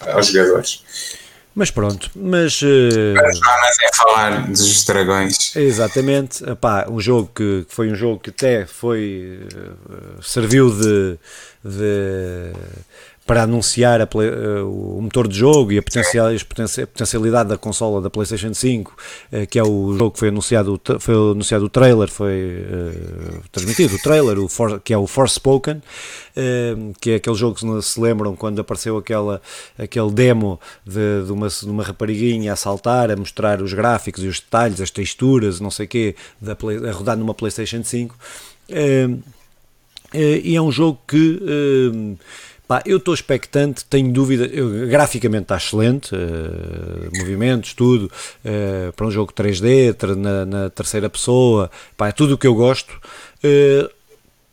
aos 0.00 0.26
jogadores. 0.28 0.80
Mas 1.54 1.70
pronto, 1.70 2.10
mas. 2.16 2.62
Uh... 2.62 3.14
Mas 3.14 3.78
é 3.82 3.94
falar 3.94 4.46
dos 4.48 4.84
dragões. 4.84 5.54
Exatamente. 5.54 6.42
Epá, 6.48 6.86
um 6.88 6.98
jogo 6.98 7.30
que, 7.34 7.64
que, 7.68 7.74
foi 7.74 7.90
um 7.90 7.94
jogo 7.94 8.20
que 8.20 8.30
até 8.30 8.66
foi. 8.66 9.46
Uh, 9.54 10.22
serviu 10.22 10.70
de, 10.70 11.18
de 11.62 12.52
para 13.26 13.44
anunciar 13.44 14.00
a, 14.00 14.04
uh, 14.04 14.98
o 14.98 15.00
motor 15.00 15.28
de 15.28 15.38
jogo 15.38 15.72
e 15.72 15.78
a, 15.78 15.82
potencial, 15.82 16.28
a 16.28 16.86
potencialidade 16.86 17.48
da 17.48 17.56
consola 17.56 18.00
da 18.00 18.10
PlayStation 18.10 18.52
5, 18.52 18.92
uh, 19.32 19.46
que 19.46 19.58
é 19.58 19.62
o 19.62 19.96
jogo 19.96 20.10
que 20.10 20.18
foi 20.18 20.28
anunciado, 20.28 20.80
foi 20.98 21.14
anunciado 21.14 21.64
o 21.64 21.68
trailer, 21.68 22.10
foi 22.10 22.64
uh, 22.64 23.42
transmitido 23.52 23.94
o 23.94 23.98
trailer, 23.98 24.38
o 24.38 24.48
For, 24.48 24.80
que 24.80 24.92
é 24.92 24.98
o 24.98 25.06
Forspoken, 25.06 25.80
que 27.00 27.10
é 27.10 27.14
aquele 27.16 27.36
jogo 27.36 27.56
que 27.56 27.82
se 27.82 28.00
lembram 28.00 28.34
quando 28.34 28.58
apareceu 28.60 28.96
aquela, 28.96 29.40
aquele 29.78 30.10
demo 30.10 30.58
de, 30.84 31.26
de, 31.26 31.32
uma, 31.32 31.48
de 31.48 31.66
uma 31.66 31.82
rapariguinha 31.82 32.54
a 32.54 32.56
saltar, 32.56 33.10
a 33.10 33.16
mostrar 33.16 33.60
os 33.60 33.72
gráficos 33.74 34.24
e 34.24 34.26
os 34.26 34.40
detalhes, 34.40 34.80
as 34.80 34.90
texturas, 34.90 35.60
não 35.60 35.70
sei 35.70 35.84
o 35.84 35.88
quê, 35.88 36.16
da, 36.40 36.52
a 36.52 36.92
rodar 36.92 37.18
numa 37.18 37.34
PlayStation 37.34 37.84
5. 37.84 38.16
e 40.14 40.56
é 40.56 40.60
um 40.62 40.72
jogo 40.72 40.98
que 41.06 42.16
Pá, 42.72 42.82
eu 42.86 42.96
estou 42.96 43.12
expectante, 43.12 43.84
tenho 43.84 44.10
dúvida, 44.10 44.46
eu, 44.46 44.88
graficamente 44.88 45.42
está 45.42 45.58
excelente, 45.58 46.14
uh, 46.14 47.18
movimentos, 47.18 47.74
tudo, 47.74 48.06
uh, 48.06 48.90
para 48.94 49.06
um 49.06 49.10
jogo 49.10 49.30
3D, 49.30 49.94
na, 50.16 50.46
na, 50.46 50.70
terceira 50.70 51.10
pessoa, 51.10 51.70
pá, 51.98 52.08
é 52.08 52.12
tudo 52.12 52.32
o 52.32 52.38
que 52.38 52.46
eu 52.46 52.54
gosto. 52.54 52.98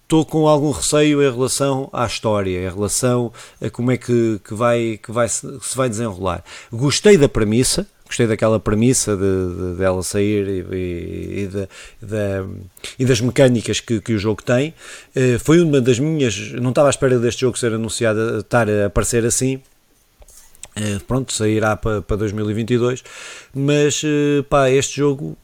Estou 0.04 0.24
uh, 0.24 0.26
com 0.26 0.50
algum 0.50 0.72
receio 0.72 1.24
em 1.24 1.32
relação 1.32 1.90
à 1.94 2.06
história, 2.06 2.60
em 2.68 2.70
relação 2.70 3.32
a 3.62 3.70
como 3.70 3.90
é 3.90 3.96
que, 3.96 4.42
que, 4.44 4.54
vai, 4.54 5.00
que 5.02 5.14
vai, 5.14 5.30
se 5.30 5.48
vai 5.74 5.88
desenrolar. 5.88 6.44
Gostei 6.74 7.18
da 7.18 7.30
premissa, 7.30 7.88
gostei 8.10 8.28
daquela 8.28 8.60
premissa 8.60 9.16
de, 9.16 9.22
de 9.22 9.78
dela 9.78 10.04
sair 10.04 10.48
e, 10.48 10.76
e, 10.76 11.50
e, 13.00 13.06
das 13.06 13.22
mecânicas 13.22 13.80
que, 13.80 14.02
que 14.02 14.14
o 14.14 14.20
jogo 14.20 14.44
tem. 14.44 14.74
Uh, 15.16 15.40
foi 15.40 15.62
uma 15.62 15.80
das 15.80 16.00
minhas. 16.00 16.52
Não 16.54 16.72
estava 16.72 16.90
à 16.90 16.92
espera 16.92 17.18
deste 17.20 17.42
jogo 17.42 17.58
ser 17.58 17.72
anunciado, 17.72 18.40
estar 18.40 18.68
a 18.70 18.88
aparecer 18.88 19.24
assim. 19.26 19.62
Uh, 20.76 21.00
pronto, 21.08 21.32
sairá 21.32 21.78
para, 21.78 22.02
para 22.02 22.18
2022. 22.18 23.04
Mas 23.54 24.02
pá, 24.50 24.70
este 24.70 24.98
jogo 24.98 25.38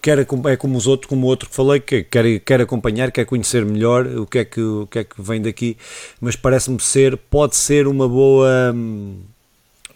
quer, 0.00 0.18
é 0.20 0.56
como 0.56 0.78
os 0.78 0.86
outros, 0.86 1.08
como 1.08 1.26
o 1.26 1.28
outro 1.28 1.48
que 1.48 1.54
falei, 1.54 1.80
que 1.80 2.04
quer, 2.04 2.40
quer 2.40 2.60
acompanhar, 2.60 3.10
quer 3.10 3.24
conhecer 3.24 3.64
melhor 3.64 4.06
o 4.06 4.26
que 4.26 4.38
é 4.38 4.44
que, 4.44 4.60
o 4.60 4.86
que, 4.86 5.00
é 5.00 5.04
que 5.04 5.20
vem 5.20 5.42
daqui, 5.42 5.76
mas 6.20 6.36
parece-me 6.36 6.80
ser, 6.80 7.16
pode 7.16 7.56
ser 7.56 7.86
uma 7.86 8.08
boa. 8.08 8.74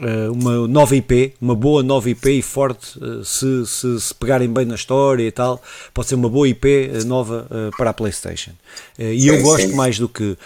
Eh, 0.00 0.28
uma 0.30 0.66
nova 0.66 0.96
IP, 0.96 1.34
uma 1.40 1.54
boa 1.54 1.82
nova 1.82 2.08
IP 2.08 2.38
e 2.38 2.42
forte, 2.42 2.98
eh, 3.00 3.22
se, 3.24 3.66
se, 3.66 4.00
se, 4.00 4.14
pegarem 4.14 4.48
bem 4.48 4.64
na 4.64 4.74
história 4.74 5.22
e 5.22 5.30
tal, 5.30 5.62
pode 5.92 6.08
ser 6.08 6.14
uma 6.14 6.30
boa 6.30 6.48
IP 6.48 6.66
eh, 6.66 7.04
nova 7.04 7.46
para 7.76 7.90
a 7.90 7.92
PlayStation. 7.92 8.52
E 8.98 9.26
eu 9.26 9.42
gosto 9.42 9.74
mais 9.76 9.98
do 9.98 10.08
que 10.08 10.36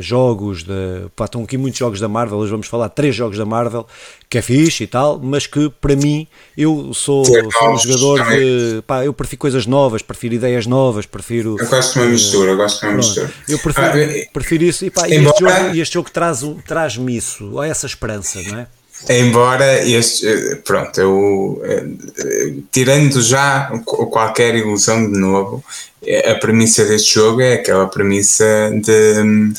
jogos, 0.00 0.62
de, 0.62 1.08
pá, 1.14 1.24
estão 1.24 1.42
aqui 1.42 1.56
muitos 1.56 1.78
jogos 1.78 1.98
da 1.98 2.08
Marvel, 2.08 2.38
hoje 2.38 2.50
vamos 2.50 2.66
falar 2.68 2.88
três 2.88 3.14
jogos 3.14 3.36
da 3.36 3.44
Marvel, 3.44 3.86
que 4.28 4.38
é 4.38 4.42
fixe 4.42 4.84
e 4.84 4.86
tal, 4.86 5.18
mas 5.18 5.46
que 5.46 5.70
para 5.80 5.96
mim, 5.96 6.26
eu 6.56 6.92
sou, 6.94 7.24
sou 7.24 7.70
um 7.70 7.78
jogador 7.78 8.24
de, 8.30 8.82
pá, 8.86 9.04
eu 9.04 9.12
prefiro 9.12 9.40
coisas 9.40 9.66
novas, 9.66 10.02
prefiro 10.02 10.34
ideias 10.34 10.66
novas, 10.66 11.06
prefiro... 11.06 11.56
Eu 11.58 11.68
gosto 11.68 11.94
de 11.94 11.98
uma 12.00 12.08
mistura, 12.10 12.50
eu 12.50 12.56
gosto 12.56 12.80
de 12.80 12.86
uma 12.86 12.96
mistura. 12.96 13.32
Eu 13.48 13.58
prefiro, 13.58 13.86
ah, 13.86 14.30
prefiro 14.32 14.64
isso 14.64 14.84
e, 14.84 14.90
pá, 14.90 15.08
embora... 15.08 15.34
este 15.34 15.40
jogo, 15.40 15.76
este 15.80 15.94
jogo 15.94 16.10
traz-me 16.10 16.62
traz 16.62 16.98
isso, 17.08 17.62
essa 17.62 17.86
esperança, 17.86 18.42
não 18.42 18.60
é? 18.60 18.66
Embora 19.08 19.86
este, 19.86 20.26
eh, 20.26 20.54
pronto, 20.64 21.00
eu 21.00 21.62
eh, 21.64 22.54
tirando 22.72 23.20
já 23.22 23.70
qualquer 23.84 24.54
ilusão 24.56 25.10
de 25.12 25.18
novo, 25.18 25.62
eh, 26.04 26.30
a 26.30 26.34
premissa 26.36 26.84
deste 26.84 27.14
jogo 27.14 27.40
é 27.40 27.54
aquela 27.54 27.86
premissa 27.86 28.70
de, 28.72 29.52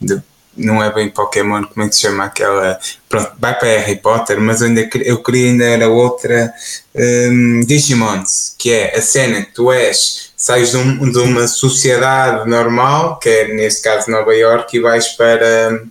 de 0.00 0.22
não 0.56 0.82
é 0.82 0.92
bem 0.92 1.10
Pokémon, 1.10 1.64
como 1.64 1.84
é 1.84 1.88
que 1.88 1.96
se 1.96 2.02
chama 2.02 2.24
aquela? 2.24 2.78
Pronto, 3.08 3.32
vai 3.38 3.58
para 3.58 3.68
Harry 3.78 3.96
Potter, 3.96 4.40
mas 4.40 4.60
eu, 4.60 4.68
ainda, 4.68 4.88
eu 5.02 5.22
queria 5.22 5.48
ainda 5.48 5.64
era 5.64 5.88
outra 5.88 6.52
um, 6.94 7.60
Digimons, 7.66 8.54
que 8.58 8.72
é 8.72 8.96
a 8.96 9.02
cena 9.02 9.42
que 9.42 9.52
tu 9.52 9.72
és, 9.72 10.32
sais 10.36 10.70
de, 10.70 10.76
um, 10.76 11.10
de, 11.10 11.18
uma 11.18 11.46
sociedade 11.48 12.48
normal, 12.48 13.18
que 13.18 13.28
é 13.28 13.48
neste 13.48 13.82
caso 13.82 14.10
Nova 14.10 14.34
York, 14.34 14.76
e 14.76 14.80
vais 14.80 15.08
para, 15.08 15.82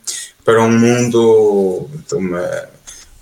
para 0.45 0.61
um 0.61 0.71
mundo 0.71 1.89
de 2.07 2.15
uma 2.15 2.72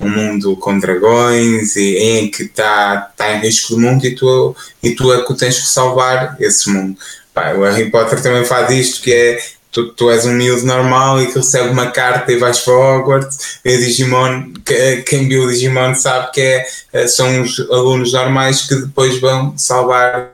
um 0.02 0.10
mundo 0.10 0.56
com 0.58 0.80
dragões 0.80 1.76
e 1.76 1.98
em 1.98 2.32
que 2.32 2.44
está 2.44 3.12
tá 3.16 3.34
em 3.34 3.42
risco 3.42 3.76
do 3.76 3.82
mundo 3.82 4.06
e 4.06 4.16
tu, 4.16 4.56
e 4.82 4.92
tu 4.92 5.14
é 5.14 5.24
que 5.24 5.34
tens 5.36 5.60
que 5.60 5.68
salvar 5.68 6.36
esse 6.40 6.70
mundo. 6.70 6.98
Pá, 7.34 7.54
o 7.54 7.64
Harry 7.64 7.90
Potter 7.90 8.22
também 8.22 8.44
faz 8.44 8.70
isto 8.72 9.02
que 9.02 9.14
é 9.14 9.40
tu, 9.72 9.94
tu 9.94 10.12
és 10.12 10.26
um 10.26 10.34
miúdo 10.34 10.66
normal 10.66 11.22
e 11.22 11.28
que 11.28 11.38
recebe 11.38 11.70
uma 11.70 11.92
carta 11.92 12.32
e 12.32 12.38
vais 12.38 12.60
para 12.60 12.74
Hogwarts 12.74 13.60
e 13.64 13.78
Digimon, 13.78 14.52
quem 15.06 15.28
viu 15.28 15.44
o 15.44 15.48
Digimon 15.48 15.96
sabe 15.96 16.32
que 16.32 16.42
é, 16.42 16.68
eh, 16.94 17.08
são 17.08 17.42
os 17.42 17.60
alunos 17.72 18.12
normais 18.12 18.64
que 18.64 18.76
depois 18.76 19.20
vão 19.20 19.58
salvar 19.58 20.32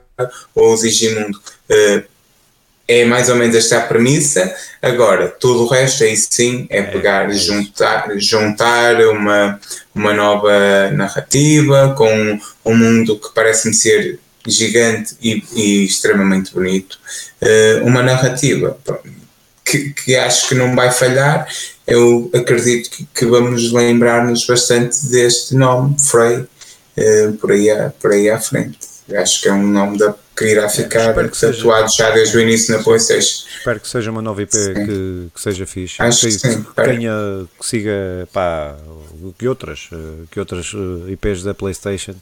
o 0.55 0.75
Digimundo. 0.75 1.39
Uh, 1.69 2.16
é 2.87 3.03
mais 3.03 3.29
ou 3.29 3.35
menos 3.35 3.55
esta 3.55 3.79
a 3.79 3.81
premissa. 3.81 4.55
Agora, 4.81 5.27
tudo 5.27 5.63
o 5.63 5.67
resto 5.67 6.03
aí 6.03 6.15
sim 6.15 6.67
é, 6.69 6.79
é 6.79 6.83
pegar, 6.83 7.29
é, 7.29 7.33
juntar, 7.33 8.09
juntar 8.17 8.95
uma, 9.07 9.59
uma 9.93 10.13
nova 10.13 10.89
narrativa 10.91 11.93
com 11.97 12.39
um 12.65 12.75
mundo 12.75 13.19
que 13.19 13.33
parece-me 13.33 13.73
ser 13.73 14.19
gigante 14.47 15.15
e, 15.21 15.43
e 15.53 15.85
extremamente 15.85 16.53
bonito. 16.53 16.97
Uh, 17.41 17.85
uma 17.85 18.01
narrativa 18.01 18.77
que, 19.65 19.89
que, 19.89 20.15
acho 20.15 20.47
que 20.47 20.55
não 20.55 20.73
vai 20.73 20.91
falhar. 20.91 21.45
Eu 21.85 22.31
acredito 22.33 22.89
que, 22.89 23.05
que 23.13 23.25
vamos 23.25 23.71
lembrar-nos 23.73 24.45
bastante 24.45 25.05
deste 25.07 25.55
nome, 25.55 25.97
Frey, 25.99 26.37
uh, 26.37 27.33
por, 27.39 27.51
aí 27.51 27.69
a, 27.69 27.89
por 27.89 28.13
aí 28.13 28.29
à 28.29 28.39
frente. 28.39 28.79
Acho 29.13 29.41
que 29.41 29.49
é 29.49 29.53
um 29.53 29.67
nome 29.67 29.97
da 29.97 30.15
que 30.37 30.45
irá 30.45 30.69
ficar 30.69 31.17
é, 31.17 31.27
que 31.27 31.39
tatuado 31.39 31.89
seja, 31.89 32.09
já 32.09 32.11
desde 32.11 32.37
o 32.37 32.39
início 32.39 32.77
na 32.77 32.83
PlayStation. 32.83 33.47
Espero 33.57 33.79
que 33.79 33.87
seja 33.87 34.11
uma 34.11 34.21
nova 34.21 34.43
IP 34.43 34.51
que, 34.51 35.27
que, 35.33 35.41
seja 35.41 35.65
fixe. 35.65 35.95
Acho 35.99 36.27
que, 36.27 36.31
sim, 36.31 36.63
que 36.63 36.75
tenha, 36.75 37.11
que 37.59 37.65
siga 37.65 38.27
pá, 38.31 38.75
que 39.37 39.47
outras, 39.47 39.89
eh, 39.91 40.25
que 40.29 40.39
outras 40.39 40.71
eh, 40.75 41.11
IPs 41.13 41.43
da 41.43 41.55
PlayStation 41.55 42.13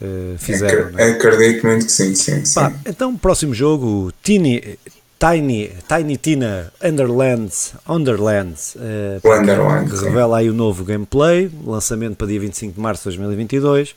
uh, 0.00 0.36
fizeram. 0.38 0.88
Ac 0.88 1.00
é? 1.00 1.10
Acredito 1.12 1.66
muito 1.66 1.86
que 1.86 1.92
sim, 1.92 2.14
sim, 2.16 2.44
sim. 2.44 2.54
Pá, 2.54 2.72
então, 2.84 3.16
próximo 3.16 3.54
jogo, 3.54 4.12
Tiny, 4.24 4.76
Tiny, 5.18 5.70
Tiny 5.88 6.16
Tina 6.16 6.72
Underlands, 6.82 7.74
Underlands, 7.88 8.74
uh, 8.74 9.20
que, 9.20 9.96
que 9.96 10.04
revela 10.04 10.38
aí 10.38 10.50
o 10.50 10.54
novo 10.54 10.84
gameplay, 10.84 11.48
lançamento 11.64 12.16
para 12.16 12.26
dia 12.26 12.40
25 12.40 12.74
de 12.74 12.80
março 12.80 13.08
de 13.08 13.16
2022. 13.16 13.94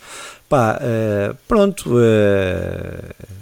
Pá, 0.48 0.80
uh, 0.82 1.36
pronto, 1.48 1.96
uh, 1.98 3.39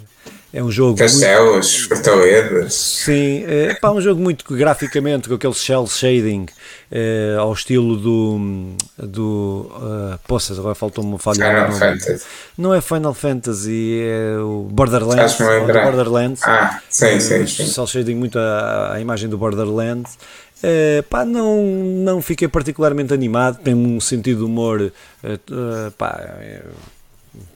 É 0.52 0.62
um 0.62 0.70
jogo. 0.70 0.96
Castelos, 0.96 1.78
muito... 1.78 1.88
fortalezas. 1.88 2.74
Sim, 2.74 3.44
é 3.46 3.74
pá, 3.74 3.90
um 3.90 4.00
jogo 4.00 4.20
muito 4.20 4.44
graficamente, 4.54 5.28
com 5.28 5.34
aquele 5.34 5.52
shell 5.52 5.86
shading 5.86 6.46
é, 6.90 7.36
ao 7.38 7.52
estilo 7.52 7.96
do. 7.96 8.74
do 8.96 9.70
uh, 9.74 10.18
poças, 10.26 10.58
agora 10.58 10.74
faltou-me 10.74 11.10
uma 11.10 11.18
falha. 11.18 11.36
Final 11.36 11.72
Fantasy. 11.72 12.24
Não 12.56 12.74
é 12.74 12.80
Final 12.80 13.12
Fantasy, 13.12 14.00
é 14.02 14.38
o 14.38 14.66
Borderlands. 14.70 15.36
Borderlands. 15.36 16.42
Ah, 16.44 16.80
sim, 16.88 17.20
sim. 17.20 17.46
sim. 17.46 17.66
Shell 17.66 17.86
shading 17.86 18.14
muito 18.14 18.38
a 18.38 18.98
imagem 18.98 19.28
do 19.28 19.36
Borderlands. 19.36 20.16
Uh, 20.58 21.02
pá, 21.04 21.24
não, 21.24 21.62
não 21.62 22.22
fiquei 22.22 22.48
particularmente 22.48 23.14
animado, 23.14 23.60
tem 23.62 23.74
um 23.74 24.00
sentido 24.00 24.38
de 24.38 24.44
humor, 24.44 24.80
uh, 24.80 25.26
uh, 25.28 25.90
pá, 25.92 26.20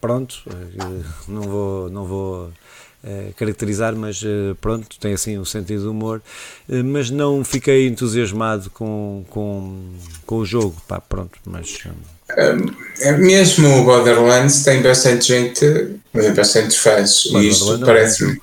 pronto, 0.00 0.44
não 1.26 1.42
vou, 1.42 1.90
não 1.90 2.04
vou 2.04 2.52
caracterizar, 3.36 3.94
mas 3.96 4.22
pronto, 4.60 4.98
tem 5.00 5.12
assim 5.12 5.38
um 5.38 5.44
sentido 5.44 5.82
de 5.82 5.88
humor, 5.88 6.22
mas 6.84 7.10
não 7.10 7.44
fiquei 7.44 7.86
entusiasmado 7.86 8.70
com, 8.70 9.24
com, 9.28 9.82
com 10.24 10.36
o 10.36 10.44
jogo, 10.44 10.76
pá, 10.86 11.00
pronto, 11.00 11.38
mas... 11.44 11.80
É 13.00 13.12
mesmo 13.12 13.80
o 13.80 13.84
Borderlands 13.84 14.62
tem 14.62 14.80
bastante 14.80 15.28
gente, 15.28 15.96
bastante 16.34 16.78
fãs, 16.78 17.26
e 17.26 17.48
isto 17.48 17.78
parece-me, 17.80 18.40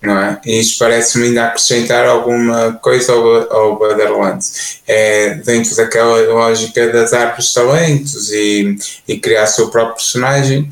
não 0.00 0.18
é? 0.18 0.40
E 0.46 0.60
isto 0.60 0.78
parece-me 0.78 1.26
ainda 1.26 1.48
acrescentar 1.48 2.06
alguma 2.06 2.72
coisa 2.74 3.12
ao, 3.12 3.52
ao 3.52 3.78
Borderlands. 3.78 4.80
É 4.86 5.34
dentro 5.34 5.76
daquela 5.76 6.18
lógica 6.32 6.90
das 6.90 7.12
árvores 7.12 7.48
de 7.48 7.54
talentos 7.54 8.32
e, 8.32 8.78
e 9.06 9.18
criar 9.18 9.44
o 9.44 9.48
seu 9.48 9.68
próprio 9.68 9.96
personagem. 9.96 10.70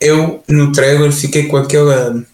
Eu 0.00 0.42
no 0.48 0.72
trailer 0.72 1.12
fiquei 1.12 1.46
com 1.46 1.56
aquela 1.56 2.24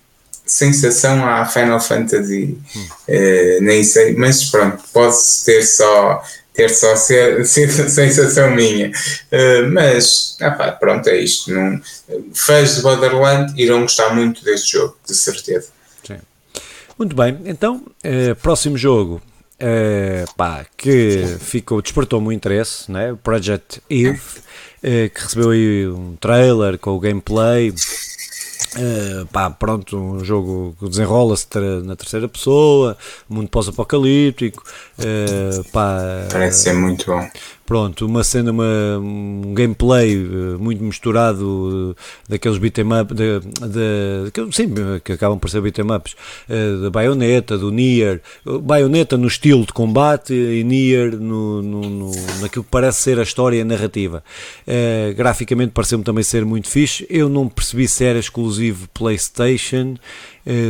sensação 0.52 1.24
à 1.26 1.44
Final 1.44 1.80
Fantasy, 1.80 2.58
hum. 2.76 2.86
eh, 3.08 3.58
nem 3.60 3.82
sei, 3.84 4.14
mas 4.14 4.44
pronto, 4.44 4.82
pode 4.92 5.16
ter 5.44 5.62
só 5.62 6.22
ter 6.58 6.70
só 6.70 6.96
ser, 6.96 7.46
ser 7.46 7.70
sensação 7.70 8.50
minha. 8.50 8.88
Uh, 8.88 9.70
mas, 9.72 10.36
ah 10.40 10.72
pronto, 10.72 11.08
é 11.08 11.16
isto. 11.18 11.52
Não, 11.52 11.80
fãs 12.34 12.74
de 12.74 12.82
Borderland 12.82 13.54
irão 13.56 13.82
gostar 13.82 14.12
muito 14.12 14.42
deste 14.42 14.72
jogo, 14.72 14.96
de 15.06 15.14
certeza. 15.14 15.68
Sim. 16.04 16.18
Muito 16.98 17.14
bem, 17.14 17.38
então, 17.44 17.84
uh, 18.04 18.34
próximo 18.42 18.76
jogo. 18.76 19.22
Uh, 19.60 20.32
pá, 20.36 20.64
que 20.76 21.36
ficou, 21.40 21.82
despertou 21.82 22.20
muito 22.20 22.36
interesse, 22.36 22.90
né? 22.90 23.16
Project 23.24 23.80
Eve, 23.90 24.20
que 24.80 25.20
recebeu 25.20 25.50
aí 25.50 25.88
um 25.88 26.14
trailer 26.14 26.78
com 26.78 26.90
o 26.90 27.00
gameplay, 27.00 27.74
Uh, 28.76 29.26
pá, 29.26 29.50
pronto, 29.50 29.96
um 29.96 30.24
jogo 30.24 30.76
que 30.78 30.88
desenrola-se 30.88 31.46
na 31.84 31.96
terceira 31.96 32.28
pessoa, 32.28 32.96
mundo 33.28 33.48
pós-apocalíptico. 33.48 34.62
Uh, 34.98 35.64
Parece 36.30 36.64
ser 36.64 36.74
muito 36.74 37.06
bom 37.06 37.28
pronto, 37.68 38.06
uma 38.06 38.24
cena, 38.24 38.50
uma, 38.50 38.98
um 38.98 39.52
gameplay 39.52 40.14
eh, 40.14 40.56
muito 40.58 40.82
misturado 40.82 41.94
eh, 41.94 42.02
daqueles 42.26 42.56
beat'em 42.56 42.86
up, 42.98 43.12
de, 43.12 43.40
de, 43.40 44.52
sim, 44.52 44.72
que 45.04 45.12
acabam 45.12 45.38
por 45.38 45.50
ser 45.50 45.60
beat'em 45.60 45.84
ups, 45.84 46.16
eh, 46.48 46.78
da 46.80 46.88
baioneta, 46.88 47.58
do 47.58 47.70
Nier, 47.70 48.22
baioneta 48.62 49.18
no 49.18 49.26
estilo 49.26 49.66
de 49.66 49.74
combate 49.74 50.32
e 50.32 50.64
Nier 50.64 51.14
no, 51.20 51.60
no, 51.60 51.82
no, 51.82 52.10
naquilo 52.40 52.64
que 52.64 52.70
parece 52.70 53.02
ser 53.02 53.18
a 53.18 53.22
história 53.22 53.58
e 53.58 53.60
a 53.60 53.66
narrativa. 53.66 54.24
Uh, 54.66 55.14
graficamente 55.14 55.72
pareceu-me 55.72 56.04
também 56.04 56.24
ser 56.24 56.46
muito 56.46 56.70
fixe, 56.70 57.06
eu 57.10 57.28
não 57.28 57.48
percebi 57.48 57.86
se 57.86 58.02
era 58.02 58.18
exclusivo 58.18 58.88
Playstation, 58.94 59.96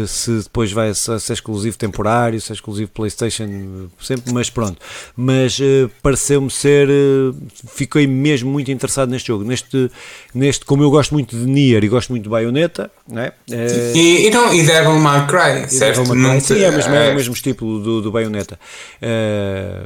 se 0.06 0.42
depois 0.42 0.72
vai 0.72 0.92
ser 0.94 1.32
exclusivo 1.32 1.76
temporário, 1.78 2.40
se 2.40 2.52
é 2.52 2.54
exclusivo 2.54 2.90
PlayStation, 2.90 3.88
sempre, 4.00 4.32
mas 4.32 4.50
pronto. 4.50 4.78
Mas 5.16 5.58
pareceu-me 6.02 6.50
ser 6.50 6.88
uh, 6.88 7.36
fiquei 7.68 8.06
mesmo 8.06 8.50
muito 8.50 8.70
interessado 8.70 9.10
neste 9.10 9.28
jogo. 9.28 9.44
Neste, 9.44 9.90
neste, 10.34 10.64
como 10.64 10.82
eu 10.82 10.90
gosto 10.90 11.12
muito 11.12 11.36
de 11.36 11.46
Nier 11.46 11.84
e 11.84 11.88
gosto 11.88 12.10
muito 12.10 12.24
de 12.24 12.28
Bayonetta, 12.28 12.90
né? 13.06 13.32
Uh, 13.48 13.96
e, 13.96 14.26
e, 14.26 14.30
não, 14.30 14.52
e 14.52 14.64
Devil 14.64 14.98
May 14.98 15.26
Cry, 15.26 15.68
certo? 15.68 15.98
Devil 15.98 16.14
May 16.14 16.40
Cry, 16.40 16.46
sim, 16.46 16.62
é, 16.62 16.70
mesmo, 16.70 16.94
é 16.94 17.12
o 17.12 17.14
mesmo 17.14 17.34
tipo 17.34 17.78
do, 17.78 18.02
do 18.02 18.10
Bayonetta. 18.10 18.58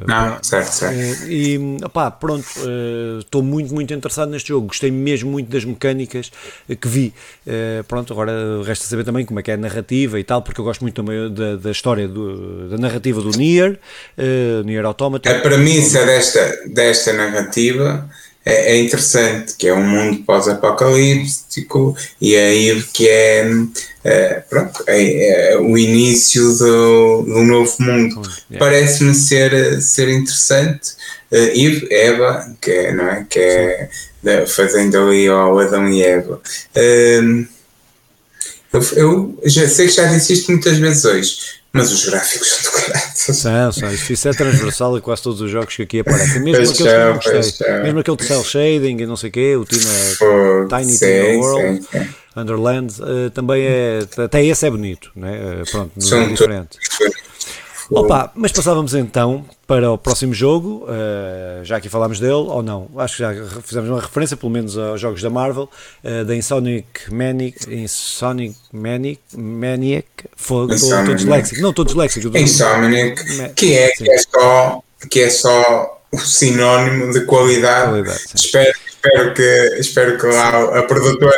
Não, 0.07 0.39
certo, 0.43 0.73
certo. 0.73 1.29
E 1.29 1.59
opá, 1.85 2.11
pronto, 2.11 2.47
estou 3.21 3.43
muito, 3.43 3.75
muito 3.75 3.93
interessado 3.93 4.31
neste 4.31 4.49
jogo. 4.49 4.69
Gostei 4.69 4.91
mesmo 4.91 5.31
muito 5.31 5.51
das 5.51 5.65
mecânicas 5.65 6.31
que 6.81 6.89
vi. 6.89 7.15
pronto, 7.89 8.13
agora 8.13 8.33
resta 8.65 8.87
saber 8.87 9.05
também 9.05 9.25
como 9.25 9.41
é 9.41 9.43
que 9.43 9.51
é 9.51 9.55
a 9.55 9.57
narrativa 9.73 10.19
e 10.19 10.25
tal, 10.25 10.43
porque 10.43 10.61
eu 10.61 10.65
gosto 10.65 10.81
muito 10.83 10.95
também 10.95 11.33
da, 11.33 11.57
da 11.57 11.71
história, 11.71 12.09
do, 12.09 12.69
da 12.69 12.79
narrativa 12.79 13.21
do 13.21 13.31
Nier, 13.31 13.79
Nier 14.65 14.85
Automata. 14.85 15.31
A 15.31 15.41
premissa 15.41 16.05
desta, 16.05 16.41
desta 16.67 17.03
esta 17.03 17.13
narrativa 17.13 18.09
é, 18.45 18.73
é 18.73 18.81
interessante, 18.81 19.55
que 19.57 19.67
é 19.67 19.75
um 19.75 19.83
mundo 19.83 20.23
pós-apocalíptico 20.25 21.97
e 22.21 22.37
aí 22.37 22.83
que 22.93 23.09
é, 23.09 23.51
é 24.05 24.35
pronto, 24.49 24.85
é, 24.87 25.53
é, 25.53 25.59
o 25.59 25.77
início 25.77 26.57
do, 26.59 27.23
do 27.23 27.43
novo 27.43 27.75
mundo. 27.81 28.23
Yeah. 28.51 28.59
Parece-me 28.59 29.15
ser, 29.15 29.81
ser 29.81 30.09
interessante. 30.09 30.91
Uh, 31.31 31.51
Eve, 31.55 31.89
Eva, 31.91 32.57
que 32.61 32.71
é, 32.71 32.93
não 32.93 33.09
é? 33.09 33.27
Que 33.29 33.39
é 33.39 33.89
da, 34.23 34.47
fazendo 34.47 34.99
ali 34.99 35.27
ao 35.29 35.59
Adão 35.59 35.89
e 35.89 36.03
Eva. 36.03 36.41
Uh, 36.77 37.47
eu, 38.97 39.39
já 39.45 39.69
sei 39.69 39.87
que 39.87 39.95
já 39.95 40.07
disse 40.07 40.33
isto 40.33 40.51
muitas 40.51 40.79
vezes 40.79 41.05
hoje, 41.05 41.37
mas 41.73 41.93
os 41.93 42.05
gráficos 42.05 42.49
são 42.49 42.63
do 42.63 42.77
caralho. 42.77 43.13
São, 43.15 43.73
são. 43.73 43.93
Isso 43.93 44.29
é 44.29 44.33
transversal 44.33 44.97
a 44.97 45.01
quase 45.01 45.23
todos 45.23 45.41
os 45.41 45.51
jogos 45.51 45.75
que 45.75 45.83
aqui 45.83 46.01
aparecem. 46.01 46.43
Mesmo 46.43 46.71
aqueles 46.71 46.73
que 46.73 46.85
não 46.85 47.15
gostei. 47.15 47.83
Mesmo 47.83 48.01
aquele 48.01 48.17
de 48.17 48.25
cel 48.25 48.45
shading 48.45 48.97
e 49.01 49.07
não 49.07 49.17
sei 49.17 49.31
o 49.31 49.33
quê, 49.33 49.57
o 49.57 49.65
Tina, 49.65 49.85
Tiny 50.69 50.93
sim, 50.93 51.07
Tina 51.07 51.39
World, 51.39 51.83
sim, 51.83 51.99
sim. 51.99 52.09
Underland, 52.37 52.95
uh, 53.01 53.31
também 53.31 53.63
é. 53.65 54.01
Até 54.19 54.45
esse 54.45 54.67
é 54.67 54.71
bonito, 54.71 55.11
né? 55.15 55.63
Uh, 55.63 55.71
pronto, 55.71 55.93
são 55.99 56.29
diferente. 56.29 56.79
Opa, 57.95 58.33
mas 58.35 58.53
passávamos 58.53 58.95
então 58.95 59.45
para 59.67 59.91
o 59.91 59.99
próximo 59.99 60.33
jogo, 60.33 60.85
uh, 60.85 61.65
já 61.65 61.77
aqui 61.77 61.89
falámos 61.89 62.19
dele, 62.19 62.33
ou 62.33 62.63
não? 62.63 62.89
Acho 62.97 63.17
que 63.17 63.23
já 63.23 63.35
fizemos 63.63 63.91
uma 63.91 64.01
referência, 64.01 64.37
pelo 64.37 64.51
menos, 64.51 64.77
aos 64.77 65.01
jogos 65.01 65.21
da 65.23 65.31
Marvel, 65.31 65.69
uh, 66.03 66.25
da 66.25 66.35
Insonic 66.35 67.13
Manic, 67.13 67.73
Insonic 67.73 68.57
Manic, 68.73 69.21
Maniac, 69.37 70.07
foi, 70.37 70.75
estou 70.75 71.15
disléxico, 71.15 71.61
não, 71.61 71.71
estou 71.71 71.85
disléxico. 71.85 72.37
Insomniac, 72.37 73.55
que 73.55 73.77
é, 73.77 73.91
que 73.91 74.11
é 74.11 74.19
só, 74.19 74.83
que 75.11 75.21
é 75.21 75.31
só 75.31 76.01
o 76.13 76.19
sinónimo 76.19 77.13
de 77.13 77.25
qualidade, 77.25 77.91
qualidade 77.91 78.23
espero 78.35 78.73
espero 79.05 79.35
que, 79.35 79.77
espero 79.81 80.19
que 80.19 80.27
lá 80.27 80.79
a 80.79 80.83
produtora. 80.85 81.37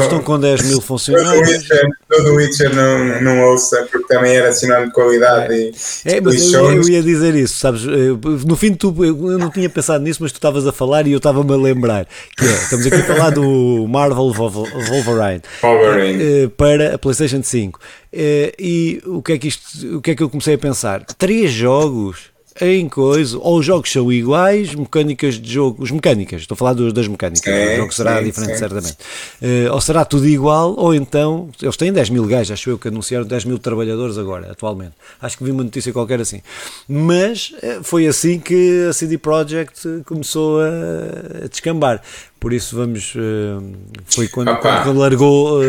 Estão 0.00 0.22
com 0.22 0.40
10 0.40 0.62
mil 0.62 0.80
funcionários. 0.80 1.68
Todo 2.08 2.30
o 2.30 2.36
Witcher 2.36 2.74
não, 2.74 3.20
não 3.20 3.40
ouça, 3.50 3.86
porque 3.90 4.06
também 4.06 4.34
era 4.34 4.52
sinal 4.52 4.86
de 4.86 4.92
qualidade. 4.92 5.52
É, 5.52 5.58
e, 5.58 6.16
é 6.16 6.20
mas 6.20 6.52
eu, 6.52 6.72
eu, 6.72 6.88
ia 6.88 7.02
dizer 7.02 7.34
isso, 7.34 7.58
sabes? 7.58 7.82
No 7.84 8.56
fim, 8.56 8.74
tu, 8.74 8.94
eu 9.04 9.38
não 9.38 9.50
tinha 9.50 9.68
pensado 9.68 10.02
nisso, 10.02 10.22
mas 10.22 10.32
tu 10.32 10.36
estavas 10.36 10.66
a 10.66 10.72
falar 10.72 11.06
e 11.06 11.12
eu 11.12 11.18
estava-me 11.18 11.52
a 11.52 11.56
lembrar. 11.56 12.06
Que 12.36 12.44
é, 12.44 12.52
estamos 12.52 12.86
aqui 12.86 12.96
a 12.96 13.04
falar 13.04 13.30
do 13.30 13.86
Marvel 13.86 14.32
Wolverine, 14.32 15.42
Wolverine. 15.62 16.22
Eh, 16.22 16.48
para 16.56 16.94
a 16.94 16.98
PlayStation 16.98 17.42
5. 17.42 17.78
Eh, 18.12 18.54
e 18.58 19.02
o 19.04 19.22
que, 19.22 19.32
é 19.32 19.38
que 19.38 19.48
isto, 19.48 19.98
o 19.98 20.00
que 20.00 20.12
é 20.12 20.14
que 20.14 20.22
eu 20.22 20.30
comecei 20.30 20.54
a 20.54 20.58
pensar? 20.58 21.04
Três 21.04 21.50
jogos 21.52 22.33
em 22.60 22.88
coisa, 22.88 23.36
ou 23.38 23.58
os 23.58 23.66
jogos 23.66 23.90
são 23.90 24.12
iguais, 24.12 24.74
mecânicas 24.74 25.34
de 25.34 25.52
jogo, 25.52 25.82
os 25.82 25.90
mecânicas, 25.90 26.42
estou 26.42 26.54
a 26.54 26.56
falar 26.56 26.74
das 26.74 27.08
mecânicas, 27.08 27.44
é, 27.46 27.74
o 27.74 27.76
jogo 27.78 27.92
será 27.92 28.20
é, 28.20 28.22
diferente, 28.22 28.52
é. 28.52 28.56
certamente. 28.56 28.96
Uh, 29.42 29.72
ou 29.72 29.80
será 29.80 30.04
tudo 30.04 30.28
igual, 30.28 30.74
ou 30.78 30.94
então, 30.94 31.50
eles 31.60 31.76
têm 31.76 31.92
10 31.92 32.10
mil 32.10 32.24
gajos, 32.26 32.52
acho 32.52 32.70
eu 32.70 32.78
que 32.78 32.88
anunciaram 32.88 33.26
10 33.26 33.46
mil 33.46 33.58
trabalhadores 33.58 34.16
agora, 34.18 34.52
atualmente. 34.52 34.92
Acho 35.20 35.36
que 35.36 35.44
vi 35.44 35.50
uma 35.50 35.64
notícia 35.64 35.92
qualquer 35.92 36.20
assim. 36.20 36.42
Mas 36.88 37.52
uh, 37.62 37.82
foi 37.82 38.06
assim 38.06 38.38
que 38.38 38.86
a 38.88 38.92
CD 38.92 39.18
Projekt 39.18 40.02
começou 40.04 40.60
a, 40.60 41.44
a 41.44 41.48
descambar. 41.48 42.00
Por 42.38 42.52
isso 42.52 42.76
vamos. 42.76 43.14
Uh, 43.14 43.74
foi 44.06 44.28
quando, 44.28 44.54
quando 44.58 44.92
largou. 44.96 45.60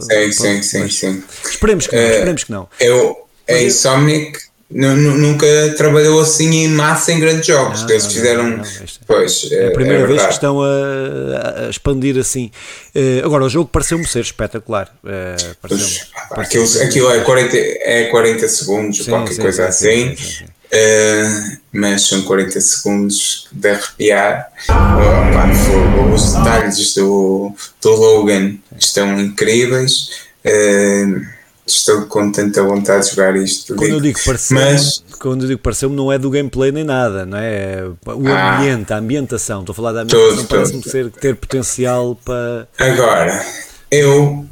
sim, 0.00 0.32
sim, 0.32 0.62
sim, 0.62 0.88
sim. 0.88 1.24
Esperemos 1.48 1.86
que 1.86 1.96
não, 1.96 2.02
esperemos 2.02 2.44
que 2.44 2.52
não. 2.52 2.68
Eu, 2.80 3.16
a 3.48 3.62
Insomniac 3.62 4.53
nunca 4.70 5.46
trabalhou 5.76 6.20
assim 6.20 6.64
em 6.64 6.68
massa 6.68 7.12
em 7.12 7.20
grandes 7.20 7.46
jogos. 7.46 7.82
Não, 7.82 7.90
eles 7.90 8.04
não, 8.04 8.10
fizeram. 8.10 8.48
Não, 8.48 8.64
pois, 9.06 9.48
é 9.50 9.68
a 9.68 9.70
primeira 9.70 10.02
é 10.02 10.06
vez 10.06 10.22
que 10.22 10.32
estão 10.32 10.62
a, 10.62 11.66
a 11.66 11.70
expandir 11.70 12.18
assim. 12.18 12.50
Uh, 12.94 13.24
agora, 13.24 13.44
o 13.44 13.48
jogo 13.48 13.68
pareceu-me 13.70 14.06
ser 14.06 14.20
espetacular. 14.20 14.94
Uh, 15.04 15.54
pareceu 15.60 15.88
aquilo, 16.30 16.82
aquilo 16.82 17.10
é, 17.10 17.20
40, 17.20 17.56
é 17.56 18.04
40 18.04 18.48
segundos, 18.48 19.04
sim, 19.04 19.10
qualquer 19.10 19.34
sim, 19.34 19.42
coisa 19.42 19.70
sim, 19.70 19.88
assim. 19.88 20.16
Sim, 20.16 20.44
uh, 20.44 21.58
mas 21.72 22.02
são 22.02 22.22
40 22.22 22.60
segundos 22.60 23.48
de 23.52 23.68
arrepiar. 23.68 24.48
Oh, 24.68 26.14
os 26.14 26.32
detalhes 26.32 26.94
do, 26.94 27.52
do 27.82 27.90
Logan 27.90 28.56
estão 28.78 29.20
incríveis. 29.20 30.24
Uh, 30.44 31.33
estou 31.66 32.02
com 32.06 32.30
tanta 32.30 32.62
vontade 32.62 33.04
de 33.04 33.14
jogar 33.14 33.36
isto. 33.36 33.74
Quando 33.74 33.86
digo. 33.86 33.96
eu 33.96 34.00
digo 34.00 34.18
pareceu, 34.24 34.56
mas 34.56 35.04
quando 35.18 35.42
eu 35.42 35.48
digo 35.48 35.60
pareceu-me 35.60 35.96
não 35.96 36.12
é 36.12 36.18
do 36.18 36.30
gameplay 36.30 36.70
nem 36.70 36.84
nada, 36.84 37.24
não 37.24 37.38
é? 37.38 37.84
O 38.06 38.28
ah, 38.28 38.58
ambiente, 38.58 38.92
a 38.92 38.98
ambientação, 38.98 39.60
estou 39.60 39.72
a 39.72 39.76
falar 39.76 39.92
da 39.92 40.02
ambientação, 40.02 40.44
parece-me 40.46 41.10
ter 41.10 41.36
potencial 41.36 42.18
para. 42.24 42.68
Agora, 42.78 43.44
eu 43.90 44.46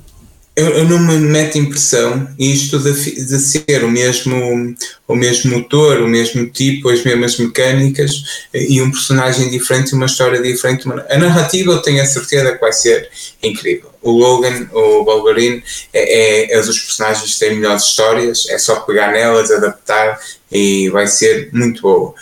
eu, 0.55 0.69
eu, 0.69 0.85
não 0.89 0.99
me 0.99 1.17
meto 1.17 1.57
impressão 1.57 2.29
isto 2.39 2.79
de, 2.79 2.93
de, 2.93 3.39
ser 3.39 3.85
o 3.85 3.91
mesmo, 3.91 4.75
o 5.09 5.17
mesmo 5.17 5.57
motor, 5.57 6.03
o 6.03 6.09
mesmo 6.09 6.47
tipo, 6.47 6.91
as 6.91 7.03
mesmas 7.03 7.39
mecânicas 7.39 8.47
e 8.53 8.81
um 8.83 8.91
personagem 8.91 9.51
diferente, 9.51 9.95
uma 9.95 10.07
história 10.07 10.43
diferente. 10.43 10.87
A 11.09 11.17
narrativa 11.17 11.73
eu 11.73 11.81
tenho 11.81 12.03
a 12.03 12.07
certeza 12.07 12.53
que 12.53 12.61
vai 12.61 12.73
ser 12.73 13.09
incrível. 13.43 13.91
O 14.03 14.11
Logan, 14.11 14.69
o 14.73 15.05
Wolverine, 15.05 15.63
é, 15.93 16.53
é, 16.53 16.59
é 16.59 16.61
dos 16.61 16.79
personagens 16.79 17.33
que 17.33 17.39
têm 17.39 17.57
melhores 17.57 17.85
histórias, 17.85 18.47
é 18.51 18.59
só 18.59 18.81
pegar 18.81 19.11
nelas, 19.11 19.51
adaptar 19.51 20.21
e 20.51 20.91
vai 20.91 21.07
ser 21.07 21.49
muito 21.53 21.81
boa. 21.81 22.15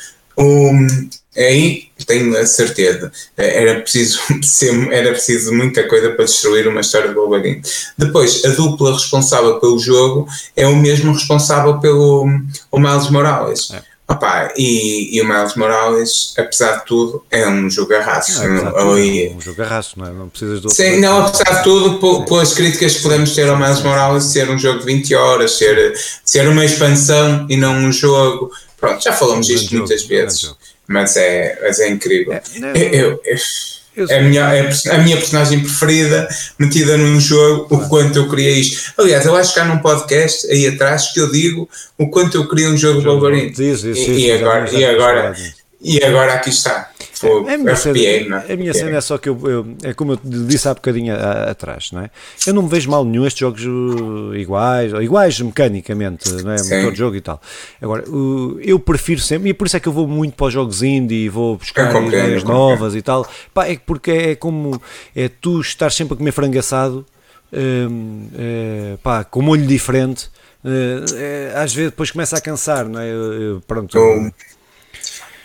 Aí 1.37 1.89
tenho 2.07 2.37
a 2.37 2.47
certeza. 2.47 3.13
Era 3.37 3.81
preciso, 3.81 4.21
era 4.91 5.11
preciso 5.11 5.53
muita 5.53 5.87
coisa 5.87 6.11
para 6.11 6.25
destruir 6.25 6.67
uma 6.67 6.81
história 6.81 7.09
de 7.09 7.15
Wolverine. 7.15 7.63
Depois, 7.97 8.45
a 8.45 8.49
dupla 8.49 8.93
responsável 8.93 9.61
pelo 9.61 9.79
jogo 9.79 10.27
é 10.57 10.67
o 10.67 10.77
mesmo 10.77 11.13
responsável 11.13 11.79
pelo 11.79 12.27
o 12.71 12.79
Miles 12.79 13.11
Morales. 13.11 13.71
É. 13.73 13.91
Opa, 14.09 14.53
e, 14.57 15.17
e 15.17 15.23
o 15.23 15.25
Miles 15.25 15.55
Morales, 15.55 16.35
apesar 16.37 16.79
de 16.79 16.87
tudo, 16.87 17.25
é 17.31 17.47
um 17.47 17.71
jogarraço. 17.71 18.43
Não, 18.43 18.99
é, 18.99 19.27
é 19.27 19.33
um 19.33 19.41
jogarraço, 19.41 19.97
não 19.97 20.07
é? 20.07 20.11
Não 20.11 20.29
precisas 20.29 20.61
de 20.61 20.75
Sim, 20.75 20.99
não, 20.99 21.27
apesar 21.27 21.59
de 21.59 21.63
tudo, 21.63 22.25
pelas 22.25 22.53
críticas 22.53 22.97
que 22.97 23.03
podemos 23.03 23.33
ter 23.37 23.49
ao 23.49 23.57
Miles 23.57 23.81
Morales, 23.83 24.25
ser 24.25 24.51
um 24.51 24.59
jogo 24.59 24.81
de 24.81 24.87
20 24.87 25.15
horas, 25.15 25.53
ser, 25.53 25.95
ser 26.25 26.49
uma 26.49 26.65
expansão 26.65 27.47
e 27.49 27.57
não 27.57 27.73
um 27.77 27.93
jogo. 27.93 28.51
Pronto, 28.81 29.01
já 29.01 29.13
falamos 29.13 29.47
um 29.47 29.53
disto 29.53 29.77
muitas 29.77 30.01
jogo, 30.01 30.09
vezes 30.09 30.55
mas 30.91 31.17
é, 31.17 31.57
mas 31.63 31.79
é 31.79 31.89
incrível. 31.89 32.33
É, 32.33 32.43
não, 32.59 32.69
eu, 32.75 33.23
eu, 33.25 33.37
eu 33.97 34.07
é 34.11 34.19
a, 34.19 34.23
minha, 34.23 34.43
é 34.53 34.91
a 34.91 34.99
minha 34.99 35.17
personagem 35.17 35.61
preferida 35.61 36.29
metida 36.59 36.97
num 36.97 37.21
jogo, 37.21 37.73
o 37.77 37.89
quanto 37.89 38.19
eu 38.19 38.29
queria 38.29 38.51
isto. 38.51 38.93
Aliás, 38.99 39.25
eu 39.25 39.37
acho 39.37 39.55
que 39.55 39.61
há 39.61 39.65
num 39.65 39.79
podcast 39.79 40.51
aí 40.51 40.67
atrás 40.67 41.13
que 41.13 41.21
eu 41.21 41.31
digo 41.31 41.69
o 41.97 42.09
quanto 42.09 42.37
eu 42.37 42.49
queria 42.49 42.69
um 42.69 42.77
jogo, 42.77 43.01
Wolverine. 43.03 43.53
E, 43.57 44.27
e, 44.27 44.33
agora, 44.33 44.69
e, 44.75 44.85
agora, 44.85 45.37
e 45.81 46.03
agora 46.05 46.35
aqui 46.35 46.51
está. 46.51 46.91
Pô, 47.21 47.47
a 47.47 47.59
minha, 47.59 47.77
cena, 47.77 48.45
é? 48.49 48.53
a 48.53 48.57
minha 48.57 48.73
cena 48.73 48.97
é 48.97 49.01
só 49.01 49.19
que 49.19 49.29
eu, 49.29 49.39
eu, 49.45 49.77
é 49.83 49.93
como 49.93 50.13
eu 50.13 50.21
disse 50.25 50.67
há 50.67 50.73
bocadinho 50.73 51.15
atrás, 51.15 51.91
não 51.93 52.01
é? 52.01 52.11
Eu 52.47 52.55
não 52.55 52.63
me 52.63 52.69
vejo 52.69 52.91
mal 52.91 53.05
nenhum 53.05 53.27
estes 53.27 53.41
jogos 53.41 53.63
uh, 53.65 54.35
iguais, 54.35 54.93
iguais 54.93 55.39
mecanicamente, 55.41 56.31
não 56.31 56.53
é? 56.53 56.63
Motor 56.63 56.93
de 56.93 56.99
jogo 56.99 57.17
e 57.17 57.21
tal. 57.21 57.41
Agora, 57.81 58.05
eu 58.63 58.79
prefiro 58.79 59.21
sempre, 59.21 59.51
e 59.51 59.55
por 59.55 59.67
isso 59.67 59.77
é 59.77 59.81
que 59.81 59.87
eu 59.87 59.93
vou 59.93 60.09
muito 60.09 60.35
para 60.35 60.47
os 60.47 60.53
jogos 60.53 60.83
indie, 60.83 61.29
vou 61.29 61.57
buscar 61.57 61.95
ideias 62.03 62.43
novas 62.43 62.95
e 62.95 63.03
tal, 63.03 63.29
pá, 63.53 63.67
é 63.67 63.77
porque 63.77 64.11
é 64.11 64.35
como 64.35 64.81
é 65.15 65.29
tu 65.29 65.61
estar 65.61 65.93
sempre 65.93 66.15
a 66.15 66.17
comer 66.17 66.33
frango 66.33 66.59
assado, 66.59 67.05
hum, 67.53 68.29
é, 68.35 68.97
pá, 69.03 69.25
com 69.25 69.43
molho 69.43 69.67
diferente. 69.67 70.31
É, 70.63 71.53
às 71.57 71.73
vezes 71.73 71.91
depois 71.91 72.11
começa 72.11 72.37
a 72.37 72.41
cansar, 72.41 72.87
não 72.87 73.01
é? 73.01 73.11
Eu, 73.11 73.63
pronto. 73.67 73.97
Eu, 73.97 74.31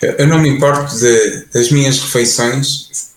eu 0.02 0.28
não 0.28 0.40
me 0.40 0.50
importo 0.50 0.96
de, 0.98 1.46
das 1.54 1.72
minhas 1.72 2.00
refeições 2.00 3.14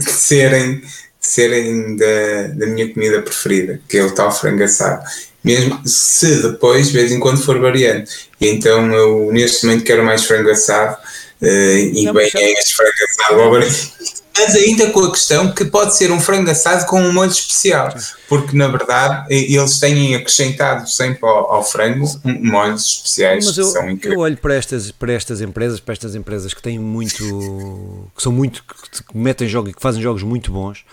serem, 0.00 0.82
serem 1.20 1.96
da, 1.96 2.48
da 2.54 2.66
minha 2.66 2.92
comida 2.92 3.22
preferida, 3.22 3.80
que 3.88 3.98
é 3.98 4.04
o 4.04 4.10
tal 4.10 4.32
frango 4.32 4.62
assado. 4.62 5.04
Mesmo 5.44 5.80
se 5.86 6.42
depois, 6.42 6.88
de 6.88 6.92
vez 6.92 7.12
em 7.12 7.18
quando, 7.18 7.42
for 7.42 7.58
variante. 7.58 8.30
E 8.40 8.48
então 8.48 8.92
eu 8.92 9.32
neste 9.32 9.66
momento 9.66 9.84
quero 9.84 10.04
mais 10.04 10.24
frango 10.24 10.50
assado 10.50 10.96
uh, 11.40 11.46
e 11.46 12.04
não, 12.04 12.14
bem 12.14 12.30
é 12.34 12.52
este 12.52 12.74
frango 12.74 12.92
assado 13.10 14.21
mas 14.36 14.54
ainda 14.54 14.90
com 14.90 15.00
a 15.00 15.10
questão 15.10 15.52
que 15.52 15.64
pode 15.64 15.96
ser 15.96 16.10
um 16.10 16.20
frango 16.20 16.50
assado 16.50 16.86
com 16.86 17.00
um 17.00 17.12
molho 17.12 17.30
especial, 17.30 17.94
porque 18.28 18.56
na 18.56 18.68
verdade 18.68 19.26
eles 19.30 19.78
têm 19.78 20.14
acrescentado 20.14 20.88
sempre 20.88 21.26
ao, 21.26 21.52
ao 21.52 21.64
frango 21.64 22.06
molhos 22.24 22.86
especiais 22.86 23.46
mas 23.46 23.58
eu, 23.58 23.66
que 23.66 23.72
são 23.72 23.90
incríveis. 23.90 24.14
Eu 24.14 24.20
olho 24.20 24.36
para 24.36 24.54
estas, 24.54 24.90
para 24.90 25.12
estas 25.12 25.40
empresas, 25.40 25.80
para 25.80 25.92
estas 25.92 26.14
empresas 26.14 26.54
que 26.54 26.62
têm 26.62 26.78
muito, 26.78 28.10
que 28.16 28.22
são 28.22 28.32
muito, 28.32 28.64
que 28.64 29.16
metem 29.16 29.48
jogos 29.48 29.70
e 29.70 29.74
que 29.74 29.82
fazem 29.82 30.02
jogos 30.02 30.22
muito 30.22 30.50
bons, 30.50 30.84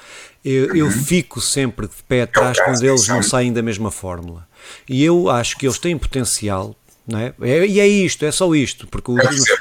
eu, 0.43 0.69
uhum. 0.69 0.75
eu 0.75 0.91
fico 0.91 1.41
sempre 1.41 1.87
de 1.87 1.95
pé 2.07 2.23
atrás 2.23 2.57
é 2.57 2.63
quando 2.63 2.83
eles 2.83 3.07
não 3.07 3.21
saem 3.21 3.51
da 3.51 3.61
mesma 3.61 3.91
fórmula. 3.91 4.47
E 4.87 5.03
eu 5.03 5.29
acho 5.29 5.57
que 5.57 5.65
eles 5.65 5.79
têm 5.79 5.97
potencial 5.97 6.75
não 7.09 7.19
é? 7.19 7.33
é? 7.41 7.65
e 7.65 7.79
é 7.79 7.87
isto, 7.87 8.23
é 8.23 8.31
só 8.31 8.53
isto, 8.53 8.87
porque 8.87 9.11
é 9.11 9.15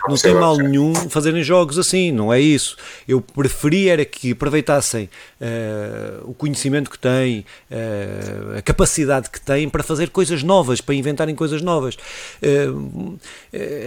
não, 0.08 0.16
tem 0.16 0.34
mal 0.34 0.56
nenhum 0.56 0.94
fazerem 1.08 1.42
jogos 1.42 1.78
assim, 1.78 2.12
não 2.12 2.32
é 2.32 2.40
isso. 2.40 2.76
Eu 3.06 3.20
preferia 3.20 3.94
era 3.94 4.04
que 4.04 4.32
aproveitassem 4.32 5.08
uh, 5.40 6.30
o 6.30 6.34
conhecimento 6.34 6.90
que 6.90 6.98
têm, 6.98 7.44
uh, 7.70 8.58
a 8.58 8.62
capacidade 8.62 9.30
que 9.30 9.40
têm 9.40 9.68
para 9.68 9.82
fazer 9.82 10.10
coisas 10.10 10.42
novas, 10.42 10.80
para 10.80 10.94
inventarem 10.94 11.34
coisas 11.34 11.62
novas. 11.62 11.96
Uh, 12.42 13.18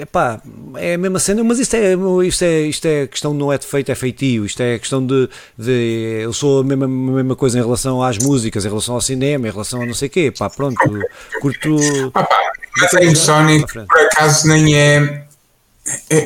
epá, 0.01 0.41
é 0.75 0.95
a 0.95 0.97
mesma 0.97 1.19
cena, 1.19 1.43
mas 1.43 1.59
isto 1.59 1.75
é, 1.75 1.93
isto 2.25 2.43
é, 2.43 2.61
isto 2.61 2.85
é 2.85 3.07
questão 3.07 3.33
não 3.33 3.53
é 3.53 3.57
de 3.57 3.67
feito, 3.67 3.91
é 3.91 3.95
feitio, 3.95 4.45
isto 4.45 4.61
é 4.61 4.79
questão 4.79 5.05
de, 5.05 5.29
de 5.57 6.21
eu 6.23 6.33
sou 6.33 6.61
a 6.61 6.63
mesma, 6.63 6.85
a 6.85 6.87
mesma 6.87 7.35
coisa 7.35 7.59
em 7.59 7.61
relação 7.61 8.01
às 8.01 8.17
músicas, 8.17 8.65
em 8.65 8.69
relação 8.69 8.95
ao 8.95 9.01
cinema, 9.01 9.47
em 9.47 9.51
relação 9.51 9.81
a 9.81 9.85
não 9.85 9.93
sei 9.93 10.07
o 10.07 10.11
quê, 10.11 10.33
pá, 10.35 10.49
pronto, 10.49 10.79
curto. 11.39 11.77
Mas 12.77 12.93
a 12.93 13.15
Sonic, 13.15 13.73
por 13.73 13.99
acaso, 13.99 14.47
nem 14.47 14.75
é. 14.75 15.23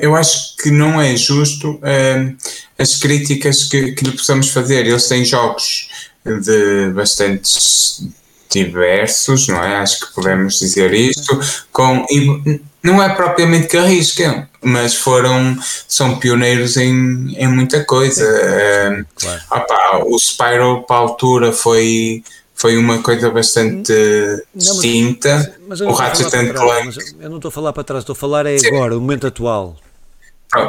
Eu 0.02 0.16
acho 0.16 0.58
que 0.58 0.70
não 0.70 1.02
é 1.02 1.16
justo 1.16 1.76
uh, 1.76 2.38
as 2.78 2.96
críticas 2.96 3.64
que, 3.64 3.94
que 3.94 4.04
lhe 4.04 4.12
possamos 4.12 4.50
fazer. 4.50 4.86
Eles 4.86 5.08
têm 5.08 5.24
jogos 5.24 5.90
de 6.26 6.92
bastantes 6.94 8.04
diversos, 8.52 9.48
não 9.48 9.64
é? 9.64 9.78
Acho 9.78 10.00
que 10.02 10.14
podemos 10.14 10.60
dizer 10.60 10.94
isto. 10.94 11.40
Com, 11.72 12.06
e 12.10 12.62
não 12.84 13.02
é 13.02 13.10
propriamente 13.14 13.68
que 13.68 13.78
arriscam, 13.78 14.48
mas 14.62 14.96
foram, 14.96 15.58
são 15.88 16.20
pioneiros 16.20 16.78
em, 16.78 17.36
em 17.36 17.48
muita 17.48 17.84
coisa. 17.84 18.24
Uh, 18.24 19.06
claro. 19.16 20.08
o 20.08 20.18
Spyro 20.20 20.84
para 20.84 20.96
a 20.96 21.00
altura 21.00 21.52
foi 21.52 22.24
foi 22.56 22.78
uma 22.78 23.02
coisa 23.02 23.30
bastante 23.30 23.92
não, 23.92 24.40
distinta. 24.56 25.56
Mas, 25.68 25.82
mas 25.82 25.82
o 25.82 25.92
Ratchet 25.92 26.30
Clank. 26.54 26.98
Eu 27.20 27.30
não 27.30 27.36
estou 27.36 27.50
a 27.50 27.52
falar 27.52 27.74
para 27.74 27.84
trás, 27.84 28.02
estou 28.02 28.14
a 28.14 28.16
falar 28.16 28.46
é 28.46 28.58
Sim. 28.58 28.68
agora, 28.68 28.98
o 28.98 29.02
momento 29.02 29.28
atual. 29.28 29.76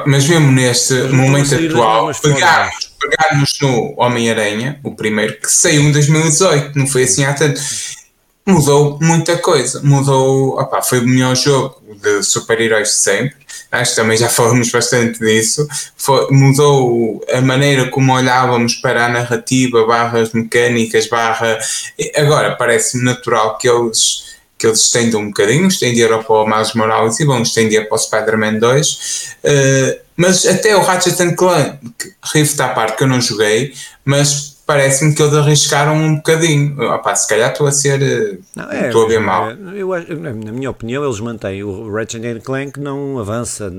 Mas 0.04 0.26
mesmo 0.26 0.50
neste 0.50 0.94
mas 0.94 1.12
momento 1.12 1.54
atual, 1.54 2.10
pegarmos, 2.20 2.92
pegarmos 3.00 3.58
no 3.60 3.94
Homem-Aranha, 3.96 4.80
o 4.82 4.96
primeiro, 4.96 5.38
que 5.38 5.50
saiu 5.50 5.82
em 5.82 5.92
2018, 5.92 6.76
não 6.76 6.88
foi 6.88 7.04
assim 7.04 7.24
há 7.24 7.32
tanto, 7.32 7.60
mudou 8.46 8.98
muita 9.00 9.36
coisa. 9.38 9.80
Mudou, 9.82 10.58
foi 10.84 11.00
o 11.00 11.06
melhor 11.06 11.34
jogo 11.34 11.82
de 12.02 12.22
super-heróis 12.22 12.88
de 12.88 12.94
sempre 12.94 13.46
acho 13.70 13.90
que 13.90 13.96
também 13.96 14.16
já 14.16 14.28
falamos 14.30 14.70
bastante 14.70 15.18
disso, 15.18 15.66
foi, 15.96 16.28
mudou 16.30 17.24
a 17.32 17.40
maneira 17.40 17.88
como 17.90 18.12
olhávamos 18.12 18.74
para 18.76 19.06
a 19.06 19.08
narrativa, 19.08 19.86
barras 19.86 20.32
mecânicas, 20.32 21.06
barra. 21.08 21.58
Agora 22.16 22.54
parece-me 22.56 23.04
natural 23.04 23.58
que 23.58 23.68
eles 23.68 24.26
que 24.58 24.66
eles 24.66 24.80
estendam 24.80 25.20
um 25.20 25.26
bocadinho, 25.26 25.68
estenderam 25.68 26.22
para 26.22 26.34
o 26.34 26.46
Miles 26.46 26.72
Morales 26.72 27.20
e 27.20 27.26
vão 27.26 27.42
estender 27.42 27.86
para 27.86 27.94
o 27.94 27.98
Spider-Man 27.98 28.54
2, 28.54 29.36
uh, 29.44 30.00
mas 30.16 30.46
até 30.46 30.74
o 30.74 30.80
Ratchet 30.80 31.34
Clank, 31.34 31.78
Rift 32.32 32.58
à 32.62 32.68
parte 32.68 32.96
que 32.96 33.04
eu 33.04 33.06
não 33.06 33.20
joguei, 33.20 33.74
mas 34.02 34.55
parece-me 34.66 35.14
que 35.14 35.22
eles 35.22 35.32
arriscaram 35.32 35.94
um 35.94 36.16
bocadinho. 36.16 36.78
Opa, 36.92 37.14
se 37.14 37.28
calhar 37.28 37.52
estou 37.52 37.66
a 37.66 37.72
ser. 37.72 38.02
Eh, 38.02 38.38
não, 38.54 38.70
é, 38.70 38.88
estou 38.88 39.04
a 39.04 39.08
ver 39.08 39.20
mal. 39.20 39.50
É, 39.50 39.56
eu, 39.76 39.88
na 40.18 40.32
minha 40.52 40.70
opinião, 40.70 41.04
eles 41.04 41.20
mantêm. 41.20 41.62
O 41.62 41.90
Ratchet 41.90 42.40
Clank 42.40 42.80
não 42.80 43.18
avança. 43.18 43.72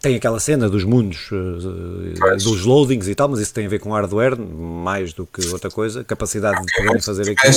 Tem 0.00 0.16
aquela 0.16 0.40
cena 0.40 0.68
dos 0.68 0.84
mundos, 0.84 1.28
eh, 1.30 2.36
dos 2.36 2.64
loadings 2.64 3.06
e 3.06 3.14
tal, 3.14 3.28
mas 3.28 3.40
isso 3.40 3.52
tem 3.52 3.66
a 3.66 3.68
ver 3.68 3.78
com 3.78 3.92
hardware 3.92 4.38
mais 4.40 5.12
do 5.12 5.26
que 5.26 5.46
outra 5.48 5.70
coisa. 5.70 6.02
Capacidade 6.02 6.64
de 6.64 6.72
poderem 6.74 7.02
fazer 7.02 7.30
aquilo. 7.30 7.54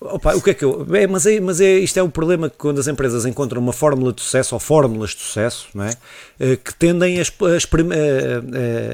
Opa, 0.00 0.34
o 0.34 0.42
que 0.42 0.50
é 0.50 0.54
que 0.54 0.64
eu. 0.64 0.86
É, 0.94 1.06
mas 1.06 1.24
é, 1.24 1.40
mas 1.40 1.60
é, 1.60 1.78
isto 1.78 1.98
é 1.98 2.02
o 2.02 2.08
problema 2.08 2.50
que 2.50 2.56
quando 2.56 2.78
as 2.78 2.86
empresas 2.86 3.24
encontram 3.24 3.60
uma 3.62 3.72
fórmula 3.72 4.12
de 4.12 4.20
sucesso 4.20 4.54
ou 4.54 4.60
fórmulas 4.60 5.10
de 5.10 5.20
sucesso, 5.20 5.68
não 5.74 5.84
é? 5.84 5.92
Eh, 6.38 6.56
que 6.56 6.74
tendem 6.74 7.18
a, 7.18 7.22
espremer, 7.22 7.98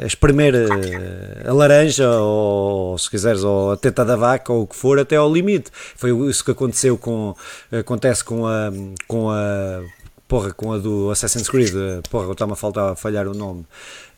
a, 0.03 0.07
espremer 0.07 0.55
a, 0.55 1.50
a 1.50 1.53
laranja 1.53 2.09
ou, 2.09 2.96
se 2.98 3.11
quiseres, 3.11 3.42
ou 3.42 3.72
a 3.72 3.76
teta 3.76 4.05
da 4.05 4.14
vaca 4.14 4.53
ou 4.53 4.62
o 4.62 4.66
que 4.66 4.76
for 4.76 4.98
até 5.00 5.16
ao 5.16 5.32
limite. 5.32 5.70
Foi 5.96 6.11
isso 6.28 6.44
que 6.44 6.53
aconteceu 6.53 6.96
com. 6.96 7.34
Acontece 7.72 8.22
com 8.22 8.46
a. 8.46 8.72
Com 9.09 9.30
a 9.30 9.82
porra, 10.32 10.50
com 10.50 10.72
a 10.72 10.78
do 10.78 11.11
Assassin's 11.11 11.46
Creed, 11.46 11.74
porra, 12.09 12.32
está-me 12.32 12.55
a 12.55 12.57
faltar 12.57 12.92
a 12.92 12.96
falhar 12.96 13.28
o 13.28 13.34
nome. 13.34 13.66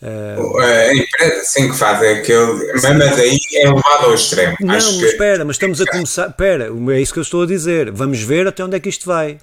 Uh, 0.04 0.58
a 0.58 0.94
empresa 0.94 1.44
sim 1.44 1.70
que 1.70 1.78
faz 1.78 2.02
aquele, 2.02 2.72
mas 2.74 3.18
aí 3.18 3.38
é 3.54 3.68
levado 3.68 4.04
ao 4.04 4.14
extremo. 4.14 4.54
Não, 4.60 4.74
Acho 4.74 5.02
espera, 5.02 5.44
mas 5.46 5.56
estamos 5.56 5.80
a 5.80 5.86
começar. 5.86 6.28
Espera, 6.28 6.68
é 6.92 7.00
isso 7.00 7.12
que 7.12 7.18
eu 7.18 7.22
estou 7.22 7.42
a 7.42 7.46
dizer. 7.46 7.90
Vamos 7.90 8.20
ver 8.20 8.46
até 8.46 8.62
onde 8.62 8.76
é 8.76 8.80
que 8.80 8.90
isto 8.90 9.06
vai. 9.06 9.38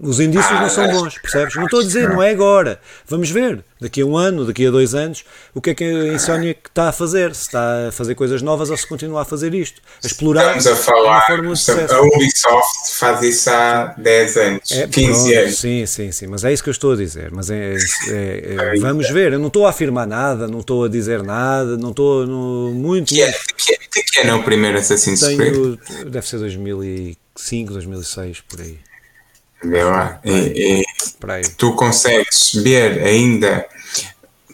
Os 0.00 0.20
indícios 0.20 0.52
ah, 0.52 0.62
não 0.62 0.70
são 0.70 0.88
bons, 0.92 1.18
percebes? 1.18 1.56
Não 1.56 1.64
estou 1.64 1.80
a 1.80 1.82
dizer, 1.82 2.08
não 2.08 2.22
é 2.22 2.30
agora. 2.30 2.80
Vamos 3.06 3.30
ver, 3.30 3.64
daqui 3.80 4.00
a 4.00 4.06
um 4.06 4.16
ano, 4.16 4.44
daqui 4.44 4.64
a 4.64 4.70
dois 4.70 4.94
anos, 4.94 5.24
o 5.52 5.60
que 5.60 5.70
é 5.70 5.74
que 5.74 5.82
a 5.82 6.14
Insomniac 6.14 6.60
está 6.68 6.88
a 6.88 6.92
fazer. 6.92 7.34
Se 7.34 7.42
está 7.42 7.88
a 7.88 7.92
fazer 7.92 8.14
coisas 8.14 8.40
novas 8.40 8.70
ou 8.70 8.76
se 8.76 8.86
continua 8.86 9.22
a 9.22 9.24
fazer 9.24 9.52
isto. 9.54 9.82
A 10.04 10.06
explorar 10.06 10.56
Estamos 10.56 10.66
a 10.66 10.84
falar, 10.84 11.26
fórmula 11.26 11.54
de 11.54 11.60
sucesso. 11.60 11.94
A 11.94 12.02
Ubisoft 12.02 12.92
faz 12.92 13.22
isso 13.22 13.50
há 13.50 13.94
10 13.98 14.36
anos, 14.36 14.70
é, 14.70 14.86
15 14.86 15.12
pronto, 15.12 15.38
anos. 15.38 15.58
Sim, 15.58 15.86
sim, 15.86 16.12
sim, 16.12 16.26
mas 16.28 16.44
é 16.44 16.52
isso 16.52 16.62
que 16.62 16.68
eu 16.68 16.72
estou 16.72 16.92
a 16.92 16.96
dizer. 16.96 17.30
Mas 17.32 17.50
é, 17.50 17.74
é, 18.08 18.76
é 18.76 18.80
vamos 18.80 19.10
ver, 19.10 19.32
eu 19.32 19.38
não 19.38 19.48
estou 19.48 19.66
a 19.66 19.70
afirmar 19.70 20.06
nada, 20.06 20.46
não 20.46 20.60
estou 20.60 20.84
a 20.84 20.88
dizer 20.88 21.24
nada, 21.24 21.76
não 21.76 21.90
estou 21.90 22.24
no, 22.24 22.72
muito... 22.72 23.08
Que, 23.08 23.22
é, 23.22 23.32
que, 23.32 23.72
é, 23.72 24.02
que 24.02 24.28
é 24.28 24.34
o 24.34 24.44
primeiro 24.44 24.78
Assassin's 24.78 25.22
Creed? 25.22 25.76
Deve 26.06 26.26
ser 26.26 26.38
2005, 26.38 27.72
2006, 27.72 28.40
por 28.42 28.60
aí. 28.60 28.87
Lá. 29.62 30.20
E, 30.24 30.82
e 30.82 31.48
tu 31.56 31.74
consegues 31.74 32.52
ver 32.54 33.02
ainda 33.02 33.66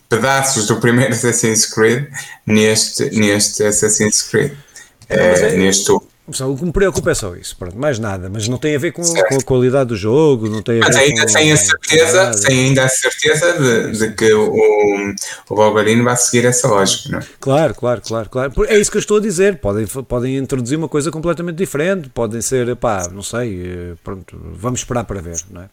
pedaços 0.08 0.66
do 0.66 0.80
primeiro 0.80 1.12
Assassin's 1.14 1.66
Creed 1.66 2.08
neste, 2.46 3.10
neste 3.10 3.64
Assassin's 3.64 4.22
Creed. 4.22 4.52
é, 5.08 5.56
neste 5.56 5.90
o 6.26 6.56
que 6.56 6.64
me 6.64 6.72
preocupa 6.72 7.10
é 7.10 7.14
só 7.14 7.34
isso, 7.36 7.54
pronto, 7.56 7.76
mais 7.76 7.98
nada, 7.98 8.30
mas 8.30 8.48
não 8.48 8.56
tem 8.56 8.74
a 8.74 8.78
ver 8.78 8.92
com, 8.92 9.02
com 9.02 9.36
a 9.36 9.42
qualidade 9.42 9.88
do 9.88 9.96
jogo, 9.96 10.48
não 10.48 10.62
tem 10.62 10.80
a 10.80 10.86
mas 10.86 10.96
ver 10.96 11.02
ainda 11.02 11.26
com, 11.26 11.32
tem 11.32 11.52
a 11.52 11.56
certeza, 11.56 12.30
tem 12.46 12.58
ainda 12.60 12.84
a 12.84 12.88
certeza 12.88 13.52
de, 13.52 13.98
de 13.98 14.14
que 14.14 14.32
o, 14.32 14.50
o 15.50 15.54
Wolverine 15.54 16.02
vai 16.02 16.16
seguir 16.16 16.46
essa 16.46 16.66
lógica, 16.66 17.10
não 17.10 17.18
é? 17.18 17.22
Claro, 17.38 17.74
claro, 17.74 18.00
claro, 18.00 18.30
claro. 18.30 18.52
É 18.68 18.78
isso 18.78 18.90
que 18.90 18.96
eu 18.96 19.00
estou 19.00 19.18
a 19.18 19.20
dizer. 19.20 19.58
Podem, 19.58 19.86
podem 19.86 20.38
introduzir 20.38 20.78
uma 20.78 20.88
coisa 20.88 21.10
completamente 21.10 21.56
diferente, 21.56 22.08
podem 22.08 22.40
ser, 22.40 22.74
pá, 22.76 23.06
não 23.12 23.22
sei, 23.22 23.62
eh, 23.62 23.94
pronto, 24.02 24.40
vamos 24.54 24.80
esperar 24.80 25.04
para 25.04 25.20
ver, 25.20 25.36
não 25.50 25.60
é? 25.60 25.68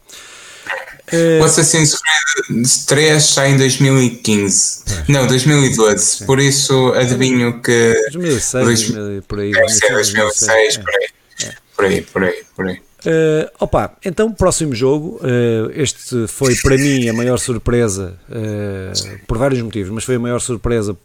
O 1.40 1.44
Assassin's 1.44 2.00
Creed 2.46 2.66
3 2.86 3.22
sai 3.22 3.50
em 3.52 3.56
2015. 3.56 4.82
É. 5.08 5.12
Não, 5.12 5.26
2012. 5.26 6.04
Sim. 6.04 6.26
Por 6.26 6.40
isso 6.40 6.92
adivinho 6.94 7.60
que. 7.60 7.94
2006, 8.12 8.92
dois, 8.92 9.24
por 9.26 9.40
aí. 9.40 9.52
Deve 9.52 9.68
ser 9.68 9.92
2006, 9.92 10.76
por 10.78 10.90
aí. 10.90 11.08
É. 11.44 11.54
Por 11.76 11.84
aí, 11.84 12.02
por 12.02 12.24
aí, 12.24 12.44
por 12.54 12.66
aí. 12.66 12.80
Uh, 13.04 13.50
opa, 13.58 13.96
então 14.04 14.30
próximo 14.30 14.72
jogo, 14.76 15.18
uh, 15.22 15.72
este 15.74 16.28
foi 16.28 16.54
para 16.62 16.76
mim 16.76 17.08
a 17.08 17.12
maior 17.12 17.36
surpresa 17.36 18.16
uh, 18.28 19.26
por 19.26 19.38
vários 19.38 19.60
motivos, 19.60 19.90
mas 19.90 20.04
foi 20.04 20.14
a 20.14 20.18
maior 20.20 20.40
surpresa, 20.40 20.96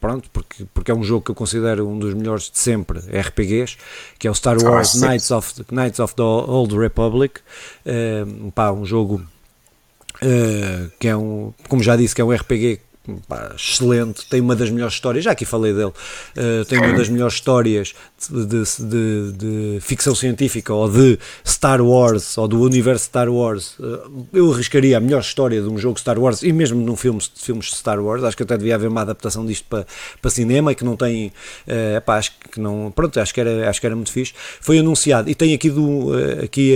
pronto, 0.00 0.28
porque, 0.32 0.64
porque 0.74 0.90
é 0.90 0.94
um 0.94 1.04
jogo 1.04 1.24
que 1.24 1.30
eu 1.30 1.34
considero 1.34 1.88
um 1.88 1.96
dos 1.96 2.12
melhores 2.12 2.50
de 2.50 2.58
sempre 2.58 2.98
RPGs, 2.98 3.76
que 4.18 4.26
é 4.26 4.30
o 4.32 4.34
Star 4.34 4.60
Wars 4.60 5.00
ah, 5.00 5.06
Knights, 5.06 5.30
of, 5.30 5.52
Knights 5.70 6.00
of 6.00 6.16
the 6.16 6.22
Old 6.22 6.76
Republic, 6.76 7.40
pá, 8.52 8.72
um 8.72 8.84
jogo 8.84 9.22
que 10.98 11.08
é 11.08 11.16
um, 11.16 11.52
como 11.68 11.82
já 11.82 11.96
disse, 11.96 12.14
que 12.14 12.20
é 12.20 12.24
um 12.24 12.32
RPG 12.32 12.80
Pá, 13.28 13.52
excelente, 13.54 14.24
tem 14.30 14.40
uma 14.40 14.56
das 14.56 14.70
melhores 14.70 14.94
histórias, 14.94 15.22
já 15.22 15.32
aqui 15.32 15.44
falei 15.44 15.74
dele, 15.74 15.88
uh, 15.90 16.64
tem 16.66 16.78
uma 16.78 16.94
das 16.94 17.10
melhores 17.10 17.34
histórias 17.34 17.94
de, 18.30 18.46
de, 18.46 18.64
de, 18.78 19.32
de, 19.32 19.80
ficção 19.82 20.14
científica 20.14 20.72
ou 20.72 20.88
de 20.88 21.18
Star 21.46 21.82
Wars 21.82 22.38
ou 22.38 22.48
do 22.48 22.62
universo 22.62 23.04
Star 23.04 23.28
Wars. 23.28 23.78
Uh, 23.78 24.26
eu 24.32 24.50
arriscaria 24.50 24.96
a 24.96 25.00
melhor 25.00 25.20
história 25.20 25.60
de 25.60 25.68
um 25.68 25.76
jogo 25.76 26.00
Star 26.00 26.18
Wars 26.18 26.42
e 26.42 26.50
mesmo 26.50 26.80
num 26.80 26.96
filme, 26.96 27.20
filmes 27.36 27.66
de 27.66 27.76
Star 27.76 28.00
Wars. 28.00 28.24
Acho 28.24 28.38
que 28.38 28.42
até 28.42 28.56
devia 28.56 28.74
haver 28.74 28.88
uma 28.88 29.02
adaptação 29.02 29.44
disto 29.44 29.66
para, 29.68 29.86
para 30.22 30.30
cinema 30.30 30.74
que 30.74 30.82
não 30.82 30.96
tem. 30.96 31.26
Uh, 31.68 32.10
acho 32.10 32.32
que 32.50 32.58
não. 32.58 32.90
Pronto, 32.90 33.20
acho 33.20 33.34
que, 33.34 33.40
era, 33.40 33.68
acho 33.68 33.80
que 33.80 33.86
era 33.86 33.94
muito 33.94 34.12
fixe. 34.12 34.32
Foi 34.62 34.78
anunciado 34.78 35.28
e 35.28 35.34
tem 35.34 35.52
aqui, 35.52 35.68
do, 35.68 36.10
aqui 36.42 36.74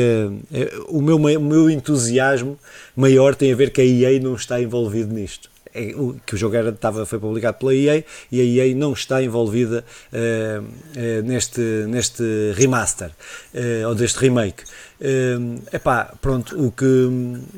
o, 0.88 1.00
meu, 1.00 1.16
o 1.16 1.40
meu 1.40 1.70
entusiasmo 1.70 2.58
maior 2.94 3.34
tem 3.34 3.50
a 3.50 3.56
ver 3.56 3.70
que 3.70 3.80
a 3.80 3.84
EA 3.84 4.20
não 4.20 4.34
está 4.34 4.60
envolvido 4.60 5.14
nisto. 5.14 5.48
É, 5.74 5.94
que 6.24 6.34
o 6.34 6.36
jogo 6.36 6.56
era, 6.56 6.70
estava, 6.70 7.04
foi 7.04 7.18
publicado 7.18 7.58
pela 7.58 7.74
EA 7.74 8.04
e 8.30 8.40
a 8.40 8.44
EA 8.44 8.74
não 8.74 8.92
está 8.92 9.22
envolvida 9.22 9.84
uh, 10.12 10.62
uh, 10.62 11.22
neste, 11.24 11.60
neste 11.88 12.22
remaster 12.54 13.10
uh, 13.54 13.88
ou 13.88 13.94
deste 13.94 14.18
remake. 14.18 14.64
Uh, 15.00 15.62
epá, 15.72 16.12
pronto, 16.20 16.58
o 16.60 16.72
que, 16.72 16.84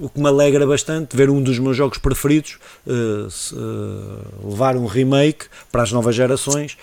o 0.00 0.08
que 0.08 0.20
me 0.20 0.26
alegra 0.26 0.66
bastante 0.66 1.16
ver 1.16 1.30
um 1.30 1.42
dos 1.42 1.58
meus 1.58 1.76
jogos 1.76 1.98
preferidos 1.98 2.58
levar 4.44 4.76
um 4.76 4.86
remake 4.86 5.46
para 5.72 5.82
as 5.82 5.92
novas 5.92 6.14
gerações 6.14 6.76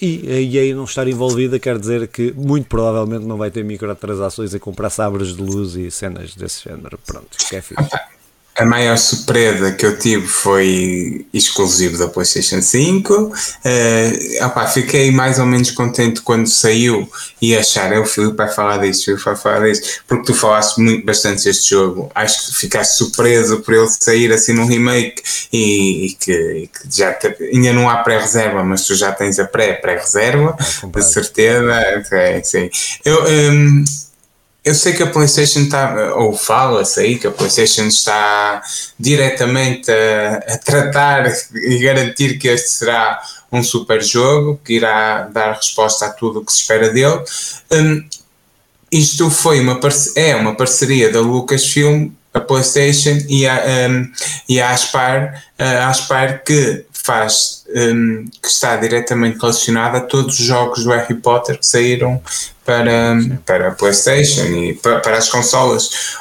e 0.00 0.22
a 0.28 0.40
EA 0.40 0.74
não 0.74 0.84
estar 0.84 1.08
envolvida 1.08 1.58
quer 1.58 1.78
dizer 1.78 2.06
que 2.08 2.32
muito 2.32 2.68
provavelmente 2.68 3.24
não 3.26 3.36
vai 3.36 3.50
ter 3.50 3.64
microtransações 3.64 4.54
a 4.54 4.60
comprar 4.60 4.90
sabres 4.90 5.34
de 5.34 5.42
luz 5.42 5.74
e 5.74 5.90
cenas 5.90 6.34
desse 6.34 6.64
género. 6.64 6.98
Pronto, 7.04 7.36
que 7.48 7.56
é 7.56 7.60
fixe. 7.60 7.90
A 8.56 8.64
maior 8.64 8.96
surpresa 8.96 9.72
que 9.72 9.84
eu 9.84 9.98
tive 9.98 10.28
foi 10.28 11.26
exclusivo 11.34 11.98
da 11.98 12.06
PlayStation 12.06 12.62
5. 12.62 13.12
Uh, 13.12 13.32
opa, 14.44 14.66
fiquei 14.68 15.10
mais 15.10 15.40
ou 15.40 15.46
menos 15.46 15.72
contente 15.72 16.20
quando 16.20 16.46
saiu 16.46 17.08
e 17.42 17.56
achar, 17.56 17.92
é 17.92 17.98
o 17.98 18.06
Filipe 18.06 18.36
vai 18.36 18.48
falar 18.48 18.78
disto, 18.78 19.02
o 19.02 19.04
Filipe 19.06 19.24
vai 19.24 19.36
falar 19.36 19.66
disto, 19.66 20.02
porque 20.06 20.26
tu 20.26 20.34
falaste 20.34 20.78
muito 20.78 21.04
bastante 21.04 21.42
deste 21.42 21.70
jogo. 21.70 22.10
Acho 22.14 22.46
que 22.46 22.54
ficaste 22.54 22.96
surpreso 22.96 23.60
por 23.60 23.74
ele 23.74 23.88
sair 23.88 24.32
assim 24.32 24.52
num 24.52 24.66
remake 24.66 25.20
e, 25.52 26.06
e, 26.06 26.14
que, 26.14 26.32
e 26.32 26.68
que, 26.68 26.96
já 26.96 27.12
te, 27.12 27.34
ainda 27.52 27.72
não 27.72 27.90
há 27.90 27.96
pré-reserva, 27.98 28.62
mas 28.62 28.86
tu 28.86 28.94
já 28.94 29.10
tens 29.10 29.40
a 29.40 29.46
pré-pré-reserva, 29.46 30.56
de 30.84 31.02
certeza. 31.02 31.72
É, 32.12 32.42
sim. 32.44 32.70
Eu. 33.04 33.24
Um, 33.24 33.84
eu 34.64 34.74
sei 34.74 34.94
que 34.94 35.02
a 35.02 35.10
PlayStation 35.10 35.60
está, 35.60 36.14
ou 36.16 36.34
fala-se 36.34 36.98
aí 36.98 37.18
que 37.18 37.26
a 37.26 37.30
PlayStation 37.30 37.86
está 37.86 38.62
diretamente 38.98 39.90
a, 39.90 40.54
a, 40.54 40.58
tratar 40.58 41.30
e 41.54 41.78
garantir 41.78 42.38
que 42.38 42.48
este 42.48 42.70
será 42.70 43.20
um 43.52 43.62
super 43.62 44.02
jogo, 44.02 44.58
que 44.64 44.74
irá 44.74 45.28
dar 45.32 45.52
resposta 45.52 46.06
a 46.06 46.10
tudo 46.10 46.40
o 46.40 46.44
que 46.44 46.52
se 46.52 46.60
espera 46.60 46.88
dele. 46.90 47.22
Um, 47.70 48.08
isto 48.90 49.30
foi 49.30 49.60
uma 49.60 49.78
é 50.16 50.34
uma 50.34 50.54
parceria 50.54 51.12
da 51.12 51.20
Lucasfilm, 51.20 52.10
a 52.32 52.40
PlayStation 52.40 53.18
e 53.28 53.46
a, 53.46 53.62
um, 53.88 54.12
e 54.48 54.60
a 54.60 54.70
a 55.58 55.88
que 56.42 56.84
faz 57.04 57.64
um, 57.68 58.24
que 58.40 58.48
está 58.48 58.76
diretamente 58.76 59.38
relacionada 59.38 59.98
a 59.98 60.00
todos 60.00 60.40
os 60.40 60.46
jogos 60.46 60.84
do 60.84 60.90
Harry 60.90 61.14
Potter 61.14 61.58
que 61.58 61.66
saíram 61.66 62.20
para, 62.64 63.14
para 63.44 63.68
a 63.68 63.70
PlayStation 63.72 64.46
e 64.46 64.72
para, 64.72 65.00
para 65.00 65.18
as 65.18 65.28
consolas. 65.28 66.16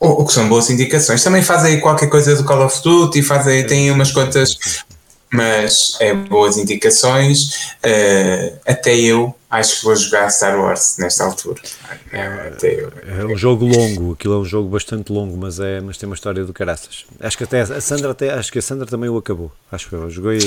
O, 0.00 0.22
o, 0.22 0.26
que 0.26 0.32
são 0.32 0.48
boas 0.48 0.70
indicações. 0.70 1.22
Também 1.22 1.42
faz 1.42 1.64
aí 1.64 1.80
qualquer 1.80 2.08
coisa 2.08 2.34
do 2.34 2.44
Call 2.44 2.66
of 2.66 2.82
Duty, 2.82 3.22
faz 3.22 3.46
aí, 3.46 3.64
tem 3.64 3.90
umas 3.92 4.10
quantas, 4.10 4.84
mas 5.32 5.96
é 6.00 6.12
boas 6.14 6.56
indicações. 6.56 7.74
Uh, 7.84 8.58
até 8.66 8.96
eu 8.96 9.34
acho 9.50 9.78
que 9.78 9.84
vou 9.84 9.96
jogar 9.96 10.30
Star 10.30 10.58
Wars 10.60 10.96
nesta 10.98 11.24
altura. 11.24 11.60
É, 12.12 12.52
é, 13.20 13.24
um 13.24 13.36
jogo 13.36 13.66
longo, 13.66 14.12
aquilo 14.12 14.34
é 14.34 14.38
um 14.38 14.44
jogo 14.44 14.68
bastante 14.68 15.12
longo, 15.12 15.36
mas, 15.36 15.58
é, 15.58 15.80
mas 15.80 15.96
tem 15.96 16.08
uma 16.08 16.14
história 16.14 16.44
do 16.44 16.52
caraças. 16.52 17.06
Acho 17.20 17.38
que 17.38 17.44
até 17.44 17.60
a 17.60 17.80
Sandra 17.80 18.10
até, 18.10 18.30
acho 18.30 18.52
que 18.52 18.58
a 18.58 18.62
Sandra 18.62 18.86
também 18.86 19.08
o 19.08 19.16
acabou. 19.16 19.50
Acho 19.70 19.88
que 19.88 19.94
eu 19.94 20.10
joguei. 20.10 20.38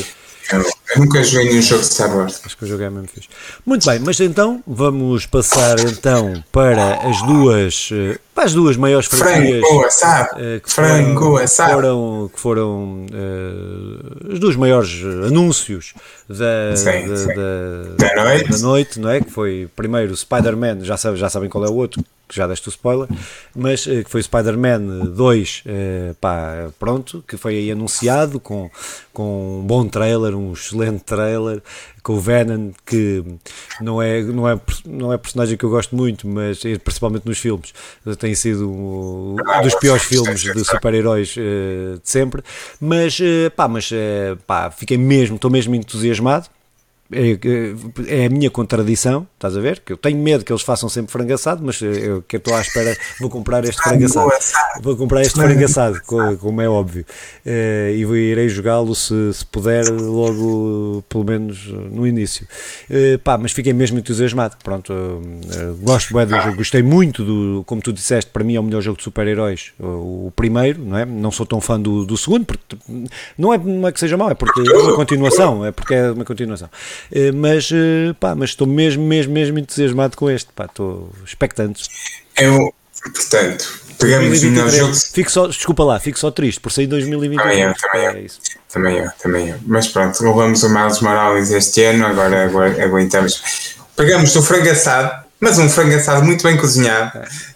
Eu, 0.51 0.59
eu 0.59 0.99
nunca 0.99 1.23
joguei 1.23 1.49
nenhum 1.49 1.61
jogo 1.61 1.81
de 1.81 1.87
Star 1.87 2.15
Wars. 2.15 2.41
Acho 2.45 2.57
que 2.57 2.65
jogo 2.65 2.83
é 2.83 2.89
mesmo 2.89 3.07
fixe. 3.07 3.29
Muito 3.65 3.85
bem, 3.87 3.99
mas 3.99 4.19
então 4.19 4.63
vamos 4.67 5.25
passar 5.25 5.79
então 5.79 6.43
para 6.51 7.07
as 7.09 7.21
duas 7.23 7.89
eh, 7.91 8.19
para 8.33 8.45
as 8.45 8.53
duas 8.53 8.77
maiores 8.77 9.07
franquias 9.07 9.61
Frango 9.61 9.85
assado. 9.85 10.29
Uh, 10.35 10.61
que 10.61 10.71
Frango 10.71 11.37
assado. 11.37 11.73
foram, 11.73 12.31
que 12.33 12.39
foram 12.39 13.05
uh, 13.11 14.33
os 14.33 14.39
dois 14.39 14.55
maiores 14.55 15.01
anúncios 15.27 15.93
da, 16.29 16.75
sim, 16.75 17.07
da, 17.07 17.17
sim. 17.17 17.27
Da, 17.27 18.07
da, 18.07 18.23
noite. 18.23 18.49
da 18.49 18.57
noite, 18.57 18.90
não 18.99 19.09
é? 19.09 19.21
Que 19.21 19.29
foi 19.31 19.69
primeiro 19.75 20.15
Spider-Man, 20.15 20.83
já, 20.83 20.97
sabe, 20.97 21.17
já 21.17 21.29
sabem 21.29 21.49
qual 21.49 21.65
é 21.65 21.69
o 21.69 21.75
outro, 21.75 22.03
que 22.27 22.35
já 22.35 22.47
deste 22.47 22.67
o 22.67 22.69
spoiler, 22.69 23.07
mas 23.55 23.85
uh, 23.85 24.03
que 24.03 24.09
foi 24.09 24.23
Spider-Man 24.23 25.05
2, 25.07 25.63
pá, 26.19 26.69
pronto, 26.79 27.23
que 27.27 27.37
foi 27.37 27.55
aí 27.57 27.71
anunciado 27.71 28.39
com, 28.39 28.69
com 29.13 29.59
um 29.59 29.63
bom 29.63 29.87
trailer, 29.87 30.35
um 30.35 30.53
excelente 30.53 31.03
trailer, 31.03 31.61
com 32.03 32.13
o 32.13 32.19
Venom, 32.19 32.71
que 32.85 33.23
não 33.79 34.01
é, 34.01 34.21
não, 34.21 34.49
é, 34.49 34.59
não 34.85 35.13
é 35.13 35.17
personagem 35.17 35.57
que 35.57 35.63
eu 35.63 35.69
gosto 35.69 35.95
muito, 35.95 36.27
mas 36.27 36.61
principalmente 36.83 37.25
nos 37.25 37.37
filmes, 37.37 37.73
tem 38.17 38.33
sido 38.33 38.69
um, 38.69 39.35
dos 39.61 39.75
piores 39.75 40.03
filmes 40.03 40.41
de 40.41 40.63
super-heróis 40.65 41.35
uh, 41.37 41.99
de 42.01 42.09
sempre. 42.09 42.43
Mas, 42.79 43.19
uh, 43.19 43.51
pá, 43.55 43.67
mas 43.67 43.89
pá, 44.47 44.71
fiquei 44.71 44.97
mesmo, 44.97 45.35
estou 45.35 45.51
mesmo 45.51 45.75
entusiasmado. 45.75 46.47
É, 47.11 47.37
é, 48.07 48.25
a 48.25 48.29
minha 48.29 48.49
contradição, 48.49 49.27
estás 49.35 49.55
a 49.57 49.59
ver? 49.59 49.81
Que 49.81 49.93
eu 49.93 49.97
tenho 49.97 50.17
medo 50.17 50.45
que 50.45 50.51
eles 50.51 50.61
façam 50.61 50.87
sempre 50.87 51.11
frangaçado, 51.11 51.61
mas 51.63 51.81
eu 51.81 52.21
que 52.21 52.37
estou 52.37 52.55
à 52.55 52.61
espera, 52.61 52.95
vou 53.19 53.29
comprar 53.29 53.63
este 53.65 53.81
frangaçado. 53.83 54.31
Vou 54.81 54.95
comprar 54.95 55.21
este 55.21 55.33
frangaçado, 55.33 56.01
como 56.05 56.61
é 56.61 56.69
óbvio. 56.69 57.05
Uh, 57.45 57.91
e 57.93 58.31
irei 58.31 58.47
jogá-lo 58.49 58.95
se, 58.95 59.33
se 59.33 59.45
puder, 59.45 59.89
logo, 59.89 61.03
pelo 61.09 61.25
menos 61.25 61.67
no 61.67 62.07
início. 62.07 62.47
Uh, 62.89 63.19
pá, 63.19 63.37
mas 63.37 63.51
fiquei 63.51 63.73
mesmo 63.73 63.99
entusiasmado. 63.99 64.55
Pronto, 64.63 64.93
uh, 64.93 65.75
gosto 65.81 66.13
bem 66.13 66.25
do 66.25 66.39
jogo, 66.39 66.55
gostei 66.57 66.81
muito 66.81 67.23
do, 67.23 67.63
como 67.65 67.81
tu 67.81 67.91
disseste, 67.91 68.31
para 68.31 68.43
mim 68.43 68.55
é 68.55 68.59
o 68.59 68.63
melhor 68.63 68.81
jogo 68.81 68.97
de 68.97 69.03
super-heróis, 69.03 69.73
o, 69.79 70.27
o, 70.27 70.33
primeiro, 70.35 70.81
não 70.83 70.97
é? 70.97 71.05
Não 71.05 71.31
sou 71.31 71.45
tão 71.45 71.59
fã 71.59 71.79
do, 71.79 72.05
do 72.05 72.17
segundo, 72.17 72.45
porque 72.45 72.77
não 73.37 73.53
é, 73.53 73.57
não 73.57 73.87
é 73.87 73.91
que 73.91 73.99
seja 73.99 74.15
mau, 74.17 74.29
é 74.29 74.35
porque 74.35 74.61
é 74.61 74.73
uma 74.73 74.95
continuação, 74.95 75.65
é 75.65 75.71
porque 75.71 75.93
é 75.93 76.11
uma 76.11 76.25
continuação. 76.25 76.69
Eh, 77.11 77.31
mas, 77.31 77.69
eh, 77.71 78.13
pá, 78.19 78.35
mas 78.35 78.51
estou 78.51 78.67
mesmo, 78.67 79.03
mesmo, 79.03 79.33
mesmo 79.33 79.59
entusiasmado 79.59 80.17
com 80.17 80.29
este, 80.29 80.51
pá, 80.53 80.65
estou 80.65 81.11
expectante. 81.25 81.83
Eu, 82.37 82.73
portanto, 83.01 83.81
pegamos 83.97 84.41
no 84.43 84.69
jogo. 84.69 84.93
Fico 84.93 85.31
só, 85.31 85.47
desculpa 85.47 85.83
lá, 85.83 85.99
fico 85.99 86.19
só 86.19 86.31
triste 86.31 86.59
por 86.59 86.71
sair 86.71 86.87
2023. 86.87 87.41
Também 87.49 87.63
eu, 87.63 87.73
também 87.73 88.05
eu. 88.05 88.11
É 88.11 88.27
também 88.71 88.97
eu, 88.97 89.09
também 89.21 89.49
eu. 89.49 89.57
Mas 89.65 89.87
pronto, 89.87 90.23
levamos 90.23 90.63
o 90.63 90.69
Miles 90.69 90.99
Morales 90.99 91.51
este 91.51 91.83
ano, 91.83 92.05
agora, 92.05 92.45
agora 92.45 92.83
aguentamos. 92.83 93.75
Pegamos 93.95 94.35
o 94.35 94.41
frango 94.41 94.69
assado, 94.69 95.25
mas 95.39 95.59
um 95.59 95.69
frango 95.69 95.95
assado 95.95 96.25
muito 96.25 96.43
bem 96.43 96.57
cozinhado. 96.57 97.17
É 97.17 97.51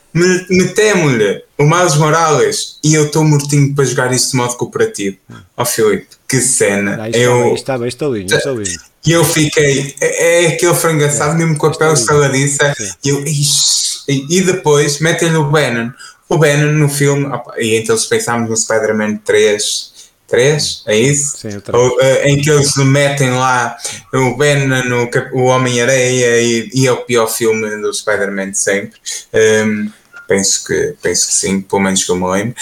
metemos-lhe 0.50 1.44
o 1.58 1.64
Miles 1.64 1.98
Morales 1.98 2.80
e 2.82 2.94
eu 2.94 3.06
estou 3.08 3.26
mortinho 3.26 3.76
para 3.76 3.84
jogar 3.84 4.14
isto 4.14 4.32
de 4.32 4.38
modo 4.38 4.56
cooperativo. 4.56 5.18
Ó 5.58 5.64
oh, 5.64 5.66
Filipe, 5.66 6.08
que 6.28 6.40
cena. 6.40 6.96
Não, 6.96 7.08
eu, 7.08 7.54
está 7.54 7.78
bem, 7.78 7.90
está 7.90 8.08
lindo, 8.08 8.34
está 8.34 8.52
lindo. 8.52 8.80
E 9.06 9.12
eu 9.12 9.24
fiquei, 9.24 9.96
é, 10.02 10.46
é 10.46 10.48
aquele 10.48 10.74
frango 10.74 11.04
assado, 11.06 11.34
é, 11.34 11.38
mesmo 11.38 11.58
com 11.58 11.68
a 11.68 11.72
pele 11.72 11.96
saladiça. 11.96 12.74
E 13.04 13.10
eu, 13.10 13.24
ixi, 13.26 14.04
e 14.08 14.42
depois 14.42 15.00
metem-lhe 15.00 15.38
o 15.38 15.46
Bannon. 15.46 15.92
O 16.28 16.38
Bannon 16.38 16.72
no 16.74 16.90
filme, 16.90 17.28
e 17.58 17.76
então 17.76 17.96
se 17.96 18.10
pensarmos 18.10 18.50
no 18.50 18.58
Spider-Man 18.58 19.18
3, 19.18 19.94
3, 20.28 20.84
é 20.88 20.98
isso? 20.98 21.38
Sim, 21.38 21.62
Ou, 21.72 21.98
uh, 21.98 22.02
em 22.24 22.42
que 22.42 22.50
eles 22.50 22.76
metem 22.78 23.32
lá 23.32 23.78
o 24.14 24.36
Bannon, 24.36 25.08
o, 25.34 25.40
o 25.40 25.44
Homem-Areia 25.44 26.42
e, 26.42 26.70
e, 26.74 26.88
é 26.88 26.92
o 26.92 26.98
pior 26.98 27.28
filme 27.28 27.70
do 27.82 27.94
Spider-Man 27.94 28.54
sempre. 28.54 29.00
Um, 29.34 29.92
penso 30.28 30.66
que, 30.66 30.96
penso 31.02 31.28
que 31.28 31.34
sim, 31.34 31.62
pelo 31.62 31.82
menos 31.82 32.04
que 32.04 32.12
eu 32.12 32.16
me 32.16 32.28
lembro. 32.28 32.56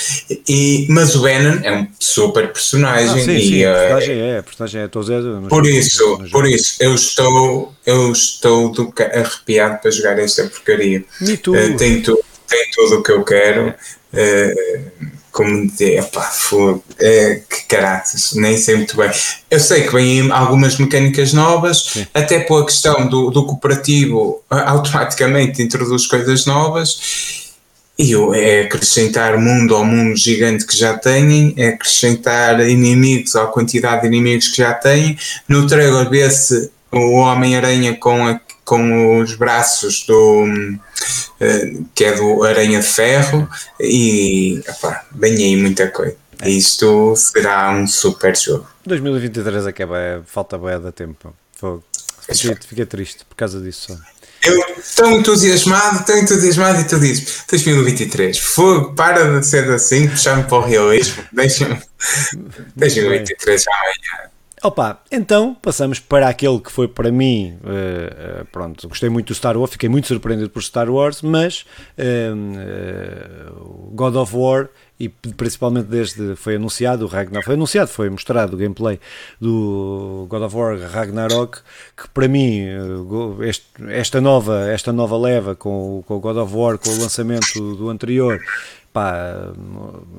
E, 0.48 0.88
mas 0.90 1.16
o 1.16 1.22
Venom 1.22 1.60
é 1.64 1.72
um 1.72 1.88
super 2.00 2.52
personagem. 2.52 3.22
Ah, 3.22 3.26
sim, 3.26 3.36
e, 3.36 3.50
sim, 3.50 3.66
a 3.66 3.74
personagem 3.74 4.20
é, 4.20 4.38
a 4.38 4.44
personagem 4.44 4.82
é, 4.82 4.86
estou 4.86 5.02
a 5.02 5.06
dizer, 5.06 5.50
por 5.50 5.66
isso, 5.66 6.20
por 6.32 6.48
isso, 6.48 6.76
eu 6.80 6.94
estou, 6.94 7.74
eu 7.86 8.12
estou 8.12 8.72
do, 8.72 8.94
arrepiado 8.98 9.82
para 9.82 9.92
jogar 9.92 10.20
esta 10.20 10.44
porcaria. 10.46 11.04
Me 11.22 11.38
tu. 11.38 11.54
Uh, 11.54 11.78
tem, 11.78 12.02
tu, 12.02 12.18
tem 12.48 12.72
tudo 12.72 13.00
o 13.00 13.04
que 13.04 13.12
eu 13.12 13.24
quero. 13.24 13.74
Uh, 14.14 15.14
como 15.34 15.68
dizer, 15.68 15.98
epá, 15.98 16.32
é, 17.00 17.42
que 17.50 17.64
caráter, 17.64 18.20
nem 18.36 18.56
sei 18.56 18.76
muito 18.76 18.96
bem. 18.96 19.10
Eu 19.50 19.60
sei 19.60 19.82
que 19.82 19.92
vêm 19.92 20.32
algumas 20.32 20.78
mecânicas 20.78 21.34
novas, 21.34 21.86
Sim. 21.86 22.08
até 22.14 22.40
pela 22.40 22.64
questão 22.64 23.08
do, 23.08 23.32
do 23.32 23.44
cooperativo, 23.44 24.44
automaticamente 24.48 25.64
introduz 25.64 26.06
coisas 26.06 26.46
novas 26.46 27.42
e 27.98 28.14
é 28.36 28.62
acrescentar 28.62 29.38
mundo 29.38 29.76
ao 29.76 29.86
mundo 29.86 30.16
gigante 30.16 30.66
que 30.66 30.76
já 30.76 30.98
têm, 30.98 31.54
é 31.58 31.70
acrescentar 31.70 32.60
inimigos 32.62 33.36
à 33.36 33.46
quantidade 33.46 34.02
de 34.02 34.08
inimigos 34.08 34.48
que 34.48 34.58
já 34.58 34.74
têm. 34.74 35.18
No 35.48 35.68
trailer 35.68 36.10
vê-se 36.10 36.72
o 36.92 37.14
Homem-Aranha 37.14 37.96
com, 37.98 38.40
com 38.66 39.20
os 39.20 39.36
braços 39.36 40.06
do 40.08 40.46
uh, 40.46 41.86
que 41.94 42.04
é 42.04 42.14
do 42.14 42.44
Aranha 42.44 42.80
de 42.80 42.88
Ferro 42.88 43.48
e 43.80 44.62
epá, 44.68 45.06
bem 45.12 45.36
aí 45.36 45.56
muita 45.56 45.88
coisa. 45.90 46.18
É. 46.42 46.50
Isto 46.50 47.16
será 47.16 47.72
um 47.72 47.88
super 47.88 48.36
jogo. 48.36 48.68
2023 48.86 49.68
acaba, 49.68 50.00
é, 50.00 50.22
falta 50.26 50.58
boa 50.58 50.80
da 50.80 50.92
tempo. 50.92 51.34
Fiquei, 52.28 52.56
fiquei 52.68 52.86
triste 52.86 53.24
por 53.26 53.36
causa 53.36 53.62
disso 53.62 53.94
só. 53.94 54.13
Eu 54.46 54.60
estou 54.78 55.10
entusiasmado, 55.12 56.00
estou 56.00 56.18
entusiasmado 56.18 56.82
e 56.82 56.84
tu 56.84 57.00
dizes 57.00 57.44
2023, 57.50 58.38
fogo, 58.38 58.94
para 58.94 59.40
de 59.40 59.46
ser 59.46 59.72
assim, 59.72 60.08
puxar-me 60.10 60.44
para 60.44 60.58
o 60.58 60.62
realismo, 60.62 61.24
deixa-me 61.32 61.82
2023 62.76 63.66
amanhã. 63.68 64.33
Opa, 64.64 65.02
então 65.12 65.54
passamos 65.54 66.00
para 66.00 66.30
aquele 66.30 66.58
que 66.58 66.72
foi 66.72 66.88
para 66.88 67.12
mim, 67.12 67.58
uh, 67.66 68.44
uh, 68.44 68.46
pronto, 68.46 68.88
gostei 68.88 69.10
muito 69.10 69.28
do 69.28 69.36
Star 69.36 69.58
Wars, 69.58 69.74
fiquei 69.74 69.90
muito 69.90 70.08
surpreendido 70.08 70.50
por 70.50 70.64
Star 70.64 70.90
Wars, 70.90 71.22
mas 71.22 71.66
uh, 71.98 73.92
God 73.94 74.16
of 74.16 74.34
War 74.34 74.70
e 74.98 75.10
principalmente 75.10 75.88
desde 75.88 76.38
foi 76.38 76.56
anunciado 76.56 77.04
o 77.04 77.10
Ragnarok, 77.10 77.44
foi 77.44 77.56
anunciado, 77.56 77.90
foi 77.90 78.10
mostrado 78.10 78.56
o 78.56 78.58
gameplay 78.58 79.02
do 79.42 80.28
God 80.30 80.44
of 80.44 80.56
War 80.56 80.80
Ragnarok, 80.80 81.60
que 81.98 82.08
para 82.14 82.30
mim 82.30 82.62
este, 83.42 83.66
esta 83.90 84.22
nova 84.22 84.70
esta 84.70 84.94
nova 84.94 85.18
leva 85.18 85.56
com, 85.56 86.02
com 86.08 86.16
o 86.16 86.20
God 86.22 86.38
of 86.38 86.56
War, 86.56 86.78
com 86.78 86.90
o 86.90 87.02
lançamento 87.02 87.76
do 87.76 87.90
anterior, 87.90 88.40
pá, 88.94 89.52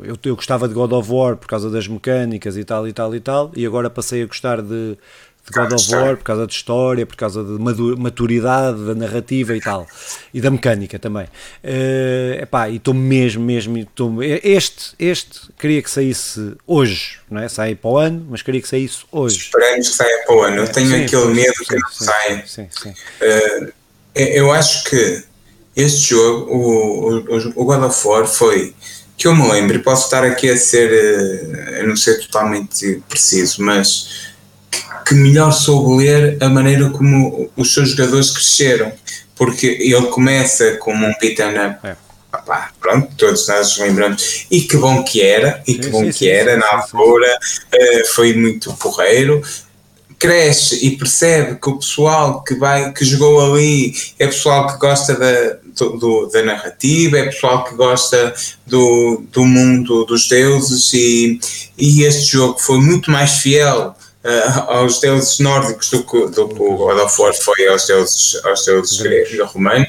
eu, 0.03 0.19
eu 0.25 0.37
gostava 0.37 0.69
de 0.69 0.75
God 0.75 0.93
of 0.93 1.11
War 1.11 1.37
por 1.37 1.47
causa 1.47 1.71
das 1.71 1.89
mecânicas 1.89 2.57
e 2.57 2.65
tal 2.65 2.87
e 2.87 2.93
tal 2.93 3.15
e 3.15 3.21
tal, 3.21 3.53
e 3.55 3.65
agora 3.65 3.89
passei 3.89 4.23
a 4.23 4.27
gostar 4.27 4.61
de 4.61 4.99
de 5.45 5.51
God 5.53 5.73
of 5.73 5.95
War, 5.95 6.17
por 6.17 6.25
causa 6.25 6.47
de 6.47 6.55
história, 6.55 7.05
por 7.05 7.17
causa 7.17 7.45
de 7.45 7.51
maturidade 7.99 8.83
da 8.87 8.95
narrativa 8.95 9.55
e 9.55 9.61
tal, 9.61 9.87
e 10.33 10.41
da 10.41 10.51
mecânica 10.51 10.99
também. 10.99 11.27
Uh, 11.63 12.43
epá, 12.43 12.71
e 12.71 12.77
estou 12.77 12.95
mesmo, 12.95 13.45
mesmo, 13.45 13.77
estou, 13.77 14.23
este, 14.23 14.95
este 14.99 15.41
queria 15.59 15.83
que 15.83 15.91
saísse 15.91 16.55
hoje, 16.67 17.19
não 17.31 17.43
é? 17.43 17.49
Sai 17.49 17.75
para 17.75 17.91
o 17.91 17.99
ano, 17.99 18.27
mas 18.31 18.41
queria 18.41 18.61
que 18.61 18.69
saísse 18.69 19.05
hoje. 19.13 19.37
Esperamos 19.37 19.91
que 19.91 19.97
saia 19.97 20.25
para 20.27 20.35
o 20.35 20.43
ano, 20.43 20.57
eu 20.57 20.69
tenho 20.69 20.89
sim, 20.89 21.05
aquele 21.05 21.27
sim, 21.27 21.35
medo 21.35 21.57
sim, 21.59 21.65
que 21.65 21.77
não 21.77 21.91
saia. 21.91 22.45
Uh, 23.21 23.73
eu 24.15 24.51
acho 24.51 24.85
que 24.85 25.25
este 25.77 26.11
jogo, 26.11 26.53
o, 26.53 27.19
o, 27.19 27.53
o 27.57 27.65
God 27.65 27.85
of 27.85 28.07
War, 28.07 28.27
foi 28.27 28.75
que 29.17 29.27
eu 29.27 29.35
me 29.35 29.49
lembro, 29.51 29.77
e 29.77 29.83
posso 29.83 30.05
estar 30.05 30.25
aqui 30.25 30.51
a 30.51 30.57
ser, 30.57 31.81
a 31.81 31.83
não 31.85 31.97
ser 31.97 32.21
totalmente 32.21 33.03
preciso, 33.09 33.63
mas 33.63 34.33
que 35.07 35.15
melhor 35.15 35.53
soube 35.53 36.05
ler 36.05 36.37
a 36.41 36.49
maneira 36.49 36.91
como 36.91 37.51
os 37.57 37.73
seus 37.73 37.91
jogadores 37.91 38.31
cresceram, 38.31 38.93
porque 39.37 39.67
ele 39.67 40.07
começa 40.07 40.77
como 40.77 41.07
um 41.07 41.13
beat'em 41.21 41.55
up. 41.67 41.87
É. 41.87 41.97
pronto, 42.81 43.15
todos 43.17 43.47
nós 43.47 43.79
lembramos. 43.79 44.47
E 44.51 44.63
que 44.63 44.77
bom 44.77 45.05
que 45.05 45.23
era, 45.23 45.63
e 45.67 45.75
que 45.75 45.85
sim, 45.85 45.91
bom 45.91 46.01
sim, 46.01 46.07
que 46.07 46.13
sim, 46.13 46.29
era 46.29 46.57
na 46.57 46.67
altura, 46.73 47.39
uh, 47.73 48.07
foi 48.15 48.33
muito 48.33 48.73
porreiro. 48.75 49.43
Cresce 50.19 50.87
e 50.87 50.97
percebe 50.97 51.57
que 51.61 51.69
o 51.69 51.79
pessoal 51.79 52.43
que, 52.43 52.55
vai, 52.55 52.93
que 52.93 53.05
jogou 53.05 53.53
ali 53.53 53.95
é 54.19 54.27
pessoal 54.27 54.67
que 54.67 54.79
gosta 54.79 55.15
da, 55.15 55.59
do, 55.75 56.27
da 56.27 56.43
narrativa, 56.43 57.19
é 57.19 57.27
pessoal 57.27 57.65
que 57.65 57.75
gosta 57.75 58.35
do, 58.67 59.23
do 59.31 59.45
mundo 59.45 60.05
dos 60.05 60.29
deuses, 60.29 60.93
e, 60.95 61.39
e 61.77 62.05
este 62.05 62.33
jogo 62.33 62.59
foi 62.59 62.79
muito 62.79 63.11
mais 63.11 63.33
fiel 63.39 63.95
uh, 64.25 64.61
aos 64.71 65.01
deuses 65.01 65.39
nórdicos 65.39 65.91
do 65.91 66.03
que, 66.03 66.27
do 66.29 66.49
que 66.49 66.63
o 66.63 66.77
God 66.77 66.99
of 67.01 67.21
War 67.21 67.35
foi 67.35 67.69
aos 67.69 67.87
deuses, 67.87 68.41
aos 68.45 68.65
deuses 68.65 69.01
gregos, 69.01 69.53
romanos, 69.53 69.89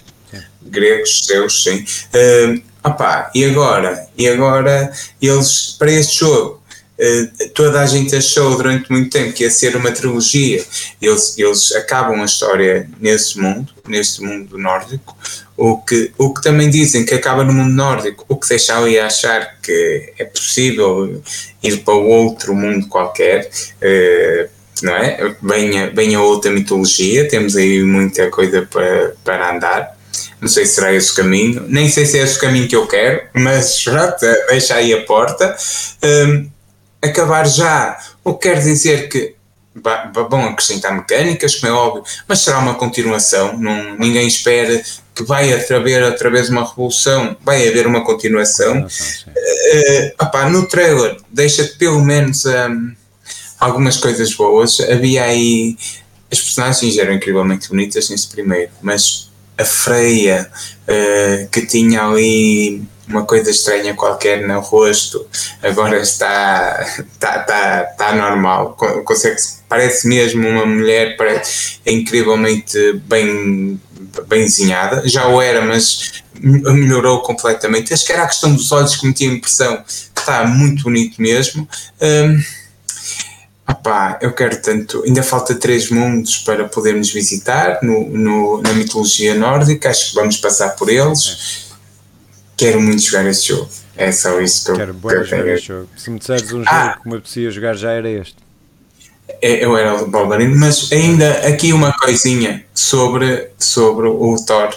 gregos, 0.61 1.25
deus, 1.27 1.63
sim. 1.63 1.85
Uh, 2.13 2.61
opá, 2.83 3.31
e 3.33 3.45
agora? 3.45 4.07
E 4.17 4.27
agora 4.27 4.91
eles, 5.21 5.75
para 5.77 5.91
este 5.91 6.19
jogo, 6.19 6.61
uh, 6.99 7.49
toda 7.53 7.81
a 7.81 7.85
gente 7.85 8.15
achou 8.15 8.55
durante 8.55 8.91
muito 8.91 9.09
tempo 9.09 9.33
que 9.33 9.43
ia 9.43 9.49
ser 9.49 9.75
uma 9.75 9.91
trilogia. 9.91 10.63
Eles, 11.01 11.37
eles 11.37 11.71
acabam 11.73 12.21
a 12.21 12.25
história 12.25 12.89
nesse 12.99 13.39
mundo, 13.39 13.73
neste 13.87 14.21
mundo 14.21 14.57
nórdico, 14.57 15.15
o 15.57 15.77
que, 15.77 16.11
o 16.17 16.33
que 16.33 16.41
também 16.41 16.69
dizem 16.69 17.05
que 17.05 17.13
acaba 17.13 17.43
no 17.43 17.53
mundo 17.53 17.73
nórdico, 17.73 18.25
o 18.27 18.35
que 18.35 18.47
deixa 18.49 18.77
ali 18.77 18.99
a 18.99 19.07
achar 19.07 19.59
que 19.61 20.13
é 20.17 20.25
possível 20.25 21.21
ir 21.63 21.77
para 21.77 21.93
outro 21.93 22.53
mundo 22.53 22.87
qualquer, 22.87 23.49
uh, 23.81 24.49
não 24.81 24.95
é? 24.95 25.35
Bem 25.41 25.79
a, 25.79 25.89
bem 25.89 26.15
a 26.15 26.21
outra 26.21 26.51
mitologia, 26.51 27.27
temos 27.27 27.55
aí 27.55 27.81
muita 27.83 28.29
coisa 28.29 28.67
para, 28.69 29.15
para 29.23 29.55
andar. 29.55 29.95
Não 30.41 30.47
sei 30.47 30.65
se 30.65 30.75
será 30.75 30.93
esse 30.93 31.11
o 31.11 31.15
caminho, 31.15 31.65
nem 31.67 31.89
sei 31.89 32.05
se 32.05 32.19
é 32.19 32.23
esse 32.23 32.37
o 32.37 32.41
caminho 32.41 32.67
que 32.67 32.75
eu 32.75 32.87
quero, 32.87 33.23
mas 33.33 33.79
já 33.81 34.15
deixa 34.49 34.75
aí 34.75 34.93
a 34.93 35.01
porta. 35.03 35.55
Um, 36.03 36.54
acabar 37.01 37.47
já, 37.47 37.97
o 38.23 38.33
que 38.33 38.49
quer 38.49 38.59
dizer 38.59 39.09
que 39.09 39.35
vão 40.29 40.45
acrescentar 40.45 40.93
mecânicas, 40.95 41.55
como 41.55 41.71
é 41.71 41.75
óbvio, 41.75 42.03
mas 42.27 42.39
será 42.39 42.59
uma 42.59 42.75
continuação. 42.75 43.57
Não, 43.57 43.97
ninguém 43.97 44.27
espera 44.27 44.81
que 45.13 45.23
vai 45.23 45.53
haver 45.53 46.03
outra 46.03 46.29
vez 46.29 46.49
uma 46.49 46.67
revolução, 46.67 47.35
vai 47.43 47.67
haver 47.67 47.85
uma 47.87 48.03
continuação. 48.03 48.85
Uh, 48.85 50.23
opá, 50.23 50.49
no 50.49 50.67
trailer 50.67 51.17
deixa-te 51.31 51.77
pelo 51.77 52.03
menos 52.03 52.45
um, 52.45 52.93
algumas 53.59 53.97
coisas 53.97 54.33
boas. 54.33 54.79
Havia 54.79 55.23
aí 55.23 55.77
as 56.31 56.39
personagens 56.41 56.97
eram 56.97 57.13
incrivelmente 57.13 57.69
bonitas 57.69 58.09
nesse 58.09 58.27
primeiro, 58.27 58.71
mas 58.81 59.31
a 59.57 59.65
Freia, 59.65 60.49
uh, 60.87 61.47
que 61.49 61.65
tinha 61.65 62.03
ali 62.03 62.83
uma 63.07 63.23
coisa 63.23 63.51
estranha 63.51 63.93
qualquer 63.93 64.47
no 64.47 64.59
rosto, 64.59 65.27
agora 65.61 65.99
está, 65.99 66.83
está, 66.97 67.41
está, 67.41 67.87
está 67.91 68.15
normal, 68.15 68.75
consegue 69.05 69.37
parece 69.69 70.07
mesmo 70.07 70.47
uma 70.47 70.65
mulher, 70.65 71.15
parece, 71.17 71.79
incrivelmente 71.85 72.93
bem, 73.05 73.79
desenhada, 74.29 75.07
já 75.07 75.27
o 75.27 75.41
era, 75.41 75.61
mas 75.61 76.23
melhorou 76.41 77.21
completamente. 77.21 77.93
Acho 77.93 78.05
que 78.05 78.13
era 78.13 78.23
a 78.23 78.27
questão 78.27 78.53
dos 78.53 78.71
olhos 78.71 78.95
que 78.95 79.05
me 79.07 79.13
tinha 79.13 79.33
impressão 79.33 79.77
que 80.13 80.21
está 80.21 80.45
muito 80.45 80.83
bonito 80.83 81.21
mesmo. 81.21 81.67
Um, 82.01 82.64
Opá, 83.67 84.19
eu 84.21 84.31
quero 84.31 84.61
tanto. 84.61 85.03
Ainda 85.05 85.23
falta 85.23 85.55
três 85.55 85.89
mundos 85.89 86.37
para 86.37 86.65
podermos 86.65 87.11
visitar 87.11 87.79
no, 87.81 88.07
no, 88.09 88.61
na 88.61 88.73
mitologia 88.73 89.33
nórdica. 89.33 89.89
Acho 89.89 90.09
que 90.09 90.15
vamos 90.15 90.37
passar 90.37 90.69
por 90.75 90.87
eles. 90.87 91.67
É. 91.71 91.75
Quero 92.57 92.79
muito 92.79 93.01
jogar 93.01 93.25
este 93.25 93.49
jogo. 93.49 93.69
É 93.97 94.11
só 94.11 94.39
isso 94.39 94.65
que 94.65 94.71
eu 94.71 94.75
quero. 94.75 94.93
Quero 94.93 95.23
jogar 95.25 95.47
este 95.47 95.67
jogo. 95.67 95.89
Se 95.97 96.09
me 96.11 96.19
disseres 96.19 96.51
um 96.53 96.63
ah, 96.67 96.89
jogo 96.89 97.03
que 97.03 97.09
me 97.09 97.15
apetecia 97.15 97.51
jogar, 97.51 97.75
já 97.75 97.91
era 97.91 98.09
este. 98.09 98.35
É, 99.41 99.65
eu 99.65 99.75
era 99.75 99.95
o 99.95 100.11
Wolverine, 100.11 100.55
mas 100.55 100.91
ainda 100.91 101.47
aqui 101.47 101.73
uma 101.73 101.91
coisinha 101.91 102.63
sobre, 102.73 103.49
sobre 103.57 104.07
o 104.07 104.35
Thor. 104.45 104.69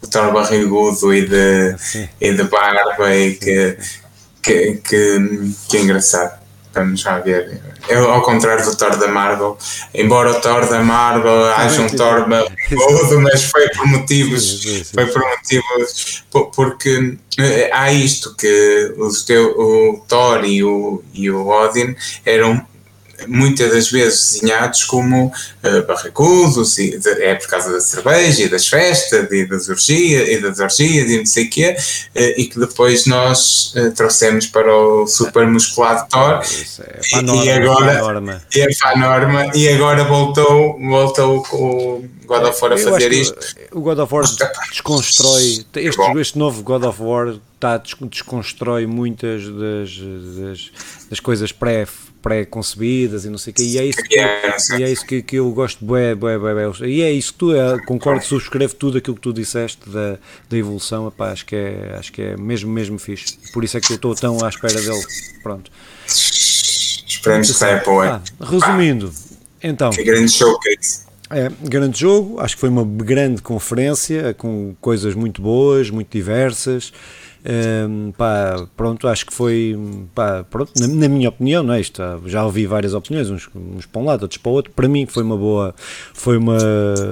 O 0.00 0.06
Thor 0.06 0.32
barrigudo 0.32 1.12
e 1.12 1.26
de, 1.26 1.76
e 2.20 2.32
de 2.32 2.44
barba 2.44 3.14
e 3.14 3.34
que, 3.34 3.76
que, 4.40 4.80
que, 4.84 5.52
que 5.68 5.76
é 5.76 5.80
engraçado. 5.80 6.45
Vamos 6.76 7.00
já 7.00 7.18
ver 7.18 7.60
eu, 7.88 8.10
ao 8.10 8.22
contrário 8.22 8.64
do 8.64 8.76
Thor 8.76 8.96
da 8.96 9.08
Marvel, 9.08 9.56
embora 9.94 10.32
o 10.32 10.40
Thor 10.40 10.68
da 10.68 10.82
Marvel 10.82 11.44
haja 11.54 11.82
um 11.82 11.88
Thor 11.88 12.26
todo, 12.68 13.20
mas 13.20 13.44
foi 13.44 13.68
por 13.70 13.86
motivos, 13.86 14.60
sim, 14.62 14.68
sim, 14.68 14.84
sim. 14.84 14.90
foi 14.92 15.06
por 15.06 15.22
motivos, 15.22 16.24
porque 16.54 17.16
eh, 17.38 17.70
há 17.72 17.92
isto 17.92 18.34
que 18.34 18.92
o, 18.96 19.92
o 19.92 20.04
Thor 20.08 20.44
e 20.44 20.64
o, 20.64 21.02
e 21.14 21.30
o 21.30 21.46
Odin 21.46 21.94
eram 22.24 22.66
muitas 23.26 23.72
das 23.72 23.90
vezes 23.90 24.32
desenhados 24.32 24.84
como 24.84 25.26
uh, 25.26 25.86
barracudos, 25.86 26.78
e 26.78 26.98
de, 26.98 27.08
é 27.22 27.34
por 27.34 27.48
causa 27.48 27.72
da 27.72 27.80
cerveja 27.80 28.44
e 28.44 28.48
das 28.48 28.66
festas 28.66 29.30
e 29.30 29.46
das 29.46 29.68
orgias 29.68 30.28
e 30.28 30.38
das 30.38 30.58
orgias 30.58 31.10
e 31.10 31.18
não 31.18 31.26
sei 31.26 31.44
o 31.46 31.50
quê, 31.50 31.76
uh, 31.78 32.20
e 32.36 32.46
que 32.46 32.58
depois 32.58 33.06
nós 33.06 33.74
uh, 33.74 33.90
trouxemos 33.92 34.46
para 34.46 34.74
o 34.74 35.06
super 35.06 35.46
musculado 35.46 36.08
Thor. 36.08 36.40
É 37.12 37.22
norma, 37.22 37.44
e, 37.44 37.50
agora 37.50 38.44
é, 38.54 38.60
é 38.60 38.68
para 38.78 38.90
a 38.90 38.96
norma 38.96 39.50
e 39.54 39.68
agora 39.68 40.04
voltou, 40.04 40.78
voltou 40.78 41.46
o 41.52 42.04
God 42.26 42.44
of 42.44 42.62
War 42.62 42.72
a 42.72 42.78
fazer 42.78 43.12
isto. 43.12 43.38
O 43.72 43.80
God 43.80 43.98
of 43.98 44.12
War 44.12 44.24
desconstrói 44.70 45.64
este, 45.74 46.18
este 46.18 46.38
novo 46.38 46.62
God 46.62 46.84
of 46.84 47.02
War 47.02 47.38
está, 47.54 47.80
desconstrói 48.08 48.86
muitas 48.86 49.42
das, 49.44 49.98
das, 50.36 50.72
das 51.10 51.20
coisas 51.20 51.52
pré 51.52 51.86
pré-concebidas 52.26 53.24
e 53.24 53.30
não 53.30 53.38
sei 53.38 53.52
o 53.52 53.54
quê, 53.54 53.62
e 53.62 53.78
é 53.78 53.84
isso 53.84 54.02
que, 54.02 54.16
e 54.16 54.82
é 54.82 54.90
isso 54.90 55.06
que, 55.06 55.22
que 55.22 55.36
eu 55.36 55.48
gosto 55.52 55.84
bué, 55.84 56.12
bué, 56.12 56.36
bué, 56.36 56.54
bué, 56.54 56.88
e 56.88 57.00
é 57.00 57.12
isso 57.12 57.32
que 57.32 57.38
tu, 57.38 57.54
é, 57.54 57.78
concordo, 57.84 58.24
subscrevo 58.24 58.74
tudo 58.74 58.98
aquilo 58.98 59.14
que 59.14 59.22
tu 59.22 59.32
disseste 59.32 59.88
da, 59.88 60.18
da 60.50 60.56
evolução, 60.56 61.06
epá, 61.06 61.30
acho, 61.30 61.46
que 61.46 61.54
é, 61.54 61.94
acho 61.96 62.12
que 62.12 62.20
é 62.20 62.36
mesmo, 62.36 62.68
mesmo 62.68 62.98
fixe, 62.98 63.38
por 63.52 63.62
isso 63.62 63.76
é 63.76 63.80
que 63.80 63.92
eu 63.92 63.94
estou 63.94 64.12
tão 64.16 64.44
à 64.44 64.48
espera 64.48 64.74
dele, 64.74 65.04
pronto. 65.40 65.70
Esperemos 66.08 67.46
que 67.46 67.54
saia 67.54 67.78
para 67.78 68.16
ah, 68.16 68.44
Resumindo, 68.44 69.12
então... 69.62 69.90
Que 69.90 70.02
grande 70.02 70.32
showcase. 70.32 71.06
É, 71.30 71.48
grande 71.62 72.00
jogo, 72.00 72.40
acho 72.40 72.56
que 72.56 72.60
foi 72.60 72.68
uma 72.68 72.84
grande 72.84 73.40
conferência 73.40 74.34
com 74.34 74.74
coisas 74.80 75.14
muito 75.14 75.40
boas, 75.40 75.90
muito 75.90 76.10
diversas. 76.10 76.92
Pá, 78.16 78.66
pronto, 78.76 79.06
acho 79.06 79.24
que 79.24 79.32
foi, 79.32 79.78
pá, 80.14 80.44
pronto, 80.50 80.72
na, 80.78 80.88
na, 80.88 81.08
minha 81.08 81.28
opinião, 81.28 81.62
não 81.62 81.74
é 81.74 81.80
isto? 81.80 82.02
Já 82.26 82.44
ouvi 82.44 82.66
várias 82.66 82.92
opiniões, 82.92 83.30
uns, 83.30 83.48
uns 83.54 83.86
para 83.86 84.02
um 84.02 84.04
lado, 84.04 84.22
outros 84.22 84.38
para 84.38 84.50
o 84.50 84.54
outro. 84.54 84.72
Para 84.72 84.88
mim, 84.88 85.06
foi 85.06 85.22
uma 85.22 85.36
boa, 85.36 85.74
foi 86.12 86.36
uma, 86.36 86.58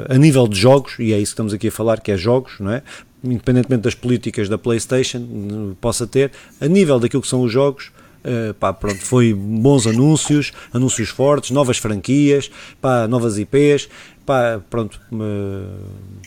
a 0.09 0.19
nível 0.19 0.49
de 0.49 0.59
jogos, 0.59 0.97
e 0.99 1.13
é 1.13 1.17
isso 1.17 1.33
que 1.33 1.35
estamos 1.35 1.55
aqui 1.55 1.69
a 1.69 1.73
falar, 1.73 2.01
que 2.01 2.11
é 2.11 2.17
jogos, 2.17 2.55
não 2.59 2.73
é? 2.73 2.83
Independentemente 3.23 3.83
das 3.83 3.95
políticas 3.95 4.49
da 4.49 4.59
PlayStation, 4.59 5.75
possa 5.81 6.07
ter, 6.07 6.33
a 6.61 6.67
nível 6.67 6.99
daquilo 6.99 7.23
que 7.23 7.29
são 7.29 7.43
os 7.43 7.53
jogos, 7.53 7.93
Uh, 8.25 8.55
pá, 8.55 8.73
pronto, 8.73 9.05
foi 9.05 9.35
bons 9.35 9.87
anúncios, 9.87 10.51
anúncios 10.73 11.11
fortes, 11.11 11.51
novas 11.51 11.77
franquias, 11.77 12.51
pá, 12.81 13.07
novas 13.07 13.37
IPs, 13.37 13.87
pá, 14.25 14.61
pronto, 14.71 15.01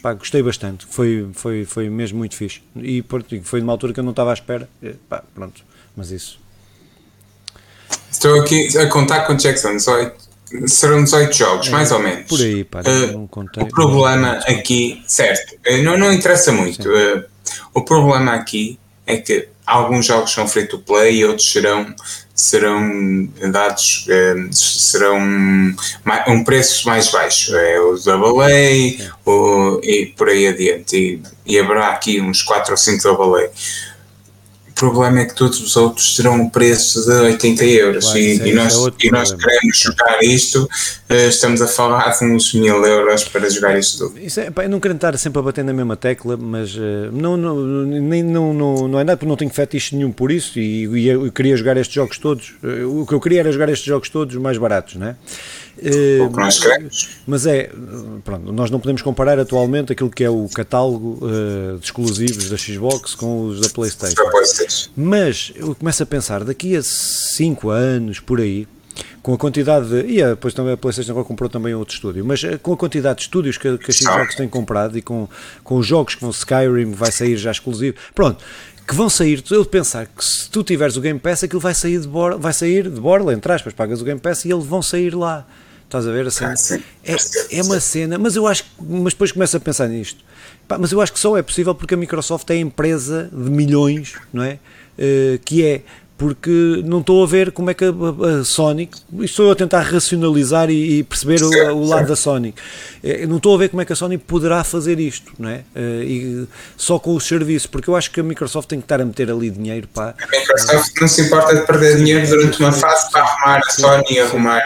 pá, 0.02 0.14
gostei 0.14 0.42
bastante, 0.42 0.86
foi, 0.90 1.30
foi, 1.34 1.66
foi 1.66 1.90
mesmo 1.90 2.18
muito 2.18 2.36
fixe. 2.36 2.62
E 2.76 3.04
foi 3.44 3.60
numa 3.60 3.74
altura 3.74 3.94
que 3.94 4.00
eu 4.00 4.04
não 4.04 4.12
estava 4.12 4.32
à 4.32 4.34
espera, 4.34 4.70
pá, 5.10 5.24
pronto, 5.34 5.64
mas 5.96 6.12
isso. 6.12 6.40
Estou 8.12 8.40
aqui 8.40 8.76
a 8.78 8.88
contar 8.88 9.22
com 9.22 9.36
Jackson, 9.36 9.76
18, 9.76 10.16
serão 10.68 11.04
18 11.04 11.36
jogos, 11.36 11.68
é, 11.68 11.72
mais 11.72 11.92
ou 11.92 12.00
menos. 12.00 12.28
Por 12.28 12.40
aí, 12.40 12.64
pá, 12.64 12.82
uh, 12.82 13.28
contei. 13.28 13.64
O 13.64 13.68
problema 13.68 14.40
aqui, 14.48 15.04
certo, 15.06 15.56
eh, 15.66 15.82
não, 15.82 15.98
não 15.98 16.12
interessa 16.12 16.52
muito. 16.52 16.90
Uh, 16.90 17.24
o 17.74 17.82
problema 17.84 18.34
aqui 18.34 18.80
é 19.06 19.18
que 19.18 19.50
alguns 19.66 20.06
jogos 20.06 20.32
são 20.32 20.48
free 20.48 20.68
to 20.68 20.80
play 20.80 21.18
e 21.18 21.26
outros 21.26 21.52
serão 21.52 21.94
serão 22.38 23.28
dados 23.52 24.06
um, 24.08 24.52
serão 24.52 25.20
um 26.28 26.44
preço 26.44 26.88
mais 26.88 27.10
baixo. 27.10 27.56
É 27.58 27.80
o 27.80 27.98
Double 27.98 28.44
A 28.44 29.30
o, 29.30 29.82
e 29.84 30.14
por 30.16 30.30
aí 30.30 30.48
adiante. 30.48 30.96
E, 31.46 31.54
e 31.54 31.60
haverá 31.60 31.90
aqui 31.90 32.22
uns 32.22 32.44
4 32.44 32.72
ou 32.72 32.78
5 32.78 33.04
Double 33.04 33.44
A 33.44 33.50
problema 34.78 35.22
é 35.22 35.26
que 35.26 35.34
todos 35.34 35.60
os 35.60 35.76
outros 35.76 36.16
terão 36.16 36.36
um 36.36 36.50
preço 36.50 37.04
de 37.06 37.12
80 37.12 37.66
euros 37.66 38.06
claro, 38.06 38.20
e, 38.20 38.50
e, 38.50 38.54
nós, 38.54 38.74
é 38.76 38.92
e 39.04 39.12
nós 39.12 39.32
queremos 39.32 39.78
jogar 39.78 40.24
isto, 40.24 40.70
eh, 41.10 41.28
estamos 41.28 41.62
a 41.62 41.68
falar 41.68 42.18
de 42.18 42.26
uns 42.26 42.54
mil 42.54 42.86
euros 42.86 43.24
para 43.26 43.50
jogar 43.50 43.78
isto 43.78 44.08
tudo. 44.08 44.20
Isso 44.20 44.40
é, 44.40 44.52
pá, 44.52 44.64
eu 44.64 44.70
não 44.70 44.80
quero 44.80 44.94
estar 44.94 45.18
sempre 45.18 45.40
a 45.40 45.42
bater 45.42 45.64
na 45.64 45.74
mesma 45.74 45.96
tecla, 45.96 46.38
mas 46.38 46.76
uh, 46.76 47.12
não, 47.12 47.36
não, 47.36 47.56
nem, 47.56 48.24
não, 48.24 48.54
não, 48.54 48.88
não 48.88 49.00
é 49.00 49.04
nada 49.04 49.18
porque 49.18 49.30
não 49.30 49.36
tenho 49.36 49.52
fetiche 49.52 49.96
nenhum 49.96 50.12
por 50.12 50.32
isso 50.32 50.60
e, 50.60 50.86
e 50.86 51.08
eu 51.08 51.32
queria 51.32 51.58
jogar 51.58 51.76
estes 51.78 51.96
jogos 51.96 52.18
todos. 52.18 52.54
Uh, 52.64 53.02
o 53.02 53.06
que 53.08 53.14
eu 53.14 53.20
queria 53.20 53.40
era 53.40 53.52
jogar 53.52 53.70
estes 53.70 53.86
jogos 53.86 54.10
todos 54.10 54.36
mais 54.36 54.58
baratos, 54.58 54.96
não 54.96 55.08
é? 55.08 55.16
Uh, 55.80 56.30
nós 56.36 56.60
queremos. 56.60 57.10
Mas 57.26 57.46
é, 57.46 57.70
pronto, 58.24 58.52
nós 58.52 58.72
não 58.72 58.80
podemos 58.80 59.02
comparar 59.02 59.40
atualmente 59.40 59.92
aquilo 59.92 60.10
que 60.10 60.24
é 60.24 60.30
o 60.30 60.48
catálogo 60.54 61.20
uh, 61.26 61.78
de 61.78 61.86
exclusivos 61.86 62.50
da 62.50 62.58
Xbox 62.58 63.16
com 63.16 63.48
os 63.48 63.62
da 63.62 63.70
PlayStation. 63.70 64.16
Mas 64.96 65.52
eu 65.56 65.76
começo 65.76 66.04
a 66.04 66.06
pensar, 66.06 66.44
daqui 66.44 66.76
a 66.76 66.82
5 66.82 67.70
anos, 67.70 68.20
por 68.20 68.40
aí, 68.40 68.68
com 69.22 69.34
a 69.34 69.38
quantidade 69.38 69.90
de. 69.90 70.14
E 70.14 70.24
depois 70.24 70.54
também 70.54 70.74
a 70.74 70.78
PlayStation 70.78 71.12
agora 71.12 71.26
comprou 71.26 71.50
também 71.50 71.74
outro 71.74 71.94
estúdio, 71.94 72.24
mas 72.26 72.44
eh, 72.44 72.58
com 72.58 72.74
a 72.74 72.78
quantidade 72.78 73.18
de 73.18 73.24
estúdios 73.24 73.58
que, 73.58 73.78
que 73.78 73.92
a 73.92 73.94
Xbox 73.94 74.36
tem 74.36 74.48
comprado 74.48 74.98
e 74.98 75.02
com, 75.02 75.28
com 75.64 75.78
os 75.78 75.86
jogos 75.86 76.16
que 76.16 76.22
vão 76.22 76.32
Skyrim, 76.32 76.92
vai 76.92 77.12
sair 77.12 77.36
já 77.36 77.52
exclusivo, 77.52 77.98
pronto, 78.16 78.44
que 78.88 78.96
vão 78.96 79.10
sair, 79.10 79.44
eu 79.52 79.66
pensar 79.66 80.08
que 80.08 80.24
se 80.24 80.50
tu 80.50 80.64
tiveres 80.64 80.96
o 80.96 81.02
Game 81.02 81.20
Pass, 81.20 81.44
aquilo 81.44 81.60
vai 81.60 81.74
sair 81.74 82.00
de 82.00 82.08
borla, 82.08 82.38
vai 82.38 82.54
sair 82.54 82.90
de 82.90 83.02
borla, 83.02 83.34
entre 83.34 83.52
aspas, 83.52 83.74
pagas 83.74 84.02
o 84.02 84.06
Game 84.06 84.20
Pass 84.20 84.46
e 84.46 84.52
eles 84.52 84.66
vão 84.66 84.82
sair 84.82 85.14
lá. 85.14 85.46
Estás 85.88 86.06
a 86.06 86.12
ver? 86.12 86.28
Assim, 86.28 86.44
é, 87.06 87.16
é 87.60 87.64
uma 87.64 87.80
cena, 87.80 88.18
mas 88.18 88.36
eu 88.36 88.46
acho 88.46 88.66
mas 88.78 89.14
depois 89.14 89.32
começo 89.32 89.56
a 89.56 89.60
pensar 89.60 89.88
nisto. 89.88 90.22
Pá, 90.68 90.78
mas 90.78 90.92
eu 90.92 91.00
acho 91.00 91.14
que 91.14 91.20
só 91.20 91.38
é 91.38 91.42
possível 91.42 91.74
porque 91.74 91.94
a 91.94 91.98
Microsoft 91.98 92.50
é 92.50 92.58
empresa 92.58 93.30
de 93.32 93.50
milhões, 93.50 94.16
não 94.34 94.44
é? 94.44 94.60
Uh, 95.00 95.40
que 95.46 95.66
é 95.66 95.84
porque 96.18 96.82
não 96.84 97.00
estou 97.00 97.24
a 97.24 97.28
ver 97.28 97.52
como 97.52 97.70
é 97.70 97.74
que 97.74 97.86
a, 97.86 97.90
a 98.40 98.44
Sonic, 98.44 98.98
estou 99.22 99.52
a 99.52 99.56
tentar 99.56 99.82
racionalizar 99.82 100.70
e, 100.70 101.00
e 101.00 101.04
perceber 101.04 101.44
o, 101.44 101.76
o, 101.76 101.86
lado 101.88 102.08
da 102.08 102.16
Sonic, 102.16 102.60
é, 103.04 103.28
não 103.28 103.38
estou 103.38 103.54
a 103.54 103.58
ver 103.58 103.70
como 103.70 103.82
é 103.82 103.86
que 103.86 103.94
a 103.94 103.96
Sonic 103.96 104.24
poderá 104.24 104.64
fazer 104.64 105.00
isto, 105.00 105.32
não 105.38 105.50
é? 105.50 105.64
Eh, 105.76 106.04
e, 106.04 106.48
só 106.76 106.98
com 106.98 107.16
os 107.16 107.24
serviços, 107.24 107.68
porque 107.68 107.90
eu 107.90 107.96
acho 107.96 108.10
que 108.10 108.20
a 108.20 108.24
Microsoft 108.24 108.68
tem 108.68 108.80
que 108.80 108.86
estar 108.86 109.00
a 109.00 109.06
meter 109.06 109.30
ali 109.30 109.52
dinheiro 109.52 109.88
para. 109.94 110.16
A 110.20 110.28
Microsoft 110.28 110.92
não 111.00 111.08
se 111.08 111.22
importa 111.22 111.56
de 111.56 111.62
perder 111.68 111.98
dinheiro 111.98 112.28
durante 112.28 112.60
uma 112.60 112.72
fase 112.72 113.12
para 113.12 113.22
arrumar 113.22 113.60
a 113.60 113.70
Sony 113.70 114.04
e 114.10 114.20
arrumar. 114.20 114.64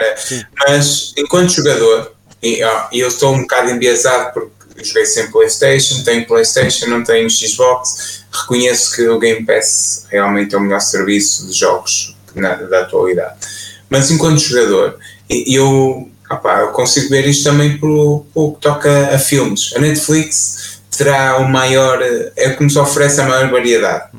Mas 0.66 1.12
enquanto 1.18 1.52
jogador, 1.52 2.12
e, 2.42 2.60
eu 2.92 3.08
estou 3.08 3.34
um 3.34 3.42
bocado 3.42 3.70
enviesado 3.70 4.32
porque 4.32 4.61
joguei 4.84 5.06
sempre 5.06 5.32
PlayStation, 5.32 6.02
tenho 6.02 6.26
PlayStation, 6.26 6.86
não 6.86 7.02
tenho 7.04 7.28
Xbox 7.28 8.22
reconheço 8.32 8.94
que 8.94 9.06
o 9.08 9.18
Game 9.18 9.44
Pass 9.44 10.06
realmente 10.10 10.54
é 10.54 10.58
o 10.58 10.60
melhor 10.60 10.80
serviço 10.80 11.46
de 11.46 11.52
jogos 11.52 12.16
na, 12.34 12.54
da 12.54 12.80
atualidade. 12.80 13.34
Mas 13.90 14.10
enquanto 14.10 14.38
jogador, 14.38 14.98
eu, 15.28 16.10
opa, 16.30 16.60
eu 16.60 16.68
consigo 16.68 17.10
ver 17.10 17.26
isto 17.26 17.44
também 17.44 17.76
pelo, 17.78 18.24
pelo 18.32 18.54
que 18.54 18.60
toca 18.60 19.14
a 19.14 19.18
filmes. 19.18 19.72
A 19.76 19.78
Netflix 19.78 20.80
terá 20.96 21.38
o 21.38 21.48
maior, 21.48 22.00
é 22.36 22.48
o 22.48 22.56
que 22.56 22.64
nos 22.64 22.76
oferece 22.76 23.20
a 23.20 23.28
maior 23.28 23.50
variedade. 23.50 24.10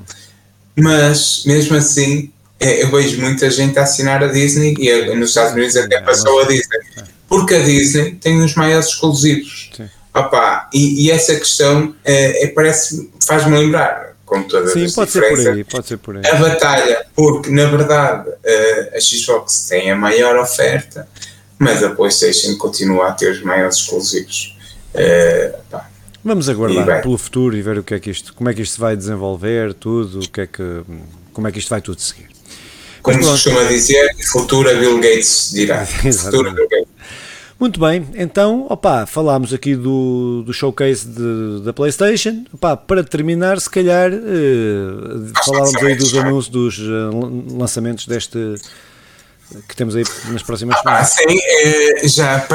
Mas, 0.75 1.43
mesmo 1.45 1.75
assim, 1.75 2.31
é, 2.59 2.83
eu 2.83 2.91
vejo 2.91 3.19
muita 3.19 3.49
gente 3.49 3.77
a 3.79 3.83
assinar 3.83 4.23
a 4.23 4.27
Disney 4.27 4.75
e 4.79 5.15
nos 5.15 5.29
Estados 5.29 5.53
Unidos 5.53 5.75
até 5.75 6.01
passou 6.01 6.41
a 6.41 6.45
Disney. 6.45 6.79
porque 7.27 7.55
a 7.55 7.63
Disney 7.63 8.15
tem 8.15 8.41
os 8.41 8.55
maiores 8.55 8.87
exclusivos. 8.87 9.71
Sim. 9.75 9.89
Opa, 10.13 10.69
e, 10.73 11.05
e 11.05 11.11
essa 11.11 11.35
questão 11.35 11.95
é, 12.03 12.43
é 12.43 12.47
parece, 12.47 13.11
faz-me 13.25 13.57
lembrar, 13.57 14.15
com 14.25 14.43
todas 14.43 14.73
Sim, 14.73 14.85
as 14.85 14.93
pode 14.93 15.11
ser 15.11 15.29
por 15.29 15.39
aí, 15.39 15.63
pode 15.63 15.87
ser 15.87 15.97
por 15.97 16.17
aí. 16.17 16.23
A 16.25 16.35
batalha, 16.35 17.05
porque 17.15 17.49
na 17.49 17.65
verdade 17.65 18.29
a 18.95 19.01
Xbox 19.01 19.67
tem 19.67 19.91
a 19.91 19.95
maior 19.95 20.37
oferta, 20.37 21.07
mas 21.57 21.83
a 21.83 21.89
PlayStation 21.89 22.55
continua 22.57 23.09
a 23.09 23.11
ter 23.13 23.31
os 23.31 23.41
maiores 23.41 23.77
exclusivos. 23.77 24.57
Uh, 24.93 25.77
Vamos 26.23 26.47
aguardar 26.47 27.01
pelo 27.01 27.17
futuro 27.17 27.55
e 27.57 27.61
ver 27.61 27.77
o 27.77 27.83
que 27.83 27.93
é 27.93 27.99
que 27.99 28.09
isto, 28.09 28.33
como 28.33 28.49
é 28.49 28.53
que 28.53 28.61
isto 28.61 28.79
vai 28.79 28.95
desenvolver, 28.95 29.73
tudo, 29.73 30.19
o 30.19 30.29
que 30.29 30.41
é 30.41 30.47
que, 30.47 30.81
como 31.33 31.47
é 31.47 31.51
que 31.51 31.59
isto 31.59 31.69
vai 31.69 31.81
tudo 31.81 31.99
seguir. 31.99 32.29
Como 33.01 33.21
se 33.21 33.29
costuma 33.29 33.63
dizer, 33.63 34.09
futura 34.31 34.73
Bill 34.75 34.97
Gates 35.01 35.51
dirá. 35.51 35.83
futura 35.85 36.51
Bill 36.51 36.69
Gates. 36.69 36.87
Muito 37.59 37.79
bem, 37.79 38.05
então, 38.15 38.65
opa, 38.69 39.05
falámos 39.05 39.53
aqui 39.53 39.75
do, 39.75 40.43
do 40.45 40.53
showcase 40.53 41.07
de, 41.07 41.61
da 41.63 41.71
PlayStation. 41.71 42.43
Opa, 42.53 42.75
para 42.75 43.03
terminar, 43.03 43.59
se 43.61 43.69
calhar, 43.69 44.11
eh, 44.11 45.41
falávamos 45.45 45.75
aí 45.83 45.95
dos 45.95 46.13
anúncios, 46.15 46.49
dos 46.49 46.79
uh, 46.79 47.57
lançamentos 47.57 48.05
deste 48.07 48.55
que 49.67 49.75
temos 49.75 49.95
aí 49.95 50.03
nas 50.29 50.41
próximas 50.41 50.77
ah, 50.77 51.03
semanas. 51.03 51.09
sim, 51.09 51.39
eh, 51.39 52.07
já 52.07 52.47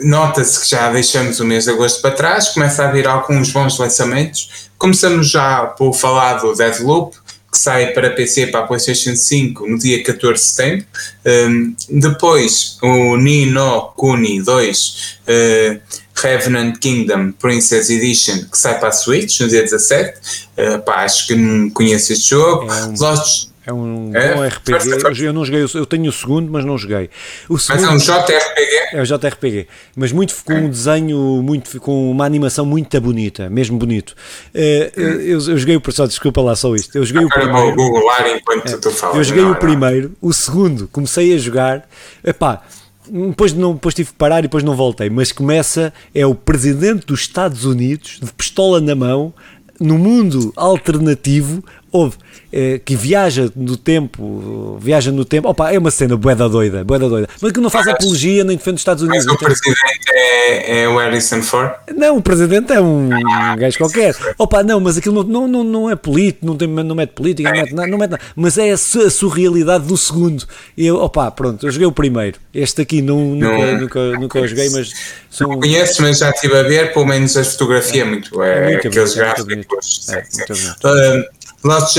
nota-se 0.00 0.60
que 0.60 0.70
já 0.70 0.90
deixamos 0.90 1.40
o 1.40 1.44
mês 1.44 1.64
de 1.64 1.70
agosto 1.70 2.00
para 2.00 2.12
trás, 2.12 2.48
começa 2.48 2.84
a 2.84 2.90
vir 2.90 3.06
alguns 3.06 3.50
bons 3.50 3.78
lançamentos. 3.78 4.70
Começamos 4.78 5.30
já 5.30 5.66
por 5.66 5.92
falar 5.92 6.34
do 6.34 6.54
Deadloop, 6.54 7.16
que 7.54 7.58
sai 7.60 7.92
para 7.92 8.10
PC 8.10 8.48
para 8.48 8.64
a 8.64 8.66
PlayStation 8.66 9.14
5 9.14 9.68
no 9.68 9.78
dia 9.78 10.02
14 10.02 10.42
de 10.42 10.48
setembro. 10.48 10.86
Um, 11.24 11.76
depois 11.88 12.76
o 12.82 13.16
Nino 13.16 13.92
Kuni 13.96 14.42
2 14.42 15.18
uh, 15.28 15.80
Revenant 16.16 16.78
Kingdom 16.80 17.30
Princess 17.32 17.90
Edition 17.90 18.44
que 18.50 18.58
sai 18.58 18.80
para 18.80 18.88
a 18.88 18.92
Switch 18.92 19.40
no 19.40 19.48
dia 19.48 19.62
17. 19.62 20.18
Uh, 20.58 20.82
pá, 20.82 21.04
acho 21.04 21.28
que 21.28 21.36
não 21.36 21.70
conheço 21.70 22.12
este 22.12 22.30
jogo. 22.30 22.70
É 22.72 22.86
um... 22.86 22.94
Lost 22.98 23.53
é 23.66 23.72
um 23.72 24.10
é? 24.14 24.34
bom 24.34 24.46
RPG. 24.46 25.24
Eu, 25.24 25.32
não 25.32 25.44
joguei, 25.44 25.62
eu 25.62 25.86
tenho 25.86 26.08
o 26.08 26.12
segundo, 26.12 26.50
mas 26.52 26.64
não 26.64 26.76
joguei. 26.76 27.08
O 27.48 27.58
segundo, 27.58 27.86
mas 27.92 28.08
é 28.08 28.12
um 28.12 28.22
JRPG? 28.22 28.74
É 28.92 29.00
um 29.00 29.04
JRPG, 29.04 29.68
mas 29.96 30.12
muito 30.12 30.34
com 30.44 30.52
um 30.52 30.68
desenho, 30.68 31.42
muito 31.42 31.80
com 31.80 32.10
uma 32.10 32.26
animação 32.26 32.66
muito 32.66 33.00
bonita, 33.00 33.48
mesmo 33.48 33.78
bonito. 33.78 34.10
Uh, 34.54 35.00
eu, 35.00 35.40
eu, 35.48 35.58
joguei 35.58 35.76
o 35.76 35.92
só 35.92 36.06
desculpa 36.06 36.42
lá 36.42 36.54
só 36.54 36.74
isto. 36.74 36.96
Eu 36.96 37.06
joguei 37.06 37.24
o 37.24 37.28
primeiro. 37.28 37.74
googlar 37.74 38.28
enquanto 38.28 38.68
é, 38.68 38.76
tu 38.76 38.90
falas. 38.90 39.16
Eu 39.16 39.24
joguei 39.24 39.44
não, 39.44 39.52
o 39.52 39.56
primeiro, 39.56 40.12
não. 40.20 40.28
o 40.28 40.32
segundo, 40.32 40.86
comecei 40.92 41.34
a 41.34 41.38
jogar. 41.38 41.88
Epá, 42.22 42.62
depois, 43.08 43.54
não, 43.54 43.74
depois 43.74 43.94
tive 43.94 44.10
que 44.10 44.16
parar 44.16 44.40
e 44.40 44.42
depois 44.42 44.62
não 44.62 44.76
voltei, 44.76 45.08
mas 45.08 45.32
começa, 45.32 45.92
é 46.14 46.26
o 46.26 46.34
presidente 46.34 47.06
dos 47.06 47.20
Estados 47.20 47.64
Unidos, 47.64 48.18
de 48.22 48.32
pistola 48.32 48.80
na 48.80 48.94
mão, 48.94 49.32
no 49.80 49.98
mundo 49.98 50.52
alternativo, 50.56 51.64
houve 51.94 52.16
eh, 52.52 52.80
que 52.84 52.96
viaja 52.96 53.48
no 53.54 53.76
tempo, 53.76 54.76
viaja 54.80 55.12
no 55.12 55.24
tempo. 55.24 55.48
Opa, 55.48 55.72
é 55.72 55.78
uma 55.78 55.92
cena 55.92 56.16
boeda 56.16 56.48
doida, 56.48 56.82
boeda 56.82 57.08
doida. 57.08 57.28
Mas 57.40 57.52
que 57.52 57.60
não 57.60 57.70
faz 57.70 57.86
apologia 57.86 58.42
nem 58.42 58.56
defende 58.56 58.74
os 58.74 58.80
Estados 58.80 59.04
Unidos. 59.04 59.24
Mas 59.24 59.34
o 59.36 59.38
presidente 59.38 60.10
é, 60.12 60.80
é 60.80 60.88
o 60.88 60.98
Harrison 60.98 61.40
Ford? 61.40 61.72
Não, 61.96 62.16
o 62.16 62.22
presidente 62.22 62.72
é 62.72 62.80
um 62.80 63.10
ah, 63.12 63.54
gajo 63.54 63.78
qualquer. 63.78 64.16
Opa, 64.36 64.64
não, 64.64 64.80
mas 64.80 64.98
aquilo 64.98 65.22
não, 65.22 65.46
não, 65.46 65.62
não 65.62 65.88
é 65.88 65.94
político, 65.94 66.44
não, 66.44 66.56
tem, 66.56 66.66
não 66.66 66.96
mete 66.96 67.10
política, 67.10 67.48
não 67.52 67.60
mete, 67.60 67.72
não, 67.72 67.86
não 67.86 67.98
mete 67.98 68.10
nada. 68.10 68.22
Mas 68.34 68.58
é 68.58 68.72
a, 68.72 68.76
surrealidade 68.76 69.86
do 69.86 69.96
segundo. 69.96 70.44
Eu, 70.76 70.96
opa, 70.96 71.30
pronto, 71.30 71.64
eu 71.64 71.70
joguei 71.70 71.86
o 71.86 71.92
primeiro. 71.92 72.40
Este 72.52 72.82
aqui 72.82 73.02
não, 73.02 73.20
nunca, 73.20 73.46
não, 73.46 73.80
nunca, 73.80 74.12
nunca 74.18 74.48
joguei, 74.48 74.68
mas. 74.70 74.90
São... 75.30 75.48
Não 75.48 75.60
conheço, 75.60 76.02
mas 76.02 76.18
já 76.18 76.30
estive 76.30 76.56
a 76.56 76.62
ver, 76.64 76.92
pelo 76.92 77.06
menos 77.06 77.36
a 77.36 77.44
fotografia 77.44 78.02
é 78.02 78.04
muito. 78.04 78.42
É, 78.42 78.58
é 78.58 78.64
muito 78.70 78.88
aqueles 78.88 79.14
gráficos. 79.14 80.08
É, 80.08 81.28
Lost, 81.64 81.96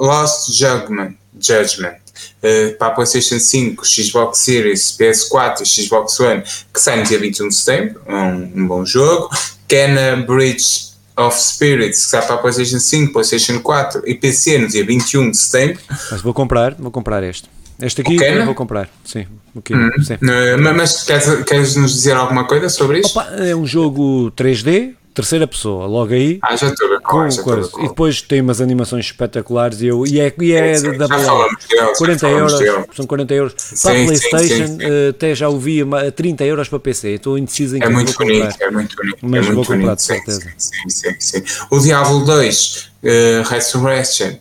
Lost 0.00 0.52
Judgment, 0.52 1.14
Judgment 1.38 1.96
uh, 2.42 2.76
para 2.78 2.88
a 2.88 2.90
PlayStation 2.90 3.38
5, 3.38 3.86
Xbox 3.86 4.38
Series, 4.38 4.96
PS4 4.98 5.62
e 5.62 5.66
Xbox 5.66 6.18
One, 6.20 6.42
que 6.72 6.80
sai 6.80 6.98
no 6.98 7.04
dia 7.04 7.18
21 7.18 7.48
de 7.48 7.54
setembro, 7.54 8.00
um, 8.08 8.62
um 8.62 8.66
bom 8.66 8.84
jogo. 8.84 9.30
Kenna 9.66 10.16
Bridge 10.16 10.88
of 11.16 11.38
Spirits, 11.38 12.04
que 12.04 12.10
sai 12.10 12.26
para 12.26 12.36
a 12.36 12.38
PlayStation 12.38 12.78
5, 12.78 13.12
PlayStation 13.12 13.60
4 13.60 14.02
e 14.06 14.14
PC 14.14 14.58
no 14.58 14.68
dia 14.68 14.84
21 14.84 15.30
de 15.30 15.36
setembro. 15.36 15.80
Mas 16.10 16.20
vou 16.20 16.34
comprar, 16.34 16.74
vou 16.74 16.90
comprar 16.90 17.22
este. 17.22 17.48
Este 17.80 18.00
aqui 18.00 18.16
eu 18.16 18.44
vou 18.44 18.54
comprar, 18.54 18.90
sim. 19.04 19.26
Okay, 19.54 19.76
hum. 19.76 19.90
sim. 20.02 20.14
Uh, 20.14 20.74
mas 20.76 21.04
queres, 21.04 21.44
queres 21.44 21.76
nos 21.76 21.92
dizer 21.92 22.16
alguma 22.16 22.44
coisa 22.44 22.68
sobre 22.68 23.00
isto? 23.00 23.18
Opa, 23.18 23.30
é 23.36 23.54
um 23.54 23.64
jogo 23.66 24.32
3D, 24.36 24.94
terceira 25.18 25.48
pessoa, 25.48 25.84
logo 25.86 26.14
aí. 26.14 26.38
Ah, 26.42 26.54
já 26.54 26.68
estou 26.68 26.88
com, 27.00 27.28
já 27.28 27.42
coisa. 27.42 27.70
E 27.80 27.88
depois 27.88 28.22
tem 28.22 28.40
umas 28.40 28.60
animações 28.60 29.06
espetaculares 29.06 29.80
e, 29.80 29.86
eu, 29.86 30.06
e 30.06 30.20
é, 30.20 30.32
e 30.38 30.52
é 30.52 30.74
sim, 30.76 30.96
da 30.96 31.08
balada. 31.08 31.48
40 31.96 32.28
euros, 32.28 32.52
são 32.94 33.04
40 33.04 33.34
euros. 33.34 33.54
Sim, 33.56 33.76
para 33.82 34.00
a 34.00 34.04
Playstation, 34.04 34.66
sim, 34.66 34.78
sim, 34.78 35.08
até 35.10 35.34
já 35.34 35.48
ouvi 35.48 35.82
a 35.82 36.12
30 36.12 36.44
euros 36.44 36.68
para 36.68 36.78
PC. 36.78 37.08
Estou 37.14 37.36
indeciso 37.36 37.76
em 37.76 37.82
é 37.82 37.86
que 37.86 37.92
muito 37.92 38.12
vou 38.12 38.26
bonito, 38.26 38.48
comprar. 38.48 38.66
É 38.66 38.70
muito 38.70 38.96
bonito. 38.96 39.18
Mas 39.22 39.40
é 39.40 39.42
vou 39.42 39.54
muito 39.54 39.66
comprar 39.66 39.82
bonito, 39.82 39.96
de 39.96 40.02
certeza. 40.02 40.40
Sim, 40.56 40.88
sim, 40.88 41.14
sim. 41.18 41.42
O 41.70 41.80
Diablo 41.80 42.24
2 42.24 42.90
uh, 43.02 43.48
Resurrection 43.48 44.38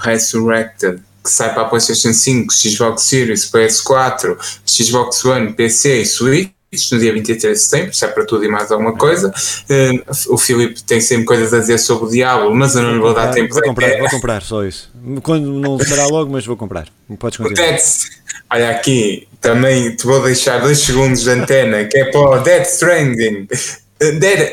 Resurrected 0.00 1.02
que 1.22 1.30
sai 1.30 1.52
para 1.52 1.64
a 1.64 1.64
PlayStation 1.66 2.14
5, 2.14 2.54
Xbox 2.54 3.02
Series, 3.02 3.50
PS4, 3.50 4.38
Xbox 4.64 5.22
One, 5.26 5.52
PC 5.52 6.00
e 6.00 6.06
Switch 6.06 6.50
no 6.92 7.00
dia 7.00 7.12
23 7.12 7.58
de 7.58 7.64
setembro, 7.64 7.92
se 7.92 8.04
é 8.04 8.08
para 8.08 8.24
tudo 8.24 8.44
e 8.44 8.48
mais 8.48 8.70
alguma 8.70 8.96
coisa. 8.96 9.28
Uh, 9.68 10.32
o 10.32 10.38
Filipe 10.38 10.80
tem 10.84 11.00
sempre 11.00 11.24
coisas 11.24 11.52
a 11.52 11.58
dizer 11.58 11.78
sobre 11.78 12.04
o 12.04 12.08
Diabo, 12.08 12.54
mas 12.54 12.76
eu 12.76 12.82
não 12.82 12.92
lhe 12.92 13.00
vou 13.00 13.12
dar 13.12 13.32
tempo 13.32 13.52
vou 13.52 13.62
comprar, 13.62 13.98
vou 13.98 14.08
comprar, 14.08 14.40
só 14.40 14.64
isso. 14.64 14.88
Quando 15.20 15.50
não 15.50 15.80
será 15.80 16.06
logo, 16.06 16.30
mas 16.30 16.46
vou 16.46 16.56
comprar. 16.56 16.86
Podes 17.18 17.38
continuar. 17.38 17.76
olha 18.48 18.70
aqui, 18.70 19.26
também 19.40 19.96
te 19.96 20.06
vou 20.06 20.22
deixar 20.22 20.60
dois 20.60 20.78
segundos 20.78 21.22
de 21.22 21.30
antena, 21.30 21.84
que 21.86 21.98
é 21.98 22.04
para 22.04 22.20
o 22.20 22.38
Dead 22.38 22.64
Stranding. 22.64 23.48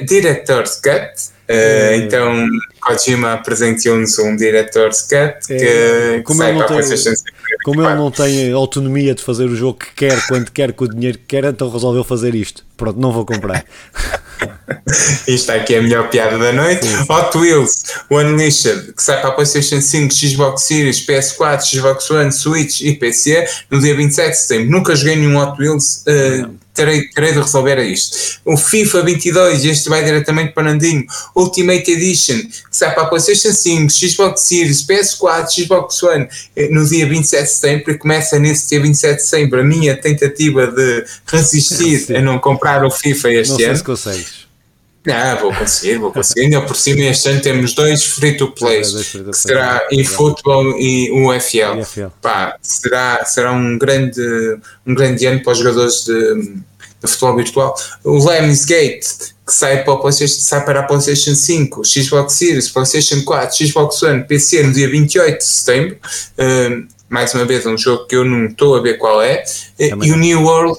Director's 0.05 0.75
Cut 0.75 1.37
Uh, 1.49 1.95
então, 1.95 2.45
Kojima 2.81 3.31
apresentou-nos 3.31 4.19
um 4.19 4.35
Director's 4.35 5.03
Cut 5.03 5.47
que, 5.47 6.21
como 6.25 6.43
ele 6.43 6.59
não 6.59 6.67
tem, 6.67 7.13
Como 7.63 7.81
ele 7.81 7.95
não 7.95 8.11
tem 8.11 8.51
autonomia 8.51 9.15
de 9.15 9.23
fazer 9.23 9.45
o 9.45 9.55
jogo 9.55 9.79
que 9.79 9.93
quer, 9.95 10.27
quando 10.27 10.51
quer, 10.51 10.73
com 10.73 10.83
o 10.83 10.89
dinheiro 10.89 11.17
que 11.17 11.23
quer, 11.23 11.45
então 11.45 11.69
resolveu 11.69 12.03
fazer 12.03 12.35
isto. 12.35 12.65
Pronto, 12.75 12.99
não 12.99 13.13
vou 13.13 13.25
comprar. 13.25 13.63
Isto 15.27 15.51
aqui 15.51 15.73
é 15.73 15.79
a 15.79 15.81
melhor 15.81 16.09
piada 16.09 16.37
da 16.37 16.51
noite. 16.51 16.85
Sim. 16.85 17.05
Hot 17.09 17.35
Wheels 17.35 17.83
Unleashed, 18.11 18.93
que 18.93 19.01
sai 19.01 19.19
para 19.19 19.29
a 19.29 19.33
PlayStation 19.33 19.81
5, 19.81 20.13
Xbox 20.13 20.63
Series, 20.63 21.05
PS4, 21.05 21.61
Xbox 21.61 22.11
One, 22.11 22.31
Switch 22.31 22.81
e 22.81 22.93
PC 22.93 23.47
no 23.71 23.79
dia 23.79 23.95
27 23.95 24.29
de 24.29 24.37
setembro. 24.37 24.71
Nunca 24.71 24.95
joguei 24.95 25.15
nenhum 25.15 25.37
Hot 25.37 25.59
Wheels. 25.59 26.03
Uh, 26.05 26.53
terei, 26.77 27.07
terei 27.09 27.33
de 27.33 27.39
resolver 27.39 27.79
isto. 27.79 28.39
O 28.45 28.55
FIFA 28.55 29.01
22, 29.03 29.65
este 29.65 29.89
vai 29.89 30.03
diretamente 30.03 30.53
para 30.53 30.63
Nandinho. 30.63 31.05
Ultimate 31.35 31.91
Edition, 31.91 32.37
que 32.37 32.77
sai 32.77 32.93
para 32.93 33.03
a 33.03 33.05
PlayStation 33.07 33.51
5, 33.51 33.91
Xbox 33.91 34.41
Series, 34.41 34.85
PS4, 34.85 35.49
Xbox 35.49 36.03
One, 36.03 36.27
eh, 36.55 36.69
no 36.69 36.85
dia 36.85 37.07
27 37.07 37.43
de 37.43 37.49
setembro, 37.49 37.91
e 37.91 37.97
começa 37.97 38.39
nesse 38.39 38.69
dia 38.69 38.81
27 38.81 39.17
de 39.17 39.23
setembro 39.23 39.59
a 39.59 39.63
minha 39.63 39.97
tentativa 39.97 40.67
de 40.67 41.03
resistir 41.25 42.15
a 42.15 42.21
não 42.21 42.39
comprar 42.39 42.85
o 42.85 42.91
FIFA 42.91 43.31
este 43.31 43.49
não 43.49 43.57
ano. 43.57 43.67
Não 43.67 43.67
sei 43.67 43.75
se 43.75 43.83
consegues. 43.83 44.46
Não, 45.07 45.37
vou 45.39 45.53
conseguir, 45.53 45.97
vou 45.99 46.11
conseguir. 46.11 46.41
Ainda 46.41 46.61
por 46.63 46.75
cima, 46.75 47.01
este 47.05 47.29
ano 47.29 47.39
temos 47.39 47.73
dois 47.73 48.03
free-to-plays, 48.03 48.93
é, 48.93 49.23
que 49.23 49.33
será 49.33 49.87
eFootball 49.89 50.77
e 50.77 51.09
o 51.11 51.29
UFL. 51.29 52.09
Pá, 52.21 52.57
será, 52.61 53.23
será 53.23 53.53
um, 53.53 53.77
grande, 53.77 54.21
um 54.85 54.93
grande 54.93 55.25
ano 55.25 55.41
para 55.41 55.53
os 55.53 55.59
jogadores 55.59 56.03
de, 56.03 56.55
de 57.01 57.07
futebol 57.07 57.37
virtual. 57.37 57.75
O 58.03 58.27
Lemons 58.27 58.65
Gate, 58.65 59.05
que 59.45 59.53
sai 59.53 59.85
para, 59.85 59.93
o 59.93 60.11
sai 60.11 60.65
para 60.65 60.81
a 60.81 60.83
PlayStation 60.83 61.33
5, 61.33 61.85
Xbox 61.85 62.33
Series, 62.33 62.67
PlayStation 62.67 63.23
4, 63.23 63.65
Xbox 63.65 64.03
One, 64.03 64.25
PC 64.25 64.63
no 64.63 64.73
dia 64.73 64.89
28 64.89 65.37
de 65.37 65.45
setembro. 65.45 65.97
Uh, 66.37 66.85
mais 67.07 67.33
uma 67.33 67.45
vez, 67.45 67.65
um 67.65 67.77
jogo 67.77 68.05
que 68.07 68.15
eu 68.17 68.25
não 68.25 68.47
estou 68.47 68.75
a 68.75 68.81
ver 68.81 68.97
qual 68.97 69.21
é. 69.21 69.41
Também. 69.77 70.09
E 70.09 70.11
o 70.11 70.17
New 70.17 70.41
World 70.43 70.77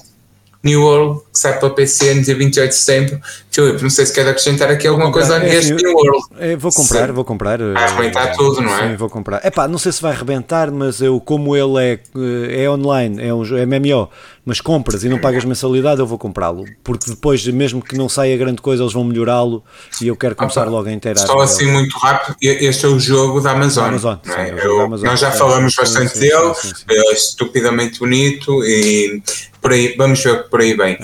New 0.63 0.81
World, 0.81 1.21
que 1.31 1.39
sai 1.39 1.57
para 1.57 1.69
o 1.69 1.73
PC 1.73 2.15
no 2.15 2.21
dia 2.21 2.35
28 2.35 2.69
de 2.69 2.75
setembro. 2.75 3.21
Filipe, 3.51 3.81
não 3.81 3.89
sei 3.89 4.05
se 4.05 4.13
quer 4.13 4.27
acrescentar 4.27 4.69
aqui 4.69 4.87
alguma 4.87 5.11
coisa 5.11 5.37
a 5.37 5.47
este 5.47 5.73
New 5.73 5.93
World. 5.93 6.27
É, 6.37 6.55
vou 6.55 6.71
comprar, 6.71 7.07
sim. 7.07 7.13
vou 7.13 7.25
comprar. 7.25 7.57
Vai 7.57 7.83
arrebentar 7.83 8.35
tudo, 8.35 8.61
não 8.61 8.77
é? 8.77 8.89
Sim, 8.89 8.95
vou 8.95 9.09
comprar. 9.09 9.43
Epá, 9.43 9.67
não 9.67 9.79
sei 9.79 9.91
se 9.91 10.01
vai 10.01 10.11
arrebentar, 10.11 10.69
mas 10.69 11.01
eu, 11.01 11.19
como 11.19 11.55
ele 11.55 11.83
é, 11.83 12.63
é 12.63 12.69
online, 12.69 13.21
é 13.21 13.33
um 13.33 13.43
é 13.57 13.65
MMO, 13.65 14.07
mas 14.45 14.61
compras 14.61 15.03
e 15.03 15.09
não 15.09 15.17
pagas 15.17 15.43
mensalidade, 15.45 15.99
eu 15.99 16.05
vou 16.05 16.19
comprá-lo. 16.19 16.63
Porque 16.83 17.09
depois, 17.09 17.45
mesmo 17.47 17.81
que 17.81 17.97
não 17.97 18.07
saia 18.07 18.37
grande 18.37 18.61
coisa, 18.61 18.83
eles 18.83 18.93
vão 18.93 19.03
melhorá-lo 19.03 19.63
e 19.99 20.07
eu 20.07 20.15
quero 20.15 20.35
começar 20.35 20.67
ah, 20.67 20.69
logo 20.69 20.87
a 20.87 20.91
inteirar. 20.91 21.25
Só 21.25 21.39
assim 21.39 21.63
ele. 21.63 21.73
muito 21.73 21.97
rápido, 21.97 22.35
este 22.41 22.85
é 22.85 22.89
o 22.89 22.99
jogo 22.99 23.41
da 23.41 23.51
Amazon. 23.51 23.87
Amazon, 23.87 24.17
é? 24.25 24.29
sim, 24.29 24.59
é 24.59 24.65
eu, 24.65 24.81
Amazon 24.81 25.07
nós 25.07 25.19
já 25.19 25.31
falamos 25.31 25.75
bastante 25.75 26.13
sim, 26.13 26.19
dele, 26.19 26.53
sim, 26.53 26.71
é 26.87 27.13
estupidamente 27.13 27.99
bonito 27.99 28.63
e 28.63 29.21
por 29.61 29.71
aí, 29.71 29.95
vamos 29.97 30.23
ver 30.23 30.49
por 30.49 30.61
aí 30.61 30.77
bem. 30.77 30.97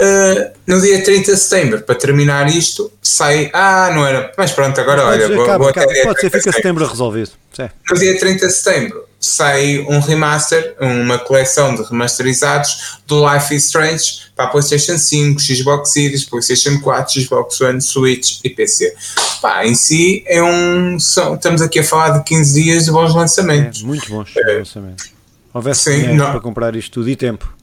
Uh, 0.00 0.50
no 0.66 0.80
dia 0.80 1.04
30 1.04 1.34
de 1.34 1.38
setembro, 1.38 1.82
para 1.82 1.94
terminar 1.94 2.48
isto, 2.48 2.90
sai. 3.02 3.50
Ah, 3.52 3.90
não 3.94 4.06
era. 4.06 4.32
Mas 4.36 4.52
pronto, 4.52 4.80
agora 4.80 5.04
olha. 5.04 5.26
Ser, 5.26 5.34
vou, 5.34 5.44
acaba, 5.44 5.58
vou 5.58 5.68
acaba, 5.68 5.92
pode 6.04 6.20
ser, 6.20 6.30
fica 6.30 6.52
setembro 6.52 6.86
resolvido. 6.86 7.30
Sim. 7.52 7.68
No 7.90 7.98
dia 7.98 8.18
30 8.18 8.46
de 8.46 8.52
setembro 8.52 9.10
sai 9.20 9.84
um 9.86 10.00
remaster, 10.00 10.74
uma 10.80 11.18
coleção 11.18 11.74
de 11.74 11.82
remasterizados 11.82 13.00
do 13.06 13.22
Life 13.30 13.54
is 13.54 13.66
Strange 13.66 14.30
para 14.34 14.46
a 14.46 14.48
PlayStation 14.48 14.96
5, 14.96 15.38
Xbox 15.38 15.92
Series, 15.92 16.24
PlayStation 16.24 16.80
4, 16.80 17.20
Xbox 17.20 17.60
One, 17.60 17.80
Switch 17.82 18.40
e 18.42 18.48
PC. 18.48 18.94
Pá, 19.42 19.66
em 19.66 19.74
si 19.74 20.24
é 20.26 20.42
um. 20.42 20.98
São, 20.98 21.34
estamos 21.34 21.60
aqui 21.60 21.80
a 21.80 21.84
falar 21.84 22.18
de 22.18 22.24
15 22.24 22.62
dias 22.62 22.84
de 22.86 22.90
bons 22.90 23.14
lançamentos. 23.14 23.82
É, 23.82 23.84
muito 23.84 24.08
bons 24.08 24.34
é, 24.34 24.58
lançamentos. 24.58 25.12
Houvesse 25.52 25.92
sim, 25.92 26.16
para 26.16 26.40
comprar 26.40 26.74
isto 26.74 26.92
tudo 26.92 27.10
e 27.10 27.16
tempo. 27.16 27.59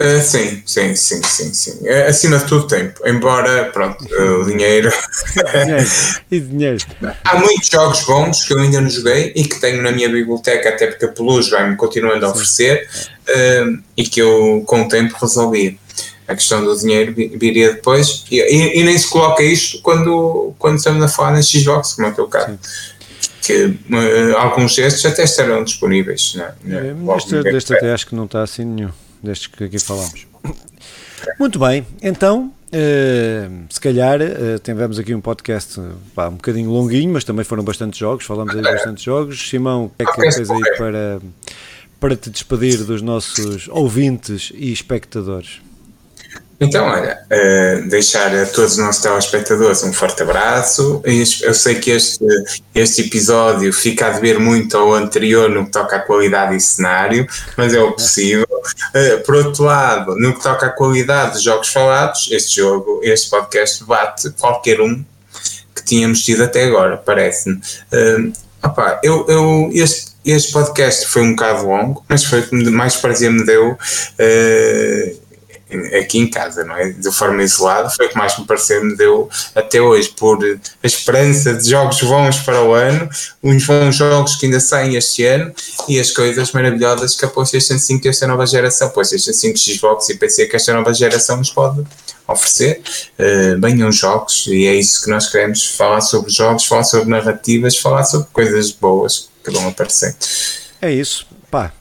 Uh, 0.00 0.18
sim, 0.22 0.62
sim, 0.64 0.94
sim, 0.94 1.20
sim, 1.22 1.52
sim. 1.52 1.86
Uh, 1.86 2.08
acima 2.08 2.38
de 2.38 2.46
tudo 2.46 2.66
tempo, 2.66 3.06
embora, 3.06 3.66
pronto, 3.66 4.02
uh, 4.02 4.40
o 4.40 4.46
dinheiro. 4.48 4.90
E 6.30 6.40
dinheiro. 6.40 6.78
Há 7.22 7.38
muitos 7.38 7.68
jogos 7.68 8.02
bons 8.06 8.46
que 8.46 8.54
eu 8.54 8.58
ainda 8.60 8.80
não 8.80 8.88
joguei 8.88 9.30
e 9.36 9.44
que 9.44 9.60
tenho 9.60 9.82
na 9.82 9.92
minha 9.92 10.08
biblioteca, 10.08 10.70
até 10.70 10.86
porque 10.86 11.04
a 11.04 11.08
Peluz 11.08 11.50
vai-me 11.50 11.76
continuando 11.76 12.24
a 12.24 12.30
oferecer 12.30 12.88
e 13.94 14.02
que 14.04 14.20
eu 14.20 14.62
com 14.66 14.82
o 14.82 14.88
tempo 14.88 15.14
resolvi. 15.20 15.78
A 16.26 16.34
questão 16.34 16.64
do 16.64 16.78
dinheiro 16.78 17.12
viria 17.12 17.74
depois 17.74 18.24
e, 18.30 18.40
e, 18.40 18.80
e, 18.80 18.84
nem 18.84 18.96
se 18.96 19.08
coloca 19.08 19.42
isto 19.42 19.82
quando, 19.82 20.54
quando 20.58 20.78
estamos 20.78 21.02
a 21.02 21.08
falar 21.08 21.32
na 21.32 21.42
Xbox, 21.42 21.94
como 21.94 22.06
é 22.06 22.10
o 22.10 22.14
teu 22.14 22.26
caso. 22.26 22.58
Sim 22.62 22.90
que 23.42 23.74
alguns 24.36 24.76
destes 24.76 25.04
até 25.06 25.24
estarão 25.24 25.64
disponíveis. 25.64 26.34
Né? 26.34 26.52
É, 26.68 27.14
deste, 27.14 27.42
deste 27.42 27.74
até 27.74 27.92
acho 27.92 28.06
que 28.06 28.14
não 28.14 28.26
está 28.26 28.42
assim 28.42 28.64
nenhum 28.64 28.90
destes 29.22 29.46
que 29.46 29.64
aqui 29.64 29.78
falamos. 29.78 30.26
Muito 31.38 31.58
bem, 31.58 31.86
então, 32.02 32.52
uh, 32.72 33.64
se 33.68 33.80
calhar 33.80 34.20
uh, 34.20 34.58
tivemos 34.62 34.98
aqui 34.98 35.14
um 35.14 35.20
podcast 35.20 35.80
pá, 36.14 36.28
um 36.28 36.36
bocadinho 36.36 36.70
longuinho, 36.70 37.12
mas 37.12 37.24
também 37.24 37.44
foram 37.44 37.62
bastantes 37.62 37.98
jogos, 37.98 38.24
falamos 38.24 38.54
aí 38.54 38.62
bastante 38.62 39.04
jogos. 39.04 39.48
Simão, 39.48 39.86
o 39.86 39.90
que 39.90 40.02
é 40.02 40.06
que 40.06 40.16
tens 40.16 40.50
aí 40.50 40.76
para, 40.78 41.20
para 41.98 42.16
te 42.16 42.30
despedir 42.30 42.84
dos 42.84 43.02
nossos 43.02 43.68
ouvintes 43.68 44.50
e 44.54 44.72
espectadores? 44.72 45.60
Então, 46.60 46.84
olha, 46.84 47.18
uh, 47.24 47.88
deixar 47.88 48.36
a 48.36 48.44
todos 48.44 48.72
os 48.72 48.78
nossos 48.78 49.00
telespectadores 49.00 49.82
um 49.82 49.94
forte 49.94 50.22
abraço. 50.22 51.02
Eu 51.42 51.54
sei 51.54 51.76
que 51.76 51.90
este, 51.90 52.22
este 52.74 53.00
episódio 53.00 53.72
fica 53.72 54.08
a 54.08 54.10
dever 54.10 54.38
muito 54.38 54.76
ao 54.76 54.92
anterior 54.92 55.48
no 55.48 55.64
que 55.64 55.72
toca 55.72 55.96
à 55.96 56.00
qualidade 56.00 56.54
e 56.54 56.60
cenário, 56.60 57.26
mas 57.56 57.72
é 57.72 57.80
o 57.80 57.92
possível. 57.92 58.46
Uh, 58.46 59.24
por 59.24 59.36
outro 59.36 59.64
lado, 59.64 60.14
no 60.16 60.34
que 60.34 60.42
toca 60.42 60.66
à 60.66 60.70
qualidade 60.70 61.38
de 61.38 61.44
jogos 61.44 61.68
falados, 61.68 62.28
este 62.30 62.56
jogo, 62.56 63.00
este 63.02 63.30
podcast 63.30 63.82
bate 63.84 64.28
qualquer 64.38 64.82
um 64.82 65.02
que 65.74 65.82
tínhamos 65.82 66.22
tido 66.22 66.44
até 66.44 66.64
agora, 66.64 66.98
parece-me. 66.98 67.56
Uh, 67.56 68.32
opa, 68.62 69.00
eu, 69.02 69.24
eu, 69.28 69.70
este, 69.72 70.10
este 70.26 70.52
podcast 70.52 71.06
foi 71.06 71.22
um 71.22 71.30
bocado 71.30 71.66
longo, 71.66 72.04
mas 72.06 72.22
foi 72.22 72.46
mais 72.52 72.96
prazer 72.96 73.30
me 73.30 73.46
deu. 73.46 73.70
Uh, 73.72 75.19
aqui 75.98 76.18
em 76.18 76.28
casa, 76.28 76.64
não 76.64 76.76
é? 76.76 76.90
De 76.90 77.10
forma 77.10 77.42
isolada, 77.42 77.90
foi 77.90 78.06
o 78.06 78.08
que 78.08 78.16
mais 78.16 78.38
me 78.38 78.44
pareceu, 78.44 78.84
me 78.84 78.96
deu 78.96 79.28
até 79.54 79.80
hoje, 79.80 80.08
por 80.10 80.38
a 80.82 80.86
esperança 80.86 81.54
de 81.54 81.70
jogos 81.70 82.00
bons 82.02 82.38
para 82.38 82.62
o 82.62 82.72
ano, 82.72 83.08
uns 83.42 83.66
bons 83.66 83.96
jogos 83.96 84.36
que 84.36 84.46
ainda 84.46 84.60
saem 84.60 84.96
este 84.96 85.24
ano 85.24 85.52
e 85.88 85.98
as 85.98 86.10
coisas 86.10 86.52
maravilhosas 86.52 87.14
que 87.14 87.24
a 87.24 87.28
PlayStation 87.28 87.78
5 87.78 88.08
esta 88.08 88.26
nova 88.26 88.46
geração, 88.46 88.90
PlayStation 88.90 89.32
5, 89.32 89.58
Xbox 89.58 90.08
e 90.08 90.16
PC 90.16 90.46
que 90.46 90.56
esta 90.56 90.72
nova 90.72 90.92
geração 90.92 91.36
nos 91.36 91.50
pode 91.50 91.84
oferecer. 92.26 92.80
Uh, 93.18 93.60
venham 93.60 93.90
jogos 93.90 94.46
e 94.46 94.66
é 94.66 94.74
isso 94.74 95.02
que 95.02 95.10
nós 95.10 95.28
queremos, 95.28 95.66
falar 95.76 96.00
sobre 96.00 96.30
jogos, 96.30 96.64
falar 96.64 96.84
sobre 96.84 97.08
narrativas, 97.08 97.76
falar 97.76 98.04
sobre 98.04 98.28
coisas 98.32 98.70
boas 98.70 99.28
que 99.44 99.50
vão 99.50 99.68
aparecer. 99.68 100.14
É 100.80 100.90
isso. 100.92 101.26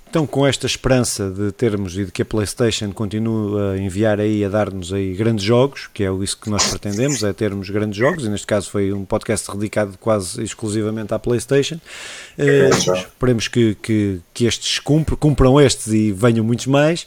Então, 0.09 0.25
com 0.25 0.45
esta 0.47 0.65
esperança 0.65 1.29
de 1.29 1.51
termos 1.51 1.95
e 1.95 2.05
de 2.05 2.11
que 2.11 2.23
a 2.23 2.25
PlayStation 2.25 2.91
continue 2.91 3.61
a 3.61 3.77
enviar 3.77 4.19
aí, 4.19 4.43
a 4.43 4.49
dar-nos 4.49 4.91
aí 4.91 5.13
grandes 5.13 5.45
jogos, 5.45 5.87
que 5.93 6.03
é 6.03 6.11
isso 6.11 6.35
que 6.35 6.49
nós 6.49 6.65
pretendemos, 6.65 7.21
é 7.21 7.31
termos 7.31 7.69
grandes 7.69 7.99
jogos, 7.99 8.25
e 8.25 8.29
neste 8.29 8.47
caso 8.47 8.71
foi 8.71 8.91
um 8.91 9.05
podcast 9.05 9.51
dedicado 9.51 9.95
quase 9.99 10.41
exclusivamente 10.41 11.13
à 11.13 11.19
PlayStation. 11.19 11.75
Uh, 12.39 12.95
esperemos 12.95 13.47
que, 13.47 13.75
que, 13.75 14.19
que, 14.33 14.45
estes 14.45 14.79
cumpram, 14.79 15.15
cumpram 15.15 15.61
estes 15.61 15.93
e 15.93 16.11
venham 16.11 16.43
muitos 16.43 16.65
mais. 16.65 17.03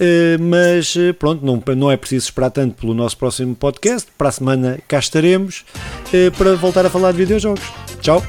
Uh, 0.00 0.40
mas 0.40 0.94
eh, 0.96 1.12
pronto, 1.12 1.44
não, 1.44 1.62
não 1.76 1.90
é 1.90 1.96
preciso 1.96 2.26
esperar 2.26 2.50
tanto 2.50 2.76
pelo 2.76 2.94
nosso 2.94 3.18
próximo 3.18 3.54
podcast. 3.54 4.08
Para 4.16 4.30
a 4.30 4.32
semana 4.32 4.78
cá 4.88 4.98
estaremos 4.98 5.66
uh, 6.06 6.30
para 6.38 6.54
voltar 6.54 6.86
a 6.86 6.88
falar 6.88 7.12
de 7.12 7.18
videojogos. 7.18 7.64
Tchau! 8.00 8.22